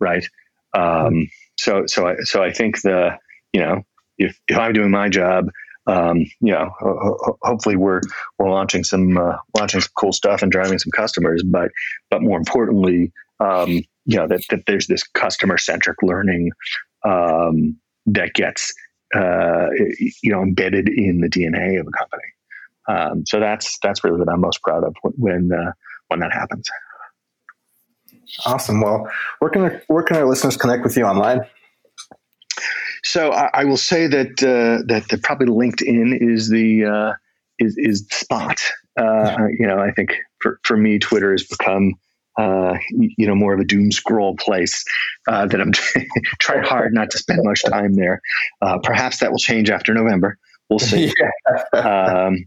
right? 0.00 0.26
Um, 0.74 1.28
so 1.58 1.84
so 1.86 2.08
I, 2.08 2.16
so 2.22 2.42
I 2.42 2.52
think 2.52 2.80
the 2.82 3.10
you 3.52 3.60
know 3.60 3.82
if 4.16 4.38
if 4.48 4.56
I'm 4.56 4.72
doing 4.72 4.90
my 4.90 5.08
job, 5.08 5.48
um, 5.88 6.18
you 6.40 6.52
know 6.52 6.70
ho- 6.78 7.38
hopefully 7.42 7.76
we're 7.76 8.00
we're 8.38 8.50
launching 8.50 8.84
some 8.84 9.16
uh, 9.16 9.36
launching 9.56 9.80
some 9.80 9.90
cool 9.96 10.12
stuff 10.12 10.42
and 10.42 10.52
driving 10.52 10.78
some 10.78 10.92
customers, 10.92 11.42
but 11.44 11.70
but 12.10 12.22
more 12.22 12.38
importantly, 12.38 13.12
um, 13.40 13.70
you 14.04 14.16
know 14.16 14.28
that 14.28 14.42
that 14.50 14.64
there's 14.66 14.86
this 14.86 15.02
customer 15.14 15.58
centric 15.58 15.96
learning 16.02 16.50
um, 17.04 17.76
that 18.06 18.34
gets 18.34 18.72
uh, 19.14 19.68
you 19.98 20.30
know 20.30 20.42
embedded 20.42 20.88
in 20.88 21.20
the 21.20 21.28
DNA 21.28 21.80
of 21.80 21.86
a 21.86 21.98
company. 21.98 22.22
Um, 22.88 23.24
so 23.26 23.40
that's 23.40 23.78
that's 23.82 24.04
really 24.04 24.18
what 24.18 24.28
I'm 24.28 24.40
most 24.40 24.62
proud 24.62 24.84
of 24.84 24.94
when 25.02 25.50
uh, 25.52 25.72
when 26.08 26.20
that 26.20 26.32
happens. 26.32 26.68
Awesome. 28.44 28.80
Well, 28.80 29.10
where 29.38 29.50
can 29.50 29.80
where 29.86 30.02
can 30.02 30.16
our 30.16 30.26
listeners 30.26 30.56
connect 30.56 30.84
with 30.84 30.96
you 30.96 31.04
online? 31.04 31.40
So 33.02 33.32
I, 33.32 33.50
I 33.54 33.64
will 33.64 33.76
say 33.76 34.06
that 34.06 34.42
uh, 34.42 34.84
that 34.86 35.08
the, 35.08 35.18
probably 35.18 35.46
LinkedIn 35.46 36.18
is 36.20 36.48
the 36.48 36.84
uh, 36.84 37.12
is 37.58 37.76
is 37.76 38.06
the 38.06 38.14
spot. 38.14 38.60
Uh, 38.98 39.36
you 39.58 39.66
know, 39.66 39.78
I 39.78 39.92
think 39.92 40.14
for 40.40 40.60
for 40.64 40.76
me, 40.76 40.98
Twitter 40.98 41.32
has 41.32 41.44
become 41.44 41.94
uh, 42.38 42.78
you 42.90 43.26
know, 43.26 43.34
more 43.34 43.52
of 43.52 43.58
a 43.58 43.64
doom 43.64 43.90
scroll 43.90 44.36
place 44.36 44.84
uh, 45.26 45.46
that 45.46 45.60
I'm 45.60 45.72
trying 46.38 46.62
hard 46.62 46.94
not 46.94 47.10
to 47.10 47.18
spend 47.18 47.40
much 47.42 47.64
time 47.64 47.94
there. 47.94 48.20
Uh, 48.62 48.78
perhaps 48.78 49.18
that 49.18 49.32
will 49.32 49.38
change 49.38 49.70
after 49.70 49.92
November. 49.92 50.38
We'll 50.70 50.78
see. 50.78 51.12
yeah. 51.18 52.26
um, 52.26 52.46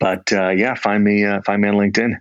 but 0.00 0.32
uh, 0.32 0.50
yeah, 0.50 0.74
find 0.74 1.04
me 1.04 1.24
uh, 1.24 1.40
find 1.42 1.62
me 1.62 1.68
on 1.68 1.74
LinkedIn. 1.76 2.16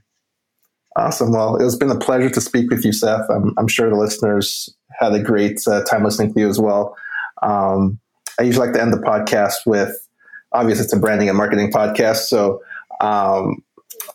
Awesome. 0.95 1.31
Well, 1.31 1.55
it's 1.55 1.75
been 1.75 1.89
a 1.89 1.97
pleasure 1.97 2.29
to 2.29 2.41
speak 2.41 2.69
with 2.69 2.85
you, 2.85 2.93
Seth. 2.93 3.27
I'm, 3.29 3.53
I'm 3.57 3.67
sure 3.67 3.89
the 3.89 3.95
listeners 3.95 4.69
had 4.99 5.13
a 5.13 5.21
great 5.21 5.59
uh, 5.67 5.83
time 5.85 6.03
listening 6.03 6.33
to 6.33 6.39
you 6.39 6.47
as 6.47 6.59
well. 6.59 6.95
Um, 7.41 7.99
I 8.39 8.43
usually 8.43 8.67
like 8.67 8.75
to 8.75 8.81
end 8.81 8.93
the 8.93 8.97
podcast 8.97 9.65
with, 9.65 10.07
obviously, 10.51 10.83
it's 10.83 10.93
a 10.93 10.99
branding 10.99 11.29
and 11.29 11.37
marketing 11.37 11.71
podcast. 11.71 12.25
So, 12.27 12.61
um, 13.01 13.63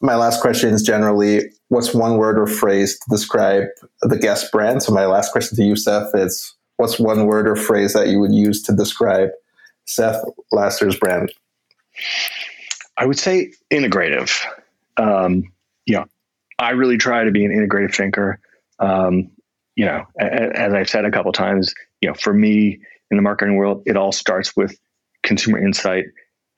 my 0.00 0.14
last 0.14 0.40
question 0.40 0.72
is 0.72 0.82
generally, 0.82 1.50
what's 1.68 1.94
one 1.94 2.16
word 2.16 2.38
or 2.38 2.46
phrase 2.46 2.98
to 2.98 3.10
describe 3.10 3.64
the 4.02 4.18
guest 4.18 4.52
brand? 4.52 4.82
So, 4.82 4.92
my 4.92 5.06
last 5.06 5.32
question 5.32 5.56
to 5.56 5.64
you, 5.64 5.74
Seth, 5.74 6.14
is 6.14 6.54
what's 6.76 6.98
one 6.98 7.26
word 7.26 7.48
or 7.48 7.56
phrase 7.56 7.92
that 7.94 8.08
you 8.08 8.20
would 8.20 8.32
use 8.32 8.62
to 8.62 8.72
describe 8.72 9.30
Seth 9.86 10.22
Lasser's 10.52 10.96
brand? 10.96 11.32
I 12.96 13.06
would 13.06 13.18
say 13.18 13.52
integrative. 13.72 14.36
Um, 14.96 15.52
I 16.58 16.70
really 16.70 16.98
try 16.98 17.24
to 17.24 17.30
be 17.30 17.44
an 17.44 17.52
integrative 17.52 17.94
thinker. 17.94 18.40
Um, 18.78 19.30
you 19.76 19.84
know, 19.84 20.04
as 20.18 20.72
I've 20.72 20.88
said 20.88 21.04
a 21.04 21.10
couple 21.10 21.32
times, 21.32 21.72
you 22.00 22.08
know, 22.08 22.14
for 22.14 22.32
me 22.32 22.80
in 23.10 23.16
the 23.16 23.22
marketing 23.22 23.56
world, 23.56 23.82
it 23.86 23.96
all 23.96 24.12
starts 24.12 24.56
with 24.56 24.76
consumer 25.22 25.64
insight 25.64 26.06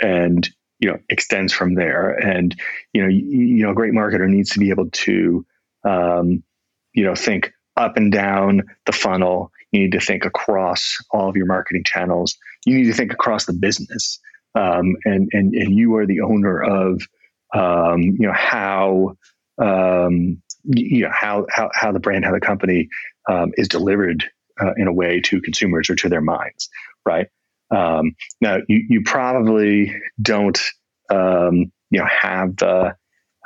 and 0.00 0.48
you 0.78 0.90
know 0.90 0.98
extends 1.10 1.52
from 1.52 1.74
there. 1.74 2.10
And 2.10 2.58
you 2.94 3.02
know, 3.02 3.08
you, 3.08 3.24
you 3.26 3.62
know, 3.62 3.70
a 3.70 3.74
great 3.74 3.92
marketer 3.92 4.28
needs 4.28 4.50
to 4.50 4.58
be 4.58 4.70
able 4.70 4.90
to 4.90 5.44
um, 5.84 6.42
you 6.94 7.04
know 7.04 7.14
think 7.14 7.52
up 7.76 7.96
and 7.96 8.10
down 8.10 8.62
the 8.86 8.92
funnel. 8.92 9.52
You 9.72 9.80
need 9.80 9.92
to 9.92 10.00
think 10.00 10.24
across 10.24 10.96
all 11.10 11.28
of 11.28 11.36
your 11.36 11.46
marketing 11.46 11.84
channels. 11.84 12.36
You 12.64 12.78
need 12.78 12.86
to 12.86 12.94
think 12.94 13.12
across 13.12 13.44
the 13.44 13.52
business 13.52 14.18
um, 14.54 14.96
and 15.04 15.28
and 15.32 15.54
and 15.54 15.76
you 15.76 15.96
are 15.96 16.06
the 16.06 16.20
owner 16.20 16.60
of 16.62 17.02
um, 17.54 18.02
you 18.02 18.26
know 18.26 18.32
how 18.34 19.16
um, 19.60 20.40
you 20.64 21.02
know 21.02 21.10
how 21.12 21.46
how 21.50 21.70
how 21.74 21.92
the 21.92 22.00
brand 22.00 22.24
how 22.24 22.32
the 22.32 22.40
company 22.40 22.88
um, 23.28 23.52
is 23.56 23.68
delivered 23.68 24.24
uh, 24.60 24.72
in 24.76 24.86
a 24.86 24.92
way 24.92 25.20
to 25.20 25.40
consumers 25.40 25.88
or 25.88 25.96
to 25.96 26.08
their 26.08 26.20
minds 26.20 26.68
right 27.06 27.28
um, 27.70 28.14
now 28.40 28.58
you, 28.68 28.84
you 28.88 29.02
probably 29.04 29.94
don't 30.20 30.60
um, 31.10 31.72
you 31.90 31.98
know 31.98 32.06
have 32.06 32.56
the 32.56 32.94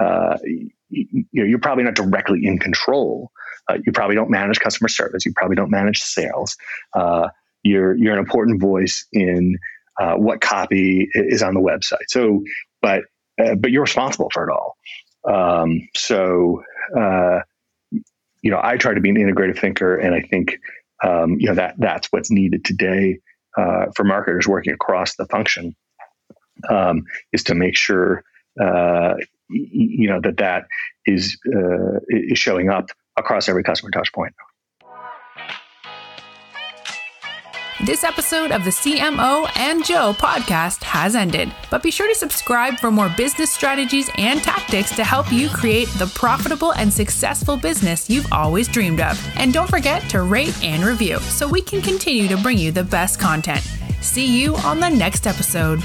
uh, 0.01 0.37
you, 0.45 1.25
know 1.33 1.45
you're 1.45 1.59
probably 1.59 1.85
not 1.85 1.95
directly 1.95 2.45
in 2.45 2.59
control 2.59 3.31
uh, 3.69 3.79
you 3.85 3.93
probably 3.93 4.17
don't 4.17 4.31
manage 4.31 4.59
customer 4.61 4.89
service 4.89 5.25
you 5.25 5.33
probably 5.37 5.57
don't 5.57 5.71
manage 5.71 5.99
sales 5.99 6.57
uh, 6.95 7.29
you're 7.63 7.97
you're 7.97 8.13
an 8.13 8.19
important 8.19 8.61
voice 8.61 9.07
in 9.13 9.59
uh, 10.01 10.15
what 10.15 10.41
copy 10.41 11.09
is 11.15 11.43
on 11.43 11.55
the 11.55 11.61
website. 11.61 12.09
So, 12.09 12.43
but 12.81 13.03
uh, 13.43 13.55
but 13.57 13.71
you're 13.71 13.83
responsible 13.83 14.29
for 14.33 14.49
it 14.49 14.53
all. 14.53 14.77
Um, 15.31 15.89
so, 15.95 16.63
uh, 16.97 17.41
you 18.43 18.51
know, 18.51 18.61
I 18.63 18.77
try 18.77 18.95
to 18.95 19.01
be 19.01 19.11
an 19.11 19.17
integrative 19.17 19.59
thinker, 19.59 19.97
and 19.97 20.15
I 20.15 20.21
think 20.21 20.59
um, 21.03 21.37
you 21.39 21.49
know 21.49 21.55
that 21.55 21.75
that's 21.79 22.09
what's 22.13 22.31
needed 22.31 22.65
today 22.65 23.19
uh, 23.57 23.87
for 23.97 24.05
marketers 24.05 24.47
working 24.47 24.73
across 24.73 25.17
the 25.17 25.27
function 25.27 25.75
um, 26.69 27.05
is 27.33 27.45
to 27.45 27.55
make 27.55 27.77
sure 27.77 28.23
uh, 28.61 29.15
you 29.49 30.09
know 30.09 30.21
that 30.21 30.37
that 30.39 30.67
is 31.07 31.39
uh, 31.47 32.01
is 32.09 32.39
showing 32.39 32.69
up 32.69 32.91
across 33.17 33.49
every 33.49 33.65
customer 33.65 33.91
touch 33.91 34.13
point. 34.13 34.35
This 37.85 38.03
episode 38.03 38.51
of 38.51 38.65
the 38.65 38.71
CMO 38.71 39.47
and 39.57 39.85
Joe 39.85 40.15
podcast 40.15 40.83
has 40.85 41.15
ended, 41.15 41.53
but 41.71 41.83
be 41.83 41.91
sure 41.91 42.09
to 42.09 42.15
subscribe 42.15 42.79
for 42.79 42.91
more 42.91 43.11
business 43.11 43.51
strategies 43.51 44.09
and 44.17 44.43
tactics 44.43 44.97
to 44.97 45.05
help 45.05 45.31
you 45.31 45.51
create 45.51 45.89
the 45.99 46.11
profitable 46.15 46.73
and 46.73 46.91
successful 46.91 47.59
business 47.59 48.09
you've 48.09 48.33
always 48.33 48.69
dreamed 48.69 49.03
of. 49.03 49.23
And 49.37 49.53
don't 49.53 49.69
forget 49.69 50.01
to 50.09 50.23
rate 50.23 50.59
and 50.65 50.83
review 50.83 51.19
so 51.19 51.47
we 51.47 51.61
can 51.61 51.83
continue 51.83 52.27
to 52.29 52.39
bring 52.39 52.57
you 52.57 52.73
the 52.73 52.85
best 52.85 53.21
content. 53.21 53.61
See 54.01 54.41
you 54.41 54.57
on 54.57 54.81
the 54.81 54.89
next 54.89 55.27
episode. 55.27 55.83